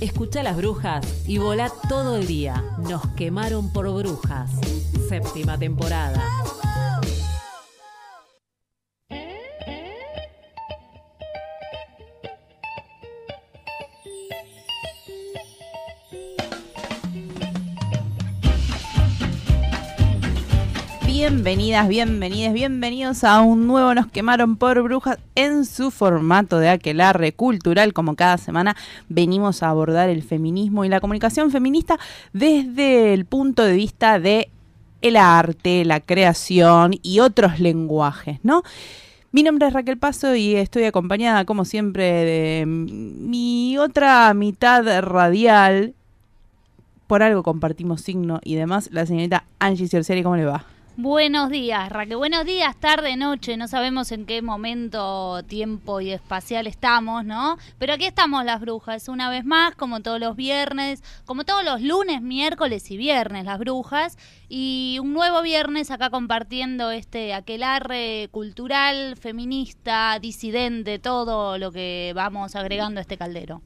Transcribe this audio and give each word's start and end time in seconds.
Escucha 0.00 0.42
las 0.42 0.56
brujas 0.58 1.06
y 1.26 1.38
volá 1.38 1.72
todo 1.88 2.16
el 2.16 2.26
día. 2.26 2.62
Nos 2.78 3.06
quemaron 3.16 3.72
por 3.72 3.90
brujas. 3.90 4.50
Séptima 5.08 5.58
temporada. 5.58 6.22
Bienvenidas, 21.06 21.86
bienvenidas, 21.86 22.52
bienvenidos 22.52 23.22
a 23.22 23.40
un 23.40 23.68
nuevo 23.68 23.94
Nos 23.94 24.08
quemaron 24.08 24.56
por 24.56 24.82
brujas 24.82 25.18
en 25.36 25.64
su 25.64 25.92
formato 25.92 26.58
de 26.58 26.68
aquelarre 26.68 27.32
cultural. 27.32 27.92
Como 27.92 28.16
cada 28.16 28.38
semana 28.38 28.76
venimos 29.08 29.62
a 29.62 29.68
abordar 29.68 30.08
el 30.08 30.24
feminismo 30.24 30.84
y 30.84 30.88
la 30.88 31.00
comunicación 31.00 31.52
feminista 31.52 31.96
desde 32.32 33.14
el 33.14 33.24
punto 33.24 33.62
de 33.62 33.74
vista 33.74 34.18
de 34.18 34.50
el 35.00 35.16
arte, 35.16 35.84
la 35.84 36.00
creación 36.00 36.94
y 37.02 37.20
otros 37.20 37.60
lenguajes, 37.60 38.40
¿no? 38.42 38.64
Mi 39.30 39.44
nombre 39.44 39.68
es 39.68 39.74
Raquel 39.74 39.98
Paso 39.98 40.34
y 40.34 40.56
estoy 40.56 40.84
acompañada, 40.84 41.44
como 41.44 41.64
siempre, 41.64 42.04
de 42.04 42.64
mi 42.66 43.78
otra 43.78 44.34
mitad 44.34 45.02
radial. 45.02 45.94
Por 47.06 47.22
algo 47.22 47.44
compartimos 47.44 48.00
signo 48.00 48.40
y 48.42 48.56
demás. 48.56 48.88
La 48.90 49.06
señorita 49.06 49.44
Angie 49.60 49.86
Cerciari, 49.86 50.24
¿cómo 50.24 50.36
le 50.36 50.46
va? 50.46 50.75
Buenos 50.98 51.50
días, 51.50 51.90
Raquel. 51.90 52.16
Buenos 52.16 52.46
días, 52.46 52.74
tarde, 52.80 53.18
noche. 53.18 53.58
No 53.58 53.68
sabemos 53.68 54.12
en 54.12 54.24
qué 54.24 54.40
momento, 54.40 55.42
tiempo 55.42 56.00
y 56.00 56.10
espacial 56.10 56.66
estamos, 56.66 57.22
¿no? 57.22 57.58
Pero 57.76 57.92
aquí 57.92 58.06
estamos 58.06 58.46
las 58.46 58.62
brujas, 58.62 59.06
una 59.08 59.28
vez 59.28 59.44
más, 59.44 59.74
como 59.74 60.00
todos 60.00 60.18
los 60.18 60.36
viernes, 60.36 61.04
como 61.26 61.44
todos 61.44 61.64
los 61.64 61.82
lunes, 61.82 62.22
miércoles 62.22 62.90
y 62.90 62.96
viernes, 62.96 63.44
las 63.44 63.58
brujas. 63.58 64.16
Y 64.48 64.96
un 65.02 65.12
nuevo 65.12 65.42
viernes 65.42 65.90
acá 65.90 66.08
compartiendo 66.08 66.90
este 66.90 67.34
aquelarre 67.34 68.30
cultural, 68.30 69.16
feminista, 69.16 70.18
disidente, 70.18 70.98
todo 70.98 71.58
lo 71.58 71.72
que 71.72 72.12
vamos 72.14 72.56
agregando 72.56 73.00
a 73.00 73.02
este 73.02 73.18
caldero. 73.18 73.60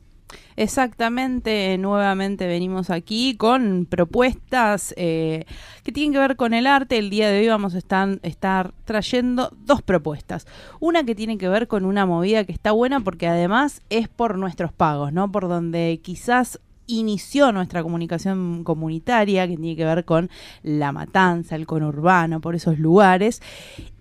Exactamente, 0.56 1.78
nuevamente 1.78 2.46
venimos 2.46 2.90
aquí 2.90 3.34
con 3.36 3.86
propuestas 3.86 4.92
eh, 4.98 5.46
que 5.84 5.92
tienen 5.92 6.12
que 6.12 6.18
ver 6.18 6.36
con 6.36 6.52
el 6.52 6.66
arte. 6.66 6.98
El 6.98 7.08
día 7.08 7.30
de 7.30 7.40
hoy 7.40 7.48
vamos 7.48 7.74
a 7.74 7.78
estar, 7.78 8.18
estar 8.22 8.74
trayendo 8.84 9.50
dos 9.64 9.80
propuestas. 9.80 10.46
Una 10.78 11.04
que 11.04 11.14
tiene 11.14 11.38
que 11.38 11.48
ver 11.48 11.66
con 11.66 11.84
una 11.84 12.04
movida 12.04 12.44
que 12.44 12.52
está 12.52 12.72
buena 12.72 13.00
porque 13.00 13.26
además 13.26 13.80
es 13.88 14.08
por 14.08 14.36
nuestros 14.36 14.72
pagos, 14.72 15.12
¿no? 15.12 15.32
Por 15.32 15.48
donde 15.48 16.00
quizás 16.02 16.60
inició 16.98 17.52
nuestra 17.52 17.82
comunicación 17.82 18.64
comunitaria, 18.64 19.46
que 19.46 19.56
tiene 19.56 19.76
que 19.76 19.84
ver 19.84 20.04
con 20.04 20.30
la 20.62 20.92
matanza, 20.92 21.56
el 21.56 21.66
conurbano, 21.66 22.40
por 22.40 22.54
esos 22.54 22.78
lugares. 22.78 23.40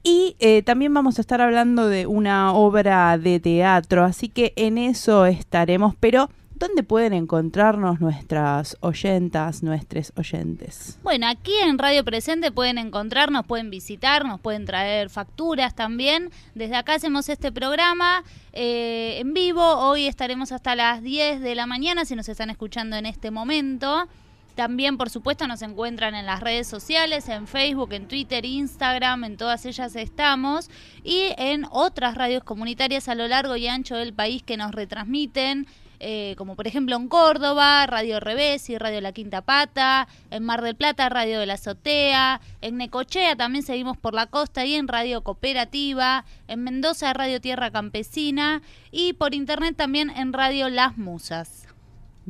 Y 0.03 0.35
eh, 0.39 0.63
también 0.63 0.93
vamos 0.93 1.17
a 1.17 1.21
estar 1.21 1.41
hablando 1.41 1.87
de 1.87 2.07
una 2.07 2.53
obra 2.53 3.17
de 3.17 3.39
teatro, 3.39 4.03
así 4.03 4.29
que 4.29 4.53
en 4.55 4.77
eso 4.77 5.25
estaremos, 5.25 5.95
pero 5.99 6.29
¿dónde 6.59 6.83
pueden 6.83 7.13
encontrarnos 7.13 8.01
nuestras 8.01 8.77
oyentas, 8.81 9.63
nuestros 9.63 10.11
oyentes? 10.17 10.99
Bueno, 11.01 11.27
aquí 11.27 11.53
en 11.63 11.79
Radio 11.79 12.03
Presente 12.03 12.51
pueden 12.51 12.77
encontrarnos, 12.77 13.45
pueden 13.45 13.69
visitarnos, 13.69 14.41
pueden 14.41 14.65
traer 14.65 15.09
facturas 15.09 15.73
también. 15.73 16.31
Desde 16.55 16.75
acá 16.75 16.95
hacemos 16.95 17.29
este 17.29 17.51
programa 17.51 18.23
eh, 18.51 19.19
en 19.19 19.33
vivo. 19.33 19.63
Hoy 19.63 20.05
estaremos 20.05 20.51
hasta 20.51 20.75
las 20.75 21.01
10 21.01 21.39
de 21.39 21.55
la 21.55 21.65
mañana 21.65 22.03
si 22.03 22.15
nos 22.15 22.27
están 22.27 22.49
escuchando 22.49 22.97
en 22.97 23.05
este 23.05 23.31
momento. 23.31 24.07
También, 24.55 24.97
por 24.97 25.09
supuesto, 25.09 25.47
nos 25.47 25.61
encuentran 25.61 26.15
en 26.15 26.25
las 26.25 26.41
redes 26.41 26.67
sociales, 26.67 27.29
en 27.29 27.47
Facebook, 27.47 27.93
en 27.93 28.09
Twitter, 28.09 28.43
Instagram, 28.43 29.23
en 29.23 29.37
todas 29.37 29.65
ellas 29.65 29.95
estamos. 29.95 30.69
Y 31.01 31.33
en 31.37 31.65
otras 31.71 32.15
radios 32.15 32.43
comunitarias 32.43 33.07
a 33.07 33.15
lo 33.15 33.29
largo 33.29 33.55
y 33.55 33.67
ancho 33.67 33.95
del 33.95 34.13
país 34.13 34.43
que 34.43 34.57
nos 34.57 34.73
retransmiten 34.73 35.65
eh, 35.99 36.35
como 36.37 36.55
por 36.55 36.67
ejemplo 36.67 36.95
en 36.95 37.07
Córdoba, 37.07 37.85
Radio 37.85 38.19
Revés 38.19 38.69
y 38.69 38.77
Radio 38.77 39.01
La 39.01 39.11
Quinta 39.11 39.41
Pata, 39.41 40.07
en 40.31 40.43
Mar 40.43 40.61
del 40.61 40.75
Plata, 40.75 41.09
Radio 41.09 41.39
de 41.39 41.45
la 41.45 41.53
Azotea, 41.55 42.41
en 42.61 42.77
Necochea 42.77 43.35
también 43.35 43.63
seguimos 43.63 43.97
por 43.97 44.13
la 44.13 44.27
costa 44.27 44.65
y 44.65 44.75
en 44.75 44.87
Radio 44.87 45.23
Cooperativa, 45.23 46.25
en 46.47 46.63
Mendoza, 46.63 47.13
Radio 47.13 47.41
Tierra 47.41 47.71
Campesina 47.71 48.61
y 48.91 49.13
por 49.13 49.33
internet 49.33 49.75
también 49.75 50.09
en 50.09 50.33
Radio 50.33 50.69
Las 50.69 50.97
Musas. 50.97 51.68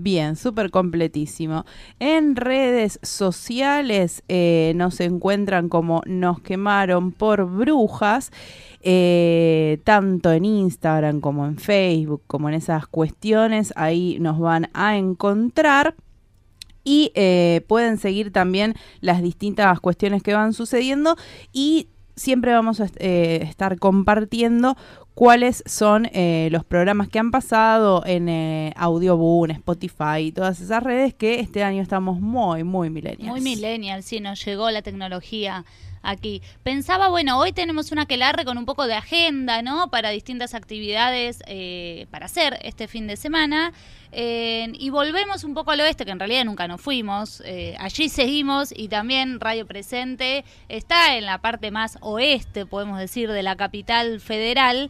Bien, 0.02 0.38
súper 0.38 0.72
completísimo. 0.72 1.66
En 2.00 2.38
redes 2.38 3.02
sociales 3.04 4.24
eh, 4.30 4.72
nos 4.78 5.02
encuentran 5.02 5.68
como 5.68 6.02
nos 6.06 6.40
quemaron 6.40 7.12
por 7.12 7.46
brujas, 7.46 8.32
eh, 8.80 9.82
tanto 9.84 10.32
en 10.32 10.46
Instagram 10.46 11.20
como 11.20 11.46
en 11.46 11.58
Facebook, 11.58 12.22
como 12.28 12.48
en 12.48 12.56
esas 12.56 12.88
cuestiones, 12.88 13.74
ahí 13.76 14.20
nos 14.22 14.40
van 14.40 14.70
a 14.74 14.96
encontrar. 14.96 15.96
Y 16.86 17.12
eh, 17.16 17.66
pueden 17.68 17.98
seguir 17.98 18.32
también 18.32 18.76
las 19.02 19.22
distintas 19.22 19.82
cuestiones 19.82 20.24
que 20.24 20.34
van 20.34 20.54
sucediendo 20.54 21.18
y 21.52 21.90
siempre 22.20 22.54
vamos 22.54 22.80
a 22.82 22.88
eh, 22.98 23.40
estar 23.44 23.80
compartiendo 23.80 24.76
cuáles 25.16 25.64
son 25.66 26.08
eh, 26.14 26.50
los 26.52 26.64
programas 26.64 27.10
que 27.10 27.20
han 27.20 27.32
pasado 27.32 28.04
en 28.06 28.30
eh, 28.30 28.74
Audioboom, 28.76 29.52
Spotify 29.52 30.20
y 30.26 30.32
todas 30.32 30.62
esas 30.62 30.84
redes 30.84 31.14
que 31.14 31.40
este 31.40 31.64
año 31.64 31.82
estamos 31.82 32.20
muy, 32.20 32.64
muy 32.64 32.90
millennials. 32.90 33.30
Muy 33.30 33.42
millennial, 33.42 34.04
sí, 34.04 34.20
nos 34.20 34.44
llegó 34.46 34.70
la 34.70 34.82
tecnología 34.82 35.66
aquí. 36.02 36.42
Pensaba, 36.64 37.10
bueno, 37.10 37.40
hoy 37.40 37.52
tenemos 37.52 37.92
una 37.92 38.04
aquelarre 38.04 38.46
con 38.46 38.58
un 38.58 38.66
poco 38.66 38.88
de 38.88 38.94
agenda, 38.94 39.62
¿no? 39.62 39.90
Para 39.90 40.10
distintas 40.10 40.54
actividades 40.54 41.40
eh, 41.48 42.08
para 42.12 42.26
hacer 42.26 42.58
este 42.64 42.88
fin 42.88 43.08
de 43.08 43.18
semana. 43.18 43.74
Eh, 44.12 44.72
y 44.74 44.90
volvemos 44.90 45.44
un 45.44 45.54
poco 45.54 45.70
al 45.72 45.82
oeste, 45.82 46.04
que 46.04 46.12
en 46.12 46.20
realidad 46.20 46.46
nunca 46.46 46.68
nos 46.68 46.82
fuimos. 46.82 47.42
Eh, 47.46 47.76
allí 47.80 48.10
seguimos 48.10 48.74
y 48.76 48.88
también 48.88 49.40
Radio 49.40 49.68
Presente 49.68 50.44
está 50.68 51.16
en 51.16 51.26
la 51.26 51.40
parte 51.40 51.70
más 51.70 51.98
oeste, 52.02 52.66
podemos 52.66 52.98
decir, 52.98 53.32
de 53.32 53.44
la 53.44 53.56
capital 53.56 54.20
federal. 54.20 54.90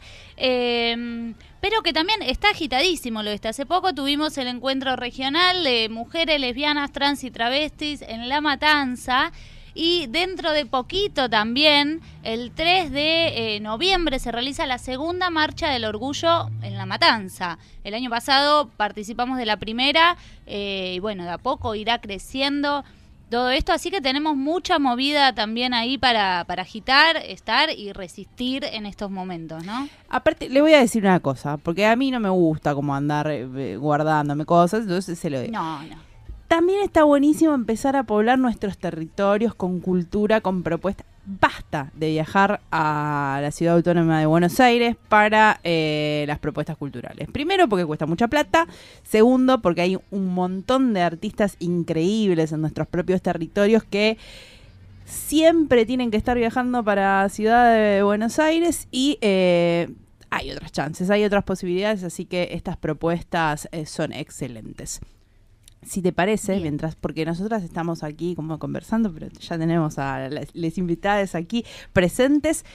Pero 1.61 1.83
que 1.83 1.91
también 1.91 2.21
está 2.21 2.51
agitadísimo 2.51 3.21
lo 3.21 3.31
oeste. 3.31 3.49
Hace 3.49 3.65
poco 3.65 3.93
tuvimos 3.93 4.37
el 4.37 4.47
encuentro 4.47 4.95
regional 4.95 5.63
de 5.65 5.89
mujeres 5.89 6.39
lesbianas, 6.39 6.93
trans 6.93 7.23
y 7.25 7.31
travestis 7.31 8.01
en 8.01 8.29
La 8.29 8.39
Matanza. 8.39 9.33
Y 9.73 10.07
dentro 10.07 10.51
de 10.51 10.65
poquito 10.65 11.29
también, 11.29 12.01
el 12.23 12.51
3 12.51 12.91
de 12.91 13.55
eh, 13.55 13.59
noviembre, 13.59 14.19
se 14.19 14.31
realiza 14.31 14.65
la 14.65 14.77
segunda 14.77 15.29
marcha 15.29 15.69
del 15.69 15.85
orgullo 15.85 16.49
en 16.61 16.77
La 16.77 16.85
Matanza. 16.85 17.57
El 17.83 17.93
año 17.93 18.09
pasado 18.09 18.69
participamos 18.77 19.37
de 19.37 19.45
la 19.45 19.57
primera 19.57 20.17
eh, 20.45 20.93
y 20.95 20.99
bueno, 20.99 21.23
de 21.23 21.31
a 21.31 21.37
poco 21.37 21.75
irá 21.75 21.99
creciendo 22.01 22.83
todo 23.29 23.51
esto, 23.51 23.71
así 23.71 23.91
que 23.91 24.01
tenemos 24.01 24.35
mucha 24.35 24.79
movida 24.79 25.33
también 25.33 25.73
ahí 25.73 25.97
para, 25.99 26.43
para 26.45 26.63
agitar, 26.63 27.17
estar 27.17 27.69
y 27.69 27.93
resistir 27.93 28.65
en 28.65 28.87
estos 28.87 29.11
momentos, 29.11 29.63
¿no? 29.63 29.87
Aparte, 30.09 30.49
le 30.49 30.61
voy 30.61 30.73
a 30.73 30.79
decir 30.79 31.03
una 31.03 31.19
cosa, 31.19 31.57
porque 31.57 31.85
a 31.85 31.95
mí 31.95 32.09
no 32.09 32.19
me 32.19 32.29
gusta 32.29 32.73
como 32.73 32.95
andar 32.95 33.29
eh, 33.29 33.77
guardándome 33.77 34.45
cosas, 34.45 34.81
entonces 34.81 35.19
se 35.19 35.29
lo 35.29 35.41
digo. 35.41 35.53
No, 35.53 35.83
no. 35.83 36.08
También 36.49 36.81
está 36.81 37.03
buenísimo 37.03 37.53
empezar 37.53 37.95
a 37.95 38.05
poblar 38.05 38.39
nuestros 38.39 38.79
territorios 38.79 39.53
con 39.53 39.79
cultura, 39.79 40.41
con 40.41 40.63
propuestas. 40.63 41.05
Basta 41.23 41.91
de 41.93 42.09
viajar 42.09 42.59
a 42.71 43.37
la 43.39 43.51
ciudad 43.51 43.75
autónoma 43.75 44.19
de 44.19 44.25
Buenos 44.25 44.59
Aires 44.59 44.95
para 45.09 45.59
eh, 45.63 46.25
las 46.27 46.39
propuestas 46.39 46.75
culturales. 46.75 47.29
Primero, 47.31 47.69
porque 47.69 47.85
cuesta 47.85 48.07
mucha 48.07 48.27
plata. 48.27 48.67
Segundo, 49.03 49.61
porque 49.61 49.81
hay 49.81 49.99
un 50.09 50.33
montón 50.33 50.91
de 50.95 51.03
artistas 51.03 51.55
increíbles 51.59 52.51
en 52.51 52.61
nuestros 52.61 52.87
propios 52.87 53.21
territorios 53.21 53.83
que 53.83 54.17
siempre 55.05 55.85
tienen 55.85 56.09
que 56.09 56.17
estar 56.17 56.35
viajando 56.35 56.83
para 56.83 57.29
Ciudad 57.29 57.71
de 57.75 58.01
Buenos 58.01 58.39
Aires 58.39 58.87
y 58.89 59.19
eh, 59.21 59.93
hay 60.31 60.49
otras 60.49 60.71
chances, 60.71 61.11
hay 61.11 61.25
otras 61.25 61.43
posibilidades, 61.43 62.03
así 62.03 62.25
que 62.25 62.49
estas 62.53 62.75
propuestas 62.75 63.69
eh, 63.71 63.85
son 63.85 64.13
excelentes. 64.13 64.99
Si 65.81 66.01
te 66.01 66.11
parece, 66.11 66.53
Bien. 66.53 66.63
mientras, 66.63 66.95
porque 66.95 67.25
nosotras 67.25 67.63
estamos 67.63 68.03
aquí 68.03 68.35
como 68.35 68.59
conversando, 68.59 69.13
pero 69.13 69.27
ya 69.29 69.57
tenemos 69.57 69.97
a 69.97 70.29
las, 70.29 70.49
las 70.53 70.77
invitadas 70.77 71.35
aquí 71.35 71.65
presentes. 71.93 72.65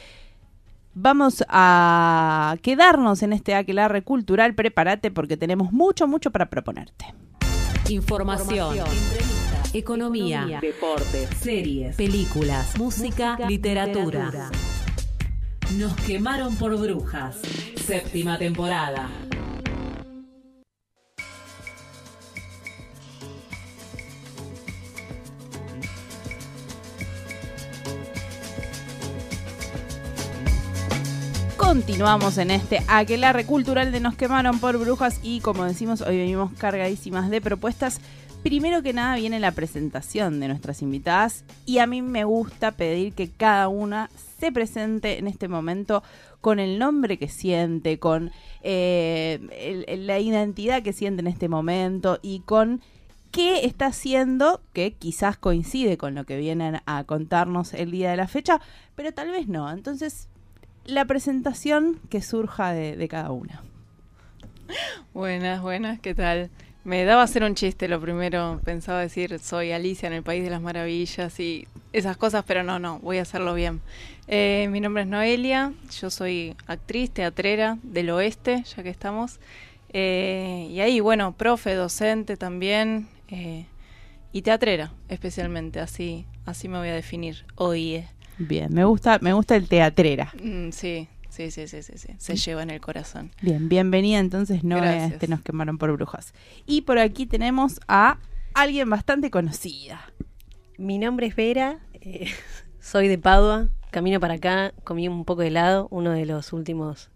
Vamos 0.94 1.44
a 1.48 2.56
quedarnos 2.62 3.22
en 3.22 3.32
este 3.32 3.54
aquelarre 3.54 4.02
cultural. 4.02 4.54
Prepárate 4.54 5.10
porque 5.10 5.36
tenemos 5.36 5.72
mucho, 5.72 6.06
mucho 6.06 6.30
para 6.30 6.48
proponerte. 6.48 7.12
Información, 7.88 8.78
economía, 9.72 10.60
deportes, 10.62 11.28
series, 11.40 11.96
películas, 11.96 12.78
música, 12.78 13.36
literatura. 13.48 14.50
Nos 15.76 15.94
quemaron 15.96 16.54
por 16.56 16.78
brujas. 16.78 17.40
Séptima 17.76 18.38
temporada. 18.38 19.10
Continuamos 31.74 32.38
en 32.38 32.52
este 32.52 32.84
aquelarre 32.86 33.46
cultural 33.46 33.90
de 33.90 33.98
Nos 33.98 34.14
quemaron 34.14 34.60
por 34.60 34.78
brujas 34.78 35.18
y 35.24 35.40
como 35.40 35.64
decimos, 35.64 36.02
hoy 36.02 36.18
venimos 36.18 36.52
cargadísimas 36.52 37.30
de 37.30 37.40
propuestas. 37.40 38.00
Primero 38.44 38.80
que 38.84 38.92
nada 38.92 39.16
viene 39.16 39.40
la 39.40 39.50
presentación 39.50 40.38
de 40.38 40.46
nuestras 40.46 40.82
invitadas 40.82 41.44
y 41.66 41.78
a 41.78 41.88
mí 41.88 42.00
me 42.00 42.22
gusta 42.22 42.70
pedir 42.70 43.12
que 43.12 43.28
cada 43.28 43.66
una 43.66 44.08
se 44.38 44.52
presente 44.52 45.18
en 45.18 45.26
este 45.26 45.48
momento 45.48 46.04
con 46.40 46.60
el 46.60 46.78
nombre 46.78 47.18
que 47.18 47.26
siente, 47.26 47.98
con 47.98 48.30
eh, 48.62 49.40
la 49.98 50.20
identidad 50.20 50.80
que 50.80 50.92
siente 50.92 51.22
en 51.22 51.26
este 51.26 51.48
momento 51.48 52.20
y 52.22 52.38
con 52.46 52.82
qué 53.32 53.66
está 53.66 53.86
haciendo, 53.86 54.60
que 54.74 54.92
quizás 54.92 55.36
coincide 55.38 55.98
con 55.98 56.14
lo 56.14 56.24
que 56.24 56.36
vienen 56.36 56.82
a 56.86 57.02
contarnos 57.02 57.74
el 57.74 57.90
día 57.90 58.12
de 58.12 58.16
la 58.16 58.28
fecha, 58.28 58.60
pero 58.94 59.12
tal 59.12 59.32
vez 59.32 59.48
no. 59.48 59.68
Entonces, 59.72 60.28
la 60.86 61.04
presentación 61.04 62.00
que 62.10 62.22
surja 62.22 62.72
de, 62.72 63.08
cada 63.08 63.30
una. 63.30 63.62
Buenas, 65.12 65.62
buenas, 65.62 66.00
¿qué 66.00 66.14
tal? 66.14 66.50
Me 66.84 67.04
daba 67.04 67.22
hacer 67.22 67.42
un 67.44 67.54
chiste 67.54 67.88
lo 67.88 68.00
primero, 68.00 68.60
pensaba 68.64 69.00
decir 69.00 69.38
soy 69.38 69.72
Alicia 69.72 70.06
en 70.06 70.12
el 70.12 70.22
País 70.22 70.44
de 70.44 70.50
las 70.50 70.60
Maravillas 70.60 71.40
y 71.40 71.66
esas 71.94 72.16
cosas, 72.18 72.44
pero 72.46 72.62
no, 72.62 72.78
no, 72.78 72.98
voy 72.98 73.18
a 73.18 73.22
hacerlo 73.22 73.54
bien. 73.54 73.80
Eh, 74.28 74.68
mi 74.70 74.80
nombre 74.80 75.04
es 75.04 75.08
Noelia, 75.08 75.72
yo 75.98 76.10
soy 76.10 76.54
actriz, 76.66 77.10
teatrera 77.10 77.78
del 77.82 78.10
oeste, 78.10 78.64
ya 78.64 78.82
que 78.82 78.90
estamos. 78.90 79.38
Eh, 79.90 80.68
y 80.70 80.80
ahí, 80.80 81.00
bueno, 81.00 81.32
profe, 81.32 81.74
docente 81.74 82.36
también, 82.36 83.08
eh, 83.28 83.64
y 84.32 84.42
teatrera 84.42 84.92
especialmente, 85.08 85.80
así, 85.80 86.26
así 86.44 86.68
me 86.68 86.78
voy 86.78 86.88
a 86.88 86.94
definir 86.94 87.46
hoy. 87.54 88.04
Bien, 88.38 88.72
me 88.72 88.84
gusta, 88.84 89.18
me 89.20 89.32
gusta 89.32 89.56
el 89.56 89.68
teatrera. 89.68 90.32
Mm, 90.42 90.70
sí, 90.70 91.08
sí, 91.28 91.50
sí, 91.50 91.68
sí, 91.68 91.82
sí, 91.82 91.92
sí, 91.96 92.08
se 92.18 92.36
lleva 92.36 92.62
en 92.62 92.70
el 92.70 92.80
corazón. 92.80 93.30
Bien, 93.42 93.68
bienvenida 93.68 94.18
entonces, 94.18 94.64
no 94.64 94.76
Gracias. 94.76 95.12
este 95.12 95.28
nos 95.28 95.40
quemaron 95.40 95.78
por 95.78 95.92
brujas. 95.92 96.34
Y 96.66 96.82
por 96.82 96.98
aquí 96.98 97.26
tenemos 97.26 97.80
a 97.86 98.18
alguien 98.54 98.90
bastante 98.90 99.30
conocida. 99.30 100.00
Mi 100.78 100.98
nombre 100.98 101.26
es 101.26 101.36
Vera, 101.36 101.78
eh, 101.94 102.26
soy 102.80 103.08
de 103.08 103.18
Padua, 103.18 103.68
camino 103.90 104.18
para 104.18 104.34
acá, 104.34 104.74
comí 104.82 105.06
un 105.06 105.24
poco 105.24 105.42
de 105.42 105.48
helado, 105.48 105.86
uno 105.90 106.10
de 106.10 106.26
los 106.26 106.52
últimos 106.52 107.10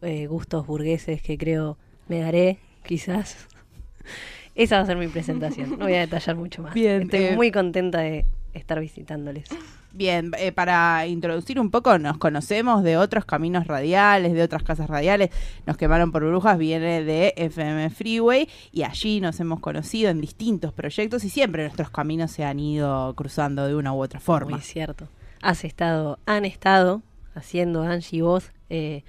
eh, 0.00 0.26
gustos 0.26 0.66
burgueses 0.66 1.20
que 1.20 1.36
creo 1.36 1.76
me 2.08 2.20
daré, 2.20 2.58
quizás. 2.84 3.36
Esa 4.54 4.76
va 4.76 4.82
a 4.82 4.86
ser 4.86 4.96
mi 4.96 5.08
presentación, 5.08 5.70
no 5.70 5.84
voy 5.86 5.94
a 5.94 6.00
detallar 6.00 6.36
mucho 6.36 6.62
más. 6.62 6.74
Bien, 6.74 7.02
Estoy 7.02 7.24
eh, 7.24 7.32
muy 7.34 7.50
contenta 7.50 7.98
de 7.98 8.24
estar 8.54 8.80
visitándoles. 8.80 9.44
Bien, 9.92 10.32
eh, 10.38 10.50
para 10.50 11.06
introducir 11.06 11.60
un 11.60 11.70
poco, 11.70 11.98
nos 11.98 12.18
conocemos 12.18 12.82
de 12.82 12.96
otros 12.96 13.24
caminos 13.24 13.68
radiales, 13.68 14.32
de 14.32 14.42
otras 14.42 14.64
casas 14.64 14.88
radiales. 14.88 15.30
Nos 15.66 15.76
quemaron 15.76 16.10
por 16.10 16.24
brujas, 16.24 16.58
viene 16.58 17.04
de 17.04 17.32
FM 17.36 17.90
Freeway 17.90 18.48
y 18.72 18.82
allí 18.82 19.20
nos 19.20 19.38
hemos 19.38 19.60
conocido 19.60 20.10
en 20.10 20.20
distintos 20.20 20.72
proyectos 20.72 21.22
y 21.24 21.30
siempre 21.30 21.62
nuestros 21.62 21.90
caminos 21.90 22.32
se 22.32 22.44
han 22.44 22.58
ido 22.58 23.14
cruzando 23.14 23.68
de 23.68 23.76
una 23.76 23.92
u 23.92 24.02
otra 24.02 24.18
forma. 24.18 24.56
Muy 24.56 24.60
cierto. 24.62 25.08
Has 25.42 25.64
estado, 25.64 26.18
han 26.26 26.44
estado 26.44 27.02
haciendo 27.34 27.82
Angie 27.82 28.18
y 28.18 28.20
vos 28.22 28.50
eh, 28.70 29.04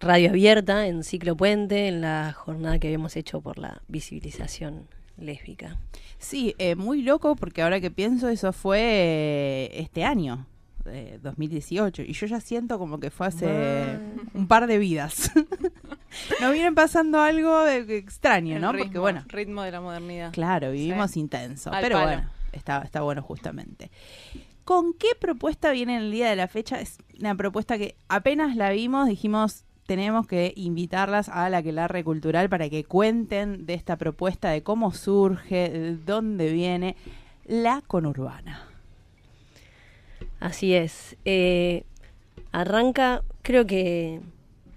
radio 0.00 0.30
abierta 0.30 0.86
en 0.86 1.04
Ciclo 1.04 1.36
Puente, 1.36 1.88
en 1.88 2.02
la 2.02 2.34
jornada 2.36 2.78
que 2.78 2.88
habíamos 2.88 3.16
hecho 3.16 3.40
por 3.40 3.58
la 3.58 3.80
visibilización 3.88 4.88
lésbica. 5.16 5.78
Sí, 6.18 6.54
eh, 6.58 6.74
muy 6.74 7.02
loco 7.02 7.36
porque 7.36 7.62
ahora 7.62 7.80
que 7.80 7.90
pienso 7.90 8.28
eso 8.28 8.52
fue 8.52 8.80
eh, 8.80 9.70
este 9.74 10.04
año, 10.04 10.46
eh, 10.86 11.18
2018, 11.22 12.02
y 12.02 12.12
yo 12.12 12.26
ya 12.26 12.40
siento 12.40 12.78
como 12.78 12.98
que 13.00 13.10
fue 13.10 13.26
hace 13.26 13.98
un 14.34 14.46
par 14.48 14.66
de 14.66 14.78
vidas. 14.78 15.30
Nos 16.40 16.52
viene 16.52 16.72
pasando 16.72 17.20
algo 17.20 17.62
de- 17.64 17.96
extraño, 17.96 18.56
El 18.56 18.62
¿no? 18.62 18.72
ritmo, 18.72 18.84
Porque 18.86 18.98
bueno, 18.98 19.24
ritmo 19.28 19.62
de 19.62 19.70
la 19.72 19.80
modernidad. 19.80 20.32
claro, 20.32 20.70
vivimos 20.72 21.10
Sí. 21.12 21.20
intenso, 21.20 21.72
Al 21.72 21.82
pero 21.82 21.96
palo. 21.96 22.06
bueno, 22.08 22.30
está, 22.52 22.82
está 22.82 23.02
bueno 23.02 23.22
justamente. 23.22 23.90
¿Con 24.64 24.94
qué 24.94 25.08
propuesta 25.20 25.72
viene 25.72 25.96
el 25.98 26.10
día 26.10 26.30
de 26.30 26.36
la 26.36 26.48
fecha? 26.48 26.80
Es 26.80 26.96
una 27.20 27.34
propuesta 27.34 27.76
que 27.76 27.96
apenas 28.08 28.56
la 28.56 28.70
vimos, 28.70 29.08
dijimos, 29.08 29.64
tenemos 29.86 30.26
que 30.26 30.52
invitarlas 30.56 31.28
a 31.28 31.48
la 31.50 31.62
Quelarre 31.62 32.04
Cultural 32.04 32.48
para 32.48 32.68
que 32.68 32.84
cuenten 32.84 33.66
de 33.66 33.74
esta 33.74 33.96
propuesta, 33.96 34.50
de 34.50 34.62
cómo 34.62 34.92
surge, 34.92 35.68
de 35.68 35.96
dónde 35.96 36.52
viene 36.52 36.96
la 37.46 37.82
conurbana. 37.86 38.66
Así 40.40 40.74
es. 40.74 41.16
Eh, 41.24 41.84
arranca, 42.52 43.22
creo 43.42 43.66
que 43.66 44.20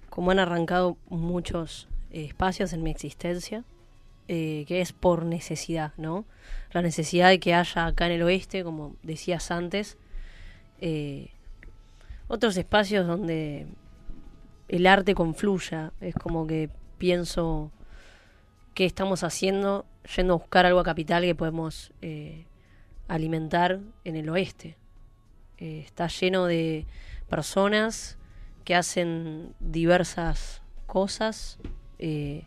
como 0.10 0.32
han 0.32 0.40
arrancado 0.40 0.98
muchos 1.10 1.88
espacios 2.12 2.74
en 2.74 2.84
mi 2.84 2.92
existencia, 2.92 3.64
eh, 4.28 4.66
que 4.68 4.82
es 4.82 4.92
por 4.92 5.26
necesidad, 5.26 5.94
¿no? 5.98 6.26
La 6.74 6.82
necesidad 6.82 7.30
de 7.30 7.40
que 7.40 7.54
haya 7.54 7.86
acá 7.86 8.08
en 8.08 8.14
el 8.14 8.24
oeste, 8.24 8.64
como 8.64 8.96
decías 9.04 9.52
antes, 9.52 9.98
eh, 10.82 11.30
otros 12.28 12.58
espacios 12.58 13.08
donde 13.08 13.68
el 14.68 14.88
arte 14.88 15.16
confluya. 15.16 15.94
Es 16.02 16.16
como 16.16 16.48
que 16.48 16.70
pienso 16.98 17.72
qué 18.74 18.86
estamos 18.86 19.24
haciendo 19.24 19.86
yendo 20.16 20.34
a 20.34 20.38
buscar 20.38 20.66
algo 20.66 20.80
a 20.80 20.84
Capital 20.84 21.24
que 21.24 21.36
podemos 21.36 21.92
eh, 22.02 22.46
alimentar 23.08 23.80
en 24.04 24.16
el 24.16 24.30
oeste. 24.30 24.78
Eh, 25.58 25.84
está 25.86 26.08
lleno 26.08 26.46
de 26.46 26.86
personas 27.30 28.18
que 28.64 28.76
hacen 28.76 29.54
diversas 29.60 30.62
cosas 30.86 31.60
eh, 32.00 32.46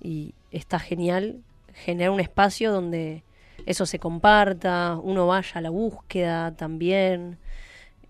y 0.00 0.34
está 0.50 0.78
genial 0.78 1.42
generar 1.74 2.10
un 2.10 2.20
espacio 2.20 2.72
donde 2.72 3.24
eso 3.66 3.86
se 3.86 3.98
comparta, 3.98 4.98
uno 5.02 5.26
vaya 5.26 5.52
a 5.54 5.60
la 5.60 5.70
búsqueda 5.70 6.54
también 6.56 7.38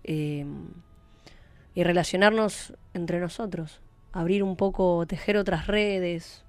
y 0.03 0.43
relacionarnos 1.83 2.73
entre 2.93 3.19
nosotros, 3.19 3.81
abrir 4.11 4.43
un 4.43 4.55
poco, 4.55 5.05
tejer 5.07 5.37
otras 5.37 5.67
redes, 5.67 6.43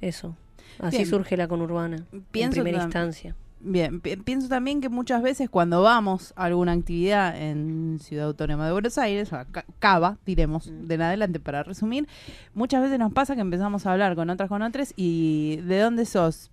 eso. 0.00 0.36
Así 0.78 0.98
Bien. 0.98 1.08
surge 1.08 1.36
la 1.36 1.48
conurbana 1.48 1.96
Pienso 2.30 2.60
en 2.60 2.64
primera 2.64 2.82
instancia. 2.84 3.34
Bien, 3.62 4.00
pi- 4.00 4.16
pienso 4.16 4.48
también 4.48 4.80
que 4.80 4.88
muchas 4.88 5.20
veces 5.22 5.50
cuando 5.50 5.82
vamos 5.82 6.32
a 6.36 6.44
alguna 6.44 6.72
actividad 6.72 7.36
en 7.38 7.98
Ciudad 8.00 8.26
Autónoma 8.26 8.64
de 8.64 8.72
Buenos 8.72 8.96
Aires, 8.96 9.30
o 9.34 9.36
a 9.36 9.44
Ca- 9.44 9.66
Cava, 9.78 10.16
diremos 10.24 10.70
de 10.72 10.94
en 10.94 11.02
adelante 11.02 11.40
para 11.40 11.62
resumir, 11.62 12.08
muchas 12.54 12.80
veces 12.82 12.98
nos 12.98 13.12
pasa 13.12 13.34
que 13.34 13.42
empezamos 13.42 13.84
a 13.84 13.92
hablar 13.92 14.14
con 14.16 14.30
otras 14.30 14.48
con 14.48 14.62
otras 14.62 14.94
y 14.96 15.56
¿de 15.64 15.78
dónde 15.80 16.06
sos? 16.06 16.50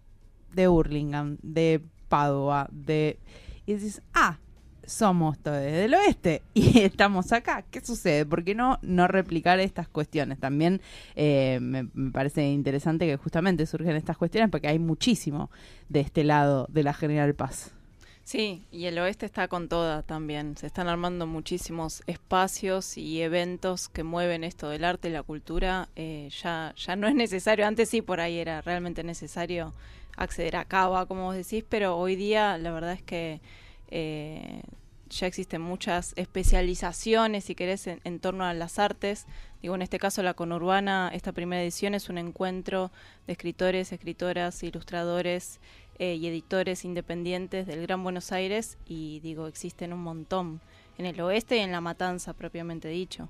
De 0.54 0.68
Burlingame, 0.68 1.38
de 1.42 1.82
Padua, 2.10 2.68
de... 2.72 3.20
Y 3.66 3.74
dices, 3.76 4.02
ah, 4.14 4.40
somos 4.88 5.38
todos 5.38 5.62
del 5.62 5.94
oeste 5.94 6.42
y 6.54 6.80
estamos 6.80 7.32
acá. 7.32 7.64
¿Qué 7.70 7.82
sucede? 7.82 8.26
¿Por 8.26 8.44
qué 8.44 8.56
no, 8.56 8.80
no 8.82 9.08
replicar 9.08 9.60
estas 9.60 9.88
cuestiones? 9.88 10.40
También 10.40 10.82
eh, 11.16 11.60
me, 11.62 11.86
parece 12.12 12.48
interesante 12.48 13.06
que 13.06 13.18
justamente 13.18 13.66
surgen 13.66 13.96
estas 13.96 14.18
cuestiones 14.18 14.50
porque 14.50 14.70
hay 14.70 14.80
muchísimo 14.80 15.52
de 15.90 16.00
este 16.00 16.24
lado 16.24 16.68
de 16.70 16.84
la 16.84 16.94
General 16.94 17.36
Paz. 17.36 17.74
Sí, 18.24 18.66
y 18.72 18.86
el 18.86 19.00
oeste 19.00 19.26
está 19.26 19.48
con 19.48 19.70
toda 19.70 20.04
también. 20.04 20.58
Se 20.58 20.68
están 20.68 20.88
armando 20.88 21.28
muchísimos 21.28 22.04
espacios 22.08 22.98
y 22.98 23.22
eventos 23.22 23.88
que 23.88 24.04
mueven 24.04 24.44
esto 24.44 24.68
del 24.70 24.84
arte 24.84 25.10
y 25.10 25.12
la 25.12 25.24
cultura. 25.24 25.88
Eh, 25.96 26.30
ya, 26.44 26.74
ya 26.76 26.96
no 26.98 27.08
es 27.08 27.16
necesario, 27.16 27.66
antes 27.66 27.90
sí 27.90 28.02
por 28.02 28.20
ahí 28.20 28.38
era 28.38 28.62
realmente 28.62 29.04
necesario 29.04 29.74
acceder 30.18 30.58
a 30.58 30.66
Cava, 30.66 31.06
como 31.06 31.26
vos 31.26 31.36
decís, 31.36 31.64
pero 31.70 31.96
hoy 31.96 32.16
día 32.18 32.58
la 32.58 32.72
verdad 32.72 32.94
es 32.94 33.04
que 33.04 33.40
eh, 33.90 34.62
ya 35.10 35.28
existen 35.28 35.62
muchas 35.62 36.14
especializaciones, 36.16 37.46
si 37.46 37.56
querés, 37.56 37.88
en, 37.88 38.20
torno 38.20 38.46
a 38.46 38.54
las 38.54 38.80
artes. 38.80 39.26
Digo, 39.62 39.76
en 39.76 39.82
este 39.82 40.00
caso 40.00 40.22
la 40.24 40.34
conurbana, 40.34 41.10
esta 41.14 41.32
primera 41.32 41.62
edición 41.62 41.94
es 41.96 42.10
un 42.10 42.18
encuentro 42.18 42.92
de 43.26 43.34
escritores, 43.34 43.92
escritoras, 43.92 44.64
ilustradores 44.64 45.60
eh, 46.00 46.16
y 46.16 46.28
editores 46.28 46.86
independientes 46.86 47.68
del 47.68 47.82
Gran 47.82 48.04
Buenos 48.04 48.32
Aires 48.32 48.78
y 48.86 49.20
digo, 49.22 49.48
existen 49.48 49.94
un 49.94 50.02
montón 50.02 50.62
en 50.98 51.06
el 51.06 51.20
oeste 51.22 51.58
y 51.58 51.62
en 51.62 51.72
la 51.72 51.82
matanza 51.82 52.34
propiamente 52.34 52.88
dicho. 52.88 53.30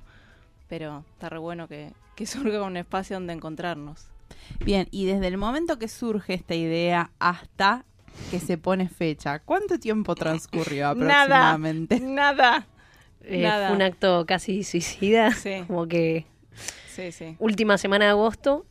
Pero 0.68 1.06
está 1.14 1.30
re 1.30 1.38
bueno 1.38 1.68
que, 1.68 1.94
que 2.16 2.26
surja 2.26 2.64
un 2.64 2.78
espacio 2.78 3.16
donde 3.16 3.34
encontrarnos. 3.34 4.08
Bien, 4.64 4.88
y 4.92 5.06
desde 5.06 5.28
el 5.28 5.38
momento 5.38 5.78
que 5.78 5.88
surge 5.88 6.34
esta 6.34 6.56
idea 6.56 7.12
hasta 7.20 7.86
que 8.32 8.40
se 8.40 8.58
pone 8.58 8.90
fecha, 8.90 9.40
¿cuánto 9.40 9.80
tiempo 9.80 10.16
transcurrió 10.16 10.88
aproximadamente? 10.90 12.00
nada. 12.00 12.68
Eh, 13.24 13.42
Nada. 13.42 13.68
fue 13.68 13.76
un 13.76 13.82
acto 13.82 14.26
casi 14.26 14.64
suicida, 14.64 15.32
Sí. 15.32 15.64
como 15.68 15.88
que 15.88 16.26
Sí, 16.88 17.12
sí. 17.12 17.36
última 17.40 17.78
semana 17.78 18.06
de 18.06 18.12
agosto 18.12 18.66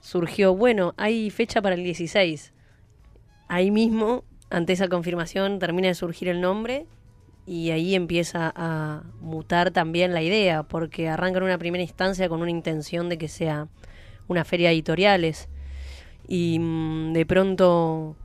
surgió, 0.00 0.54
bueno, 0.56 0.94
hay 0.96 1.30
fecha 1.30 1.62
para 1.62 1.74
el 1.76 1.84
16. 1.84 2.52
Ahí 3.48 3.70
mismo, 3.70 4.24
ante 4.50 4.72
esa 4.72 4.88
confirmación, 4.88 5.58
termina 5.58 5.88
de 5.88 5.94
surgir 5.94 6.28
el 6.28 6.40
nombre 6.40 6.86
y 7.46 7.70
ahí 7.70 7.94
empieza 7.94 8.52
a 8.56 9.02
mutar 9.20 9.70
también 9.70 10.12
la 10.12 10.22
idea, 10.22 10.62
porque 10.64 11.08
arranca 11.08 11.38
en 11.38 11.44
una 11.44 11.58
primera 11.58 11.82
instancia 11.82 12.28
con 12.28 12.40
una 12.42 12.50
intención 12.50 13.08
de 13.08 13.18
que 13.18 13.28
sea 13.28 13.68
una 14.28 14.44
feria 14.44 14.68
de 14.68 14.74
editoriales 14.74 15.48
y 16.26 16.58
mm, 16.58 17.12
de 17.12 17.26
pronto 17.26 18.16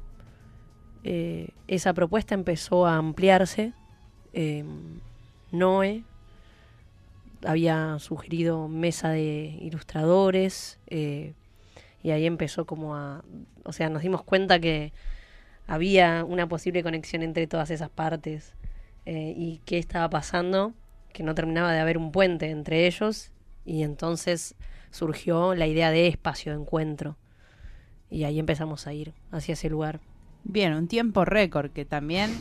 eh, 1.09 1.51
esa 1.69 1.93
propuesta 1.93 2.35
empezó 2.35 2.85
a 2.85 2.97
ampliarse. 2.97 3.71
Eh, 4.33 4.65
Noé 5.53 6.03
había 7.45 7.97
sugerido 7.99 8.67
mesa 8.67 9.09
de 9.09 9.57
ilustradores 9.61 10.79
eh, 10.87 11.33
y 12.03 12.11
ahí 12.11 12.25
empezó 12.25 12.65
como 12.65 12.97
a, 12.97 13.23
o 13.63 13.71
sea, 13.71 13.87
nos 13.87 14.01
dimos 14.01 14.21
cuenta 14.23 14.59
que 14.59 14.91
había 15.65 16.25
una 16.25 16.49
posible 16.49 16.83
conexión 16.83 17.23
entre 17.23 17.47
todas 17.47 17.69
esas 17.69 17.89
partes 17.89 18.53
eh, 19.05 19.33
y 19.33 19.61
qué 19.63 19.77
estaba 19.77 20.09
pasando, 20.09 20.73
que 21.13 21.23
no 21.23 21.35
terminaba 21.35 21.71
de 21.71 21.79
haber 21.79 21.97
un 21.97 22.11
puente 22.11 22.49
entre 22.49 22.85
ellos 22.85 23.31
y 23.63 23.83
entonces 23.83 24.55
surgió 24.91 25.55
la 25.55 25.67
idea 25.67 25.89
de 25.89 26.07
espacio 26.07 26.51
de 26.51 26.59
encuentro 26.59 27.15
y 28.09 28.25
ahí 28.25 28.39
empezamos 28.39 28.87
a 28.87 28.93
ir 28.93 29.13
hacia 29.31 29.53
ese 29.53 29.69
lugar. 29.69 30.01
Bien, 30.43 30.73
un 30.73 30.87
tiempo 30.87 31.25
récord 31.25 31.71
que 31.71 31.85
también 31.85 32.31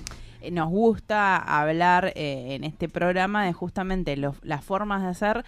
eh, 0.41 0.51
nos 0.51 0.69
gusta 0.69 1.37
hablar 1.37 2.13
eh, 2.15 2.55
en 2.55 2.65
este 2.65 2.89
programa 2.89 3.45
de 3.45 3.53
justamente 3.53 4.17
las 4.17 4.65
formas 4.65 5.03
de 5.03 5.09
hacer, 5.09 5.45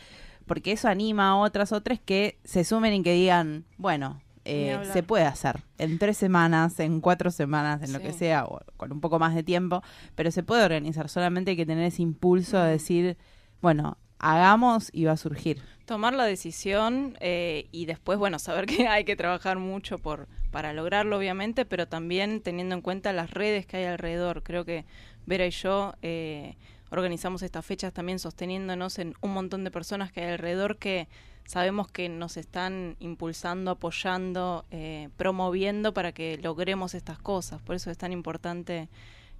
porque 0.46 0.72
eso 0.72 0.88
anima 0.88 1.30
a 1.30 1.36
otras 1.36 1.72
otras 1.72 2.00
que 2.00 2.38
se 2.44 2.64
sumen 2.64 2.94
y 2.94 3.02
que 3.02 3.12
digan, 3.12 3.64
bueno, 3.76 4.20
eh, 4.44 4.80
se 4.92 5.02
puede 5.02 5.24
hacer 5.24 5.62
en 5.76 5.98
tres 5.98 6.16
semanas, 6.16 6.80
en 6.80 7.00
cuatro 7.00 7.30
semanas, 7.30 7.82
en 7.82 7.92
lo 7.92 8.00
que 8.00 8.12
sea, 8.12 8.46
o 8.46 8.60
con 8.78 8.90
un 8.92 9.00
poco 9.00 9.18
más 9.18 9.34
de 9.34 9.42
tiempo, 9.42 9.82
pero 10.14 10.30
se 10.30 10.42
puede 10.42 10.64
organizar, 10.64 11.10
solamente 11.10 11.50
hay 11.50 11.56
que 11.56 11.66
tener 11.66 11.84
ese 11.84 12.02
impulso 12.02 12.58
de 12.58 12.70
decir, 12.70 13.18
bueno, 13.60 13.98
hagamos 14.18 14.88
y 14.92 15.04
va 15.04 15.12
a 15.12 15.16
surgir. 15.16 15.60
tomar 15.84 16.14
la 16.14 16.24
decisión 16.24 17.16
eh, 17.20 17.68
y 17.72 17.86
después, 17.86 18.18
bueno, 18.18 18.38
saber 18.38 18.66
que 18.66 18.88
hay 18.88 19.04
que 19.04 19.16
trabajar 19.16 19.58
mucho 19.58 19.98
por 19.98 20.28
para 20.50 20.72
lograrlo, 20.72 21.18
obviamente, 21.18 21.64
pero 21.64 21.86
también 21.86 22.40
teniendo 22.40 22.74
en 22.74 22.80
cuenta 22.80 23.12
las 23.12 23.30
redes 23.30 23.66
que 23.66 23.78
hay 23.78 23.84
alrededor. 23.84 24.42
Creo 24.42 24.64
que 24.64 24.84
Vera 25.26 25.46
y 25.46 25.50
yo 25.50 25.94
eh, 26.02 26.56
organizamos 26.90 27.42
estas 27.42 27.64
fechas 27.64 27.92
también 27.92 28.18
sosteniéndonos 28.18 28.98
en 28.98 29.14
un 29.20 29.32
montón 29.32 29.64
de 29.64 29.70
personas 29.70 30.10
que 30.12 30.22
hay 30.22 30.32
alrededor 30.32 30.78
que 30.78 31.08
sabemos 31.44 31.88
que 31.90 32.08
nos 32.10 32.36
están 32.36 32.96
impulsando, 33.00 33.70
apoyando, 33.70 34.66
eh, 34.70 35.08
promoviendo 35.16 35.94
para 35.94 36.12
que 36.12 36.38
logremos 36.42 36.94
estas 36.94 37.18
cosas. 37.18 37.62
Por 37.62 37.74
eso 37.74 37.90
es 37.90 37.96
tan 37.96 38.12
importante 38.12 38.88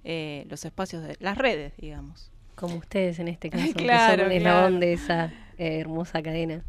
eh, 0.03 0.45
los 0.49 0.65
espacios 0.65 1.03
de 1.03 1.17
las 1.19 1.37
redes, 1.37 1.73
digamos. 1.77 2.31
Como 2.55 2.75
ustedes 2.75 3.19
en 3.19 3.27
este 3.27 3.49
caso, 3.49 3.73
Claro, 3.73 3.75
que 3.75 3.77
son 3.77 3.85
un 4.23 4.27
claro. 4.27 4.31
eslabón 4.31 4.79
de 4.79 4.93
esa 4.93 5.25
eh, 5.57 5.79
hermosa 5.79 6.21
cadena. 6.23 6.63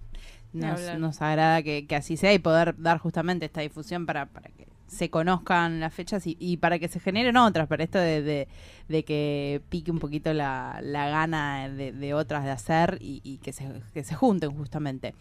Nos, 0.52 0.80
nos 0.98 1.22
agrada 1.22 1.62
que, 1.62 1.86
que 1.86 1.96
así 1.96 2.16
sea 2.16 2.32
y 2.32 2.38
poder 2.38 2.74
dar 2.78 2.98
justamente 2.98 3.46
esta 3.46 3.60
difusión 3.60 4.04
para, 4.06 4.26
para 4.26 4.50
que 4.50 4.66
se 4.88 5.08
conozcan 5.08 5.78
las 5.78 5.94
fechas 5.94 6.26
y, 6.26 6.36
y 6.40 6.56
para 6.56 6.80
que 6.80 6.88
se 6.88 6.98
generen 6.98 7.36
otras, 7.36 7.68
para 7.68 7.84
esto 7.84 7.98
de, 7.98 8.22
de, 8.22 8.48
de 8.88 9.04
que 9.04 9.62
pique 9.68 9.92
un 9.92 10.00
poquito 10.00 10.32
la, 10.32 10.80
la 10.82 11.08
gana 11.08 11.68
de, 11.68 11.92
de 11.92 12.14
otras 12.14 12.42
de 12.44 12.50
hacer 12.50 12.98
y, 13.00 13.20
y 13.22 13.38
que, 13.38 13.52
se, 13.52 13.70
que 13.94 14.02
se 14.02 14.16
junten 14.16 14.50
justamente. 14.50 15.14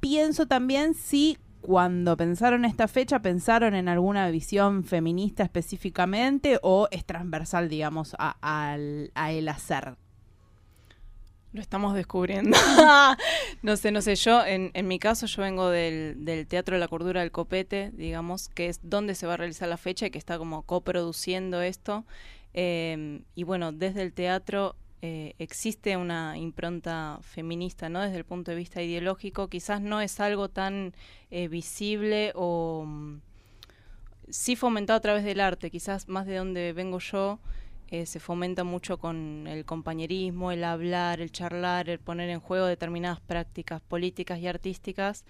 Pienso 0.00 0.46
también 0.46 0.94
si 0.94 1.38
cuando 1.60 2.16
pensaron 2.16 2.64
esta 2.64 2.86
fecha 2.88 3.20
pensaron 3.20 3.74
en 3.74 3.88
alguna 3.88 4.28
visión 4.30 4.84
feminista 4.84 5.42
específicamente 5.44 6.58
o 6.62 6.88
es 6.90 7.04
transversal, 7.04 7.68
digamos, 7.68 8.14
a, 8.18 8.36
al- 8.40 9.10
a 9.14 9.32
el 9.32 9.48
hacer. 9.48 9.94
Lo 11.56 11.62
estamos 11.62 11.94
descubriendo. 11.94 12.54
no 13.62 13.76
sé, 13.78 13.90
no 13.90 14.02
sé. 14.02 14.14
Yo, 14.14 14.44
en, 14.44 14.70
en 14.74 14.86
mi 14.86 14.98
caso, 14.98 15.24
yo 15.24 15.40
vengo 15.40 15.70
del, 15.70 16.46
Teatro 16.50 16.76
de 16.76 16.80
la 16.80 16.86
Cordura 16.86 17.22
del 17.22 17.30
Copete, 17.32 17.92
digamos, 17.94 18.50
que 18.50 18.66
es 18.68 18.80
donde 18.82 19.14
se 19.14 19.26
va 19.26 19.32
a 19.32 19.36
realizar 19.38 19.66
la 19.66 19.78
fecha 19.78 20.04
y 20.04 20.10
que 20.10 20.18
está 20.18 20.36
como 20.36 20.64
coproduciendo 20.64 21.62
esto. 21.62 22.04
Eh, 22.52 23.22
y 23.34 23.44
bueno, 23.44 23.72
desde 23.72 24.02
el 24.02 24.12
teatro 24.12 24.76
eh, 25.00 25.32
existe 25.38 25.96
una 25.96 26.36
impronta 26.36 27.20
feminista, 27.22 27.88
¿no? 27.88 28.02
Desde 28.02 28.18
el 28.18 28.26
punto 28.26 28.50
de 28.50 28.58
vista 28.58 28.82
ideológico, 28.82 29.48
quizás 29.48 29.80
no 29.80 30.02
es 30.02 30.20
algo 30.20 30.50
tan 30.50 30.92
eh, 31.30 31.48
visible 31.48 32.32
o 32.34 32.84
mm, 32.86 33.20
sí 34.28 34.56
fomentado 34.56 34.98
a 34.98 35.00
través 35.00 35.24
del 35.24 35.40
arte, 35.40 35.70
quizás 35.70 36.06
más 36.06 36.26
de 36.26 36.36
donde 36.36 36.74
vengo 36.74 36.98
yo, 36.98 37.38
eh, 37.88 38.06
se 38.06 38.20
fomenta 38.20 38.64
mucho 38.64 38.98
con 38.98 39.46
el 39.46 39.64
compañerismo, 39.64 40.52
el 40.52 40.64
hablar, 40.64 41.20
el 41.20 41.30
charlar, 41.32 41.88
el 41.88 41.98
poner 41.98 42.30
en 42.30 42.40
juego 42.40 42.66
determinadas 42.66 43.20
prácticas 43.20 43.80
políticas 43.80 44.38
y 44.40 44.46
artísticas. 44.48 45.24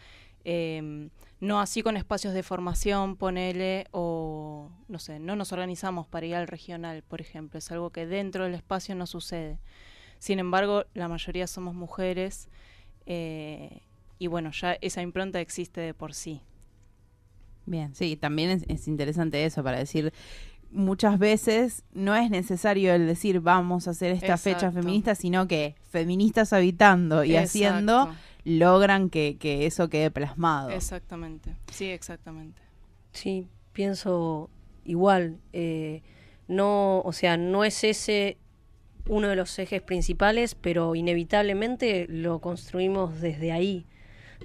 eh, 0.45 1.09
no 1.41 1.61
así 1.61 1.83
con 1.83 1.97
espacios 1.97 2.33
de 2.33 2.43
formación, 2.43 3.17
ponele, 3.17 3.87
o 3.91 4.71
no 4.89 4.99
sé, 4.99 5.19
no 5.19 5.37
nos 5.37 5.53
organizamos 5.53 6.07
para 6.07 6.27
ir 6.27 6.35
al 6.35 6.47
regional, 6.49 7.03
por 7.03 7.21
ejemplo. 7.21 7.59
Es 7.59 7.71
algo 7.73 7.91
que 7.91 8.07
dentro 8.07 8.45
del 8.45 8.55
espacio 8.55 8.95
no 8.95 9.07
sucede. 9.07 9.59
Sin 10.19 10.39
embargo, 10.39 10.85
la 10.95 11.09
mayoría 11.09 11.47
somos 11.47 11.75
mujeres 11.75 12.49
eh, 13.05 13.83
y 14.19 14.29
bueno, 14.29 14.51
ya 14.53 14.79
esa 14.81 15.03
impronta 15.03 15.41
existe 15.41 15.81
de 15.83 15.93
por 15.93 16.15
sí. 16.15 16.41
Bien, 17.67 17.95
sí, 17.95 18.17
también 18.17 18.65
es 18.69 18.87
interesante 18.89 19.45
eso 19.45 19.63
para 19.63 19.79
decir, 19.79 20.13
muchas 20.71 21.19
veces 21.19 21.85
no 21.93 22.15
es 22.15 22.31
necesario 22.31 22.95
el 22.95 23.07
decir 23.07 23.41
vamos 23.41 23.89
a 23.89 23.93
hacer 23.93 24.13
esta 24.13 24.37
fecha 24.37 24.71
feminista, 24.71 25.15
sino 25.15 25.47
que 25.49 25.75
feministas 25.91 26.53
habitando 26.53 27.25
y 27.25 27.37
haciendo 27.37 28.15
logran 28.45 29.11
que, 29.11 29.37
que 29.39 29.67
eso 29.67 29.89
quede 29.89 30.11
plasmado. 30.11 30.71
Exactamente, 30.71 31.57
sí, 31.73 31.87
exactamente. 31.87 32.63
Sí, 33.13 33.49
pienso 33.73 34.51
igual. 34.85 35.39
eh, 35.53 36.03
no, 36.49 37.01
o 37.01 37.13
sea, 37.13 37.37
no 37.37 37.65
es 37.65 37.83
ese 37.83 38.39
uno 39.09 39.29
de 39.29 39.37
los 39.37 39.59
ejes 39.59 39.83
principales, 39.83 40.55
pero 40.55 40.95
inevitablemente 40.95 42.07
lo 42.09 42.41
construimos 42.41 43.21
desde 43.21 43.53
ahí. 43.53 43.87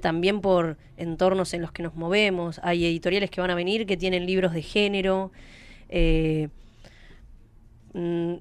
También 0.01 0.41
por 0.41 0.77
entornos 0.97 1.53
en 1.53 1.61
los 1.61 1.71
que 1.71 1.83
nos 1.83 1.95
movemos. 1.95 2.59
Hay 2.63 2.85
editoriales 2.85 3.29
que 3.29 3.41
van 3.41 3.51
a 3.51 3.55
venir 3.55 3.85
que 3.85 3.97
tienen 3.97 4.25
libros 4.25 4.53
de 4.53 4.61
género. 4.61 5.31
Eh, 5.91 6.49
mm, 7.93 8.35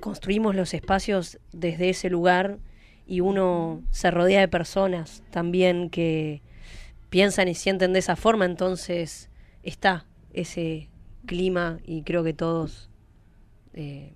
construimos 0.00 0.54
los 0.54 0.74
espacios 0.74 1.38
desde 1.52 1.90
ese 1.90 2.10
lugar 2.10 2.58
y 3.06 3.20
uno 3.20 3.82
se 3.90 4.10
rodea 4.10 4.40
de 4.40 4.48
personas 4.48 5.22
también 5.30 5.90
que 5.90 6.42
piensan 7.10 7.48
y 7.48 7.54
sienten 7.54 7.92
de 7.92 7.98
esa 8.00 8.16
forma, 8.16 8.44
entonces 8.44 9.28
está 9.62 10.06
ese 10.32 10.88
clima 11.26 11.78
y 11.84 12.02
creo 12.02 12.24
que 12.24 12.32
todos 12.34 12.90
eh, 13.74 14.12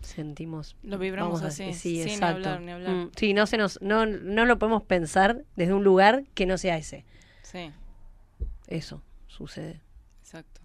sentimos 0.00 0.76
Lo 0.82 0.98
vibramos 0.98 1.40
vamos 1.40 1.44
a- 1.44 1.48
así, 1.48 1.72
sí, 1.72 1.96
sin 2.02 2.12
exacto. 2.14 2.48
hablar 2.48 2.60
ni 2.62 2.72
hablar. 2.72 2.94
Mm, 3.06 3.10
sí 3.16 3.34
no 3.34 3.46
se 3.46 3.56
nos 3.58 3.80
no, 3.82 4.06
no 4.06 4.44
lo 4.44 4.58
podemos 4.58 4.82
pensar 4.82 5.44
desde 5.56 5.72
un 5.74 5.84
lugar 5.84 6.24
que 6.34 6.46
no 6.46 6.58
sea 6.58 6.76
ese 6.76 7.04
Sí, 7.42 7.70
eso 8.66 9.02
sucede 9.28 9.80
exacto. 10.22 10.61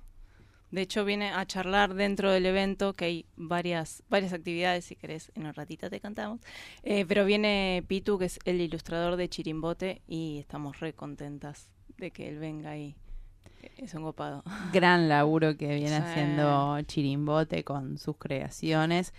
De 0.72 0.82
hecho, 0.82 1.06
viene 1.06 1.30
a 1.32 1.46
charlar 1.46 1.94
dentro 1.94 2.32
del 2.32 2.46
evento, 2.46 2.94
que 2.94 3.06
hay 3.06 3.26
varias, 3.38 4.04
varias 4.10 4.34
actividades, 4.34 4.84
si 4.86 4.96
querés, 4.96 5.32
en 5.36 5.46
un 5.46 5.54
ratito 5.54 5.90
te 5.90 6.02
contamos. 6.02 6.42
Eh, 6.84 7.06
pero 7.08 7.24
viene 7.26 7.84
Pitu, 7.88 8.18
que 8.20 8.26
es 8.26 8.40
el 8.46 8.60
ilustrador 8.60 9.16
de 9.16 9.30
Chirimbote, 9.30 10.02
y 10.08 10.40
estamos 10.40 10.80
re 10.82 10.94
contentas 10.94 11.70
de 11.98 12.12
que 12.12 12.28
él 12.28 12.38
venga 12.40 12.78
y 12.78 12.96
es 13.78 13.94
un 13.94 14.04
copado. 14.04 14.44
Gran 14.74 15.08
laburo 15.10 15.56
que 15.58 15.68
viene 15.68 15.98
Sí. 15.98 16.04
haciendo 16.04 16.80
Chirimbote 16.82 17.64
con 17.64 17.98
sus 17.98 18.18
creaciones. 18.18 19.14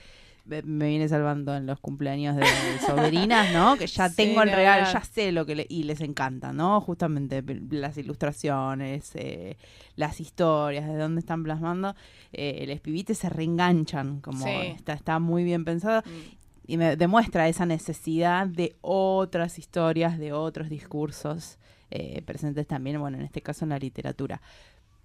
Me 0.48 0.88
viene 0.88 1.08
salvando 1.08 1.54
en 1.54 1.66
los 1.66 1.78
cumpleaños 1.80 2.36
de 2.36 2.44
sobrinas, 2.86 3.52
¿no? 3.52 3.76
Que 3.76 3.86
ya 3.86 4.08
Sí, 4.08 4.16
tengo 4.16 4.42
el 4.42 4.50
regalo, 4.50 4.86
ya 4.90 5.02
sé 5.04 5.30
lo 5.32 5.44
que 5.46 5.54
le, 5.54 5.66
y 5.68 5.82
les 5.82 6.00
encanta, 6.00 6.52
¿no? 6.52 6.80
Justamente 6.80 7.42
las 7.70 7.96
ilustraciones, 7.98 9.10
eh, 9.14 9.56
las 9.96 10.20
historias, 10.20 10.86
de 10.88 10.96
dónde 10.96 11.20
están 11.20 11.42
plasmando. 11.42 11.94
Eh, 12.32 12.64
los 12.66 12.80
pibites 12.80 13.18
se 13.18 13.28
reenganchan, 13.28 14.20
como 14.20 14.44
Sí. 14.44 14.50
está, 14.76 14.94
está 14.94 15.18
muy 15.18 15.44
bien 15.44 15.64
pensado. 15.64 16.02
Mm. 16.06 16.38
Y 16.70 16.76
me 16.76 16.96
demuestra 16.96 17.48
esa 17.48 17.64
necesidad 17.66 18.46
de 18.46 18.76
otras 18.82 19.58
historias, 19.58 20.18
de 20.18 20.32
otros 20.32 20.68
discursos 20.68 21.58
eh, 21.90 22.20
presentes 22.22 22.66
también, 22.66 23.00
bueno, 23.00 23.16
en 23.16 23.24
este 23.24 23.40
caso 23.40 23.64
en 23.64 23.70
la 23.70 23.78
literatura. 23.78 24.42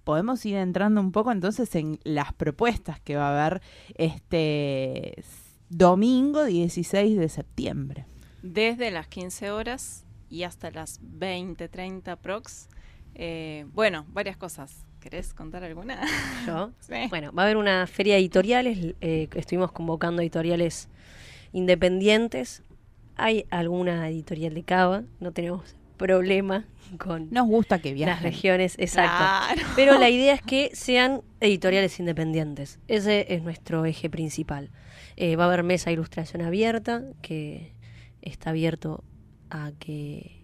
Podemos 0.04 0.44
ir 0.46 0.56
entrando 0.56 1.00
un 1.00 1.12
poco 1.12 1.32
entonces 1.32 1.74
en 1.74 1.98
las 2.04 2.32
propuestas 2.34 3.00
que 3.00 3.16
va 3.16 3.28
a 3.28 3.46
haber 3.46 3.62
este 3.96 5.24
domingo 5.70 6.44
16 6.44 7.18
de 7.18 7.28
septiembre. 7.28 8.06
Desde 8.42 8.90
las 8.90 9.08
15 9.08 9.50
horas 9.50 10.04
y 10.28 10.42
hasta 10.42 10.70
las 10.70 11.00
20, 11.02 11.68
30 11.68 12.16
prox. 12.16 12.68
Eh, 13.14 13.66
bueno, 13.72 14.04
varias 14.12 14.36
cosas. 14.36 14.84
¿Querés 15.00 15.34
contar 15.34 15.64
alguna? 15.64 16.00
yo 16.46 16.70
Sí. 16.80 16.94
bueno 17.10 17.30
va 17.32 17.42
a 17.42 17.44
haber 17.46 17.56
una 17.56 17.86
feria 17.86 18.14
de 18.14 18.20
editoriales 18.20 18.94
eh, 19.02 19.28
estuvimos 19.34 19.70
convocando 19.70 20.22
editoriales 20.22 20.88
independientes 21.52 22.62
hay 23.16 23.44
alguna 23.50 24.08
editorial 24.08 24.54
de 24.54 24.62
cava 24.62 25.04
no 25.20 25.30
tenemos 25.32 25.76
problema 25.96 26.64
con 26.98 27.28
Nos 27.30 27.46
gusta 27.46 27.78
que 27.80 27.90
las 27.90 27.94
viajen. 27.96 28.22
regiones, 28.24 28.74
exacto. 28.78 29.16
Claro. 29.54 29.62
Pero 29.76 29.98
la 29.98 30.10
idea 30.10 30.34
es 30.34 30.42
que 30.42 30.70
sean 30.74 31.22
editoriales 31.40 31.98
independientes. 32.00 32.78
Ese 32.88 33.26
es 33.34 33.42
nuestro 33.42 33.84
eje 33.86 34.10
principal. 34.10 34.70
Eh, 35.16 35.36
va 35.36 35.44
a 35.44 35.46
haber 35.46 35.62
mesa 35.62 35.90
de 35.90 35.94
ilustración 35.94 36.42
abierta, 36.42 37.02
que 37.22 37.72
está 38.22 38.50
abierto 38.50 39.04
a 39.50 39.70
que 39.78 40.40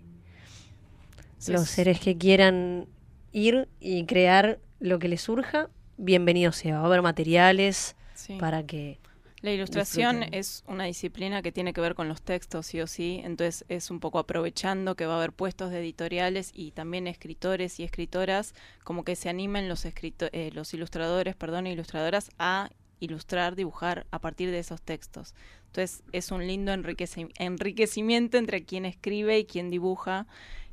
Sí, 1.38 1.53
los 1.53 1.62
es- 1.62 1.70
seres 1.70 1.98
que 2.01 2.16
quieran 2.16 2.87
ir 3.33 3.68
y 3.81 4.05
crear 4.05 4.59
lo 4.79 4.98
que 4.98 5.09
les 5.09 5.22
surja, 5.22 5.68
bienvenido 5.96 6.53
sea. 6.53 6.77
Va 6.77 6.83
a 6.83 6.87
haber 6.87 7.03
materiales 7.03 7.96
Sí. 8.14 8.37
para 8.38 8.62
que... 8.64 8.99
La 9.42 9.53
ilustración 9.53 10.16
disfruten. 10.16 10.38
es 10.38 10.64
una 10.66 10.85
disciplina 10.85 11.40
que 11.40 11.50
tiene 11.50 11.72
que 11.72 11.81
ver 11.81 11.94
con 11.94 12.09
los 12.09 12.20
textos, 12.20 12.66
sí 12.66 12.81
o 12.81 12.87
sí, 12.87 13.22
entonces 13.24 13.64
es 13.68 13.90
un 13.90 13.98
poco 13.98 14.18
aprovechando 14.18 14.96
que 14.96 15.07
va 15.07 15.14
a 15.14 15.16
haber 15.16 15.33
puestos 15.33 15.70
de 15.70 15.81
editoriales 15.81 16.50
y 16.55 16.72
también 16.72 17.07
escritores 17.07 17.81
y 17.81 17.85
escritoras, 17.85 18.55
como 18.85 19.03
que 19.03 19.16
se 19.16 19.31
animen 19.31 19.68
los, 19.68 19.87
eh, 19.87 20.50
los 20.53 20.74
ilustradores, 20.74 21.37
perdón, 21.37 21.66
e 21.66 21.72
ilustradoras 21.72 22.31
a 22.38 22.70
ilustrar, 23.00 23.57
dibujar 23.57 24.07
a 24.11 24.18
partir 24.18 24.50
de 24.50 24.59
esos 24.59 24.83
textos. 24.83 25.35
Entonces 25.68 26.03
es 26.12 26.31
un 26.33 26.46
lindo 26.46 26.72
enriqueci- 26.72 27.33
enriquecimiento 27.38 28.37
entre 28.37 28.64
quien 28.64 28.85
escribe 28.85 29.38
y 29.38 29.46
quien 29.46 29.70
dibuja 29.70 30.26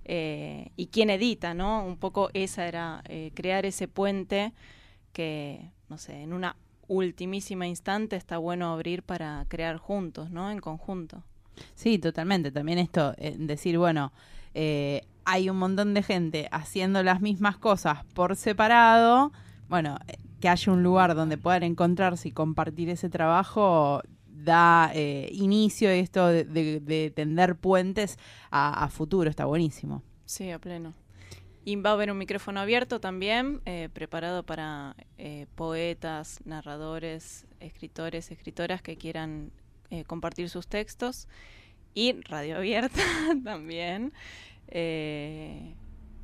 eh, 0.03 0.71
y 0.75 0.87
quien 0.87 1.09
edita, 1.09 1.53
¿no? 1.53 1.85
Un 1.85 1.97
poco 1.97 2.29
esa 2.33 2.67
era 2.67 3.01
eh, 3.07 3.31
crear 3.33 3.65
ese 3.65 3.87
puente 3.87 4.51
que, 5.13 5.71
no 5.87 5.97
sé, 5.97 6.21
en 6.21 6.33
una 6.33 6.57
ultimísima 6.87 7.67
instante 7.67 8.15
está 8.15 8.37
bueno 8.37 8.71
abrir 8.71 9.03
para 9.03 9.45
crear 9.47 9.77
juntos, 9.77 10.29
¿no? 10.31 10.49
En 10.51 10.59
conjunto. 10.59 11.23
Sí, 11.75 11.97
totalmente. 11.99 12.51
También 12.51 12.77
esto, 12.79 13.13
eh, 13.17 13.35
decir, 13.37 13.77
bueno, 13.77 14.11
eh, 14.53 15.01
hay 15.25 15.49
un 15.49 15.57
montón 15.57 15.93
de 15.93 16.03
gente 16.03 16.47
haciendo 16.51 17.03
las 17.03 17.19
mismas 17.21 17.57
cosas 17.57 18.03
por 18.13 18.35
separado. 18.35 19.31
Bueno, 19.67 19.97
eh, 20.07 20.17
que 20.39 20.49
haya 20.49 20.71
un 20.71 20.83
lugar 20.83 21.15
donde 21.15 21.37
puedan 21.37 21.63
encontrarse 21.63 22.29
y 22.29 22.31
compartir 22.31 22.89
ese 22.89 23.09
trabajo 23.09 24.01
da 24.27 24.91
eh, 24.93 25.29
inicio 25.33 25.89
a 25.89 25.93
esto 25.93 26.27
de, 26.27 26.43
de- 26.45 26.79
de 26.79 27.11
tender 27.13 27.55
puentes 27.55 28.17
a, 28.51 28.83
a 28.83 28.87
futuro. 28.89 29.29
Está 29.29 29.45
buenísimo. 29.45 30.03
Sí, 30.25 30.51
a 30.51 30.59
pleno. 30.59 30.93
Y 31.67 31.75
va 31.75 31.89
a 31.89 31.93
haber 31.93 32.09
un 32.09 32.17
micrófono 32.17 32.61
abierto 32.61 33.01
también, 33.01 33.59
eh, 33.65 33.89
preparado 33.91 34.43
para 34.43 34.95
eh, 35.17 35.47
poetas, 35.55 36.39
narradores, 36.45 37.45
escritores, 37.59 38.31
escritoras 38.31 38.81
que 38.81 38.95
quieran 38.95 39.51
eh, 39.89 40.05
compartir 40.05 40.49
sus 40.49 40.65
textos. 40.69 41.27
Y 41.93 42.21
radio 42.21 42.55
abierta 42.55 43.01
también. 43.43 44.13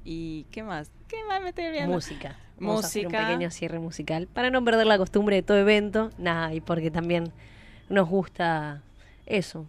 ¿Y 0.05 0.45
qué 0.49 0.63
más? 0.63 0.93
¿Qué 1.09 1.17
más 1.25 1.41
me 1.41 1.49
estoy 1.49 1.65
olvidando? 1.65 1.93
Música. 1.93 2.39
Vamos 2.57 2.85
a 2.85 2.87
hacer 2.87 3.07
un 3.07 3.11
Música. 3.11 3.27
pequeño 3.27 3.51
cierre 3.51 3.79
musical 3.79 4.27
para 4.27 4.49
no 4.49 4.63
perder 4.63 4.87
la 4.87 4.97
costumbre 4.97 5.35
de 5.35 5.43
todo 5.43 5.57
evento. 5.57 6.09
Nada, 6.17 6.53
y 6.53 6.61
porque 6.61 6.89
también 6.89 7.33
nos 7.89 8.07
gusta 8.07 8.81
eso. 9.25 9.67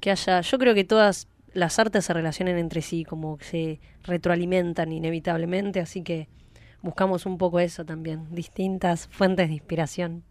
Que 0.00 0.12
haya. 0.12 0.40
Yo 0.40 0.58
creo 0.58 0.74
que 0.74 0.84
todas 0.84 1.28
las 1.54 1.78
artes 1.78 2.04
se 2.04 2.12
relacionan 2.12 2.58
entre 2.58 2.82
sí, 2.82 3.04
como 3.04 3.38
que 3.38 3.44
se 3.44 3.80
retroalimentan 4.02 4.92
inevitablemente, 4.92 5.80
así 5.80 6.02
que 6.02 6.28
buscamos 6.82 7.24
un 7.26 7.38
poco 7.38 7.60
eso 7.60 7.84
también. 7.84 8.26
Distintas 8.30 9.06
fuentes 9.08 9.48
de 9.48 9.54
inspiración. 9.54 10.22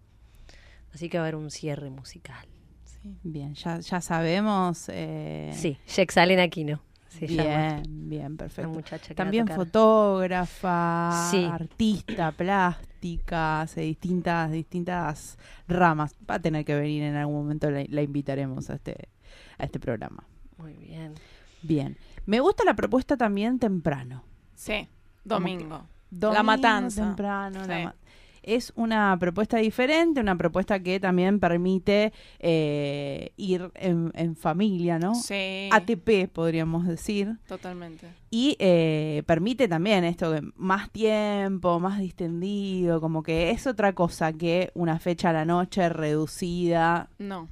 Así 0.93 1.09
que 1.09 1.17
va 1.17 1.23
a 1.23 1.27
haber 1.27 1.36
un 1.36 1.49
cierre 1.49 1.89
musical. 1.89 2.45
Sí. 2.83 3.17
Bien, 3.23 3.55
ya, 3.55 3.79
ya 3.79 3.99
sabemos. 4.01 4.88
eh, 4.89 5.49
Sí, 5.53 5.77
Jexalen 5.88 6.39
Aquino 6.39 6.81
se 7.09 7.27
llama. 7.27 7.81
bien, 7.81 8.09
bien, 8.09 8.38
perfecto. 8.38 8.79
También 9.15 9.47
fotógrafa, 9.47 11.27
Sí. 11.31 11.43
artista, 11.45 12.31
plástica, 12.31 13.62
hace 13.62 13.81
distintas, 13.81 14.51
distintas 14.51 15.38
ramas. 15.67 16.15
Va 16.29 16.36
a 16.36 16.39
tener 16.39 16.63
que 16.65 16.75
venir 16.75 17.03
en 17.03 17.15
algún 17.15 17.36
momento, 17.36 17.69
la, 17.71 17.83
la 17.88 18.01
invitaremos 18.01 18.69
a 18.69 18.75
este, 18.75 19.09
a 19.57 19.63
este 19.65 19.79
programa. 19.79 20.23
Muy 20.63 20.73
bien. 20.73 21.13
Bien. 21.62 21.97
Me 22.26 22.39
gusta 22.39 22.63
la 22.63 22.73
propuesta 22.73 23.17
también 23.17 23.60
temprano. 23.60 24.23
Sí, 24.56 24.88
domingo. 25.26 25.84
Domingo 26.10 26.34
la 26.34 26.43
matanza. 26.43 27.04
temprano, 27.06 27.65
la 27.67 27.80
ma- 27.86 27.95
es 28.43 28.73
una 28.76 29.15
propuesta 29.19 29.58
diferente, 29.58 30.19
una 30.19 30.36
propuesta 30.38 30.78
que 30.80 30.99
también 30.99 31.39
permite 31.39 32.12
eh, 32.39 33.32
ir 33.38 33.71
en, 33.76 34.12
en 34.15 34.36
familia, 34.36 34.99
¿no? 34.99 35.15
Sí, 35.15 35.69
ATP, 35.71 36.28
podríamos 36.32 36.86
decir. 36.86 37.38
totalmente. 37.47 38.08
Y 38.30 38.56
eh, 38.60 39.23
permite 39.26 39.67
también 39.69 40.04
esto, 40.04 40.30
de 40.32 40.41
más 40.58 40.89
tiempo, 40.91 41.80
más 41.80 41.99
distendido, 41.99 42.99
como 42.99 43.23
que 43.23 43.52
es 43.52 43.65
otra 43.65 43.93
cosa 43.93 44.34
que 44.34 44.71
una 44.76 44.99
fecha 44.99 45.30
a 45.30 45.34
la 45.34 45.45
noche 45.45 45.88
reducida. 45.89 47.10
No. 47.19 47.47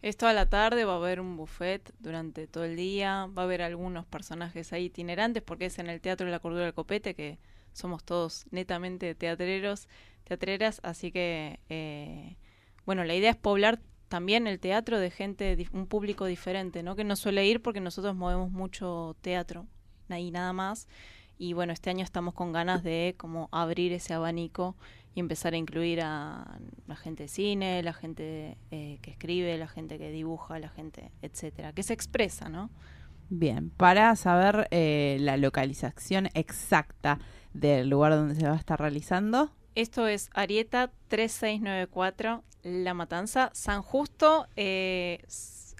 Es 0.00 0.16
toda 0.16 0.32
la 0.32 0.48
tarde, 0.48 0.84
va 0.84 0.92
a 0.92 0.96
haber 0.96 1.20
un 1.20 1.36
buffet 1.36 1.92
durante 1.98 2.46
todo 2.46 2.64
el 2.64 2.76
día, 2.76 3.26
va 3.36 3.42
a 3.42 3.44
haber 3.46 3.62
algunos 3.62 4.06
personajes 4.06 4.72
ahí 4.72 4.86
itinerantes, 4.86 5.42
porque 5.42 5.66
es 5.66 5.78
en 5.80 5.88
el 5.88 6.00
Teatro 6.00 6.26
de 6.26 6.32
la 6.32 6.38
Cordura 6.38 6.64
del 6.64 6.74
Copete, 6.74 7.14
que 7.14 7.38
somos 7.72 8.04
todos 8.04 8.46
netamente 8.50 9.14
teatreros, 9.16 9.88
teatreras, 10.24 10.80
así 10.84 11.10
que, 11.10 11.58
eh, 11.68 12.36
bueno, 12.86 13.02
la 13.04 13.14
idea 13.14 13.30
es 13.30 13.36
poblar 13.36 13.80
también 14.08 14.46
el 14.46 14.60
teatro 14.60 14.98
de 14.98 15.10
gente, 15.10 15.68
un 15.72 15.86
público 15.86 16.26
diferente, 16.26 16.82
¿no? 16.82 16.96
Que 16.96 17.04
no 17.04 17.16
suele 17.16 17.46
ir 17.46 17.60
porque 17.60 17.80
nosotros 17.80 18.14
movemos 18.14 18.50
mucho 18.50 19.16
teatro, 19.20 19.66
ahí 20.08 20.30
nada 20.30 20.52
más. 20.52 20.88
Y 21.38 21.52
bueno, 21.52 21.72
este 21.72 21.90
año 21.90 22.04
estamos 22.04 22.34
con 22.34 22.52
ganas 22.52 22.82
de 22.82 23.14
como 23.16 23.48
abrir 23.52 23.92
ese 23.92 24.14
abanico 24.14 24.76
y 25.18 25.20
empezar 25.20 25.52
a 25.52 25.56
incluir 25.56 26.00
a 26.00 26.60
la 26.86 26.94
gente 26.94 27.24
de 27.24 27.28
cine, 27.28 27.82
la 27.82 27.92
gente 27.92 28.56
eh, 28.70 29.00
que 29.02 29.10
escribe, 29.10 29.58
la 29.58 29.66
gente 29.66 29.98
que 29.98 30.12
dibuja, 30.12 30.60
la 30.60 30.68
gente, 30.68 31.10
etcétera, 31.22 31.72
que 31.72 31.82
se 31.82 31.92
expresa, 31.92 32.48
¿no? 32.48 32.70
Bien, 33.28 33.70
para 33.70 34.14
saber 34.14 34.68
eh, 34.70 35.16
la 35.18 35.36
localización 35.36 36.28
exacta 36.34 37.18
del 37.52 37.88
lugar 37.90 38.12
donde 38.12 38.36
se 38.36 38.46
va 38.46 38.52
a 38.52 38.58
estar 38.58 38.78
realizando. 38.78 39.50
Esto 39.74 40.06
es 40.06 40.30
Arieta 40.34 40.92
3694, 41.08 42.44
La 42.62 42.94
Matanza, 42.94 43.50
San 43.54 43.82
Justo, 43.82 44.46
eh, 44.54 45.24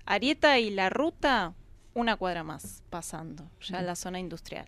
Arieta 0.05 0.59
y 0.59 0.70
la 0.70 0.90
ruta, 0.90 1.55
una 1.94 2.16
cuadra 2.16 2.42
más 2.42 2.83
pasando, 2.90 3.48
ya 3.61 3.83
la 3.83 3.94
zona 3.94 4.18
industrial. 4.18 4.66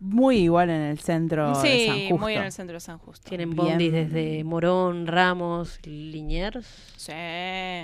Muy 0.00 0.38
igual 0.38 0.70
en 0.70 0.80
el 0.80 0.98
centro 0.98 1.48
de 1.50 1.54
San 1.54 1.62
Sí, 1.62 2.06
Justo. 2.08 2.18
muy 2.18 2.34
en 2.34 2.42
el 2.44 2.52
centro 2.52 2.74
de 2.74 2.80
San 2.80 2.98
Justo. 2.98 3.28
Tienen 3.28 3.50
Bien. 3.50 3.66
bondis 3.68 3.92
desde 3.92 4.42
Morón, 4.44 5.06
Ramos, 5.06 5.78
Liniers. 5.86 6.66
Sí. 6.96 7.12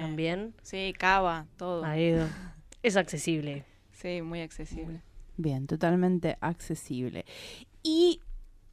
También. 0.01 0.55
Sí, 0.63 0.95
Cava, 0.99 1.47
todo. 1.59 1.85
Ha 1.85 1.99
ido. 1.99 2.27
Es 2.83 2.97
accesible. 2.97 3.65
Sí, 3.93 4.23
muy 4.23 4.41
accesible. 4.41 5.03
Bien, 5.37 5.67
totalmente 5.67 6.39
accesible. 6.41 7.27
Y 7.83 8.21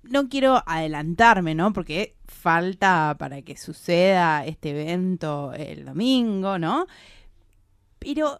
no 0.04 0.30
quiero 0.30 0.64
adelantarme, 0.66 1.54
¿no? 1.56 1.74
Porque 1.74 2.16
falta 2.26 3.16
para 3.20 3.42
que 3.42 3.58
suceda 3.58 4.46
este 4.46 4.70
evento 4.70 5.52
el 5.54 5.84
domingo, 5.86 6.58
¿no? 6.60 6.88
Pero, 8.00 8.40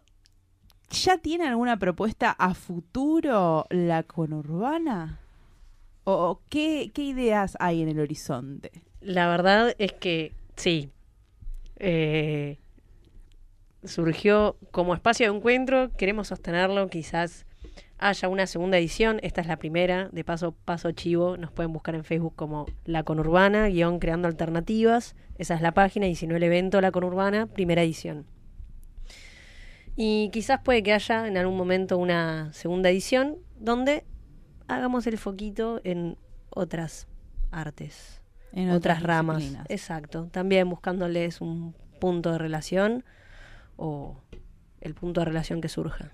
¿ya 0.94 1.18
tiene 1.18 1.46
alguna 1.46 1.76
propuesta 1.78 2.30
a 2.30 2.54
futuro 2.54 3.66
la 3.70 4.04
conurbana? 4.04 5.20
¿O 6.04 6.40
qué, 6.48 6.90
qué 6.94 7.02
ideas 7.02 7.56
hay 7.60 7.82
en 7.82 7.88
el 7.88 8.00
horizonte? 8.00 8.70
La 9.00 9.28
verdad 9.28 9.74
es 9.78 9.92
que 9.92 10.34
sí. 10.56 10.90
Eh, 11.76 12.58
surgió 13.82 14.56
como 14.70 14.94
espacio 14.94 15.30
de 15.30 15.36
encuentro, 15.36 15.90
queremos 15.96 16.28
sostenerlo, 16.28 16.88
quizás 16.88 17.46
haya 17.98 18.28
una 18.28 18.46
segunda 18.46 18.78
edición, 18.78 19.18
esta 19.22 19.40
es 19.40 19.46
la 19.46 19.56
primera, 19.56 20.08
de 20.12 20.24
paso, 20.24 20.52
paso 20.52 20.92
chivo, 20.92 21.36
nos 21.36 21.50
pueden 21.50 21.72
buscar 21.72 21.94
en 21.94 22.04
Facebook 22.04 22.34
como 22.36 22.66
La 22.84 23.02
Conurbana, 23.02 23.68
guion 23.68 23.98
creando 23.98 24.28
alternativas, 24.28 25.16
esa 25.38 25.54
es 25.54 25.60
la 25.60 25.72
página, 25.72 26.06
y 26.06 26.14
si 26.14 26.26
no 26.26 26.36
el 26.36 26.42
evento 26.42 26.80
La 26.80 26.92
Conurbana, 26.92 27.46
primera 27.46 27.82
edición. 27.82 28.26
Y 29.96 30.30
quizás 30.30 30.60
puede 30.60 30.82
que 30.82 30.92
haya 30.92 31.26
en 31.26 31.36
algún 31.36 31.56
momento 31.56 31.98
una 31.98 32.52
segunda 32.52 32.90
edición 32.90 33.38
donde 33.58 34.04
hagamos 34.66 35.06
el 35.06 35.18
foquito 35.18 35.80
en 35.84 36.16
otras 36.50 37.06
artes 37.50 38.20
En 38.52 38.70
otras, 38.70 38.98
otras 38.98 39.02
ramas. 39.02 39.44
Exacto. 39.68 40.28
También 40.32 40.68
buscándoles 40.68 41.40
un 41.40 41.74
punto 42.00 42.32
de 42.32 42.38
relación 42.38 43.04
o 43.76 44.16
el 44.80 44.94
punto 44.94 45.20
de 45.20 45.26
relación 45.26 45.60
que 45.60 45.68
surja. 45.68 46.12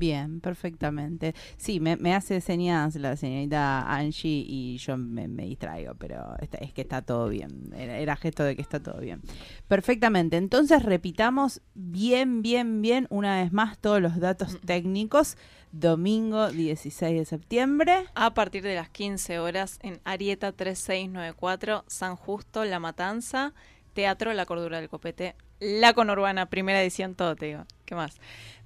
Bien, 0.00 0.40
perfectamente. 0.40 1.34
Sí, 1.58 1.78
me, 1.78 1.96
me 1.98 2.14
hace 2.14 2.40
señas 2.40 2.96
la 2.96 3.16
señorita 3.18 3.82
Angie 3.82 4.44
y 4.48 4.78
yo 4.78 4.96
me, 4.96 5.28
me 5.28 5.44
distraigo, 5.44 5.94
pero 5.96 6.36
está- 6.40 6.56
es 6.56 6.72
que 6.72 6.80
está 6.80 7.02
todo 7.02 7.28
bien. 7.28 7.70
Era, 7.76 7.98
era 7.98 8.16
gesto 8.16 8.42
de 8.42 8.56
que 8.56 8.62
está 8.62 8.80
todo 8.82 8.98
bien. 8.98 9.20
Perfectamente. 9.68 10.38
Entonces 10.38 10.82
repitamos 10.82 11.60
bien, 11.74 12.40
bien, 12.40 12.80
bien 12.80 13.06
una 13.10 13.42
vez 13.42 13.52
más 13.52 13.76
todos 13.78 14.00
los 14.00 14.18
datos 14.18 14.58
técnicos. 14.64 15.36
Domingo 15.70 16.48
16 16.50 17.18
de 17.18 17.24
septiembre. 17.26 18.06
A 18.14 18.32
partir 18.32 18.62
de 18.62 18.74
las 18.76 18.88
15 18.88 19.38
horas 19.38 19.78
en 19.82 20.00
Arieta 20.04 20.52
3694, 20.52 21.84
San 21.88 22.16
Justo, 22.16 22.64
La 22.64 22.80
Matanza, 22.80 23.52
Teatro 23.92 24.32
La 24.32 24.46
Cordura 24.46 24.80
del 24.80 24.88
Copete, 24.88 25.36
La 25.60 25.92
Conurbana, 25.92 26.46
primera 26.46 26.82
edición, 26.82 27.14
todo 27.14 27.36
te 27.36 27.46
digo. 27.46 27.64
¿Qué 27.84 27.94
más? 27.94 28.16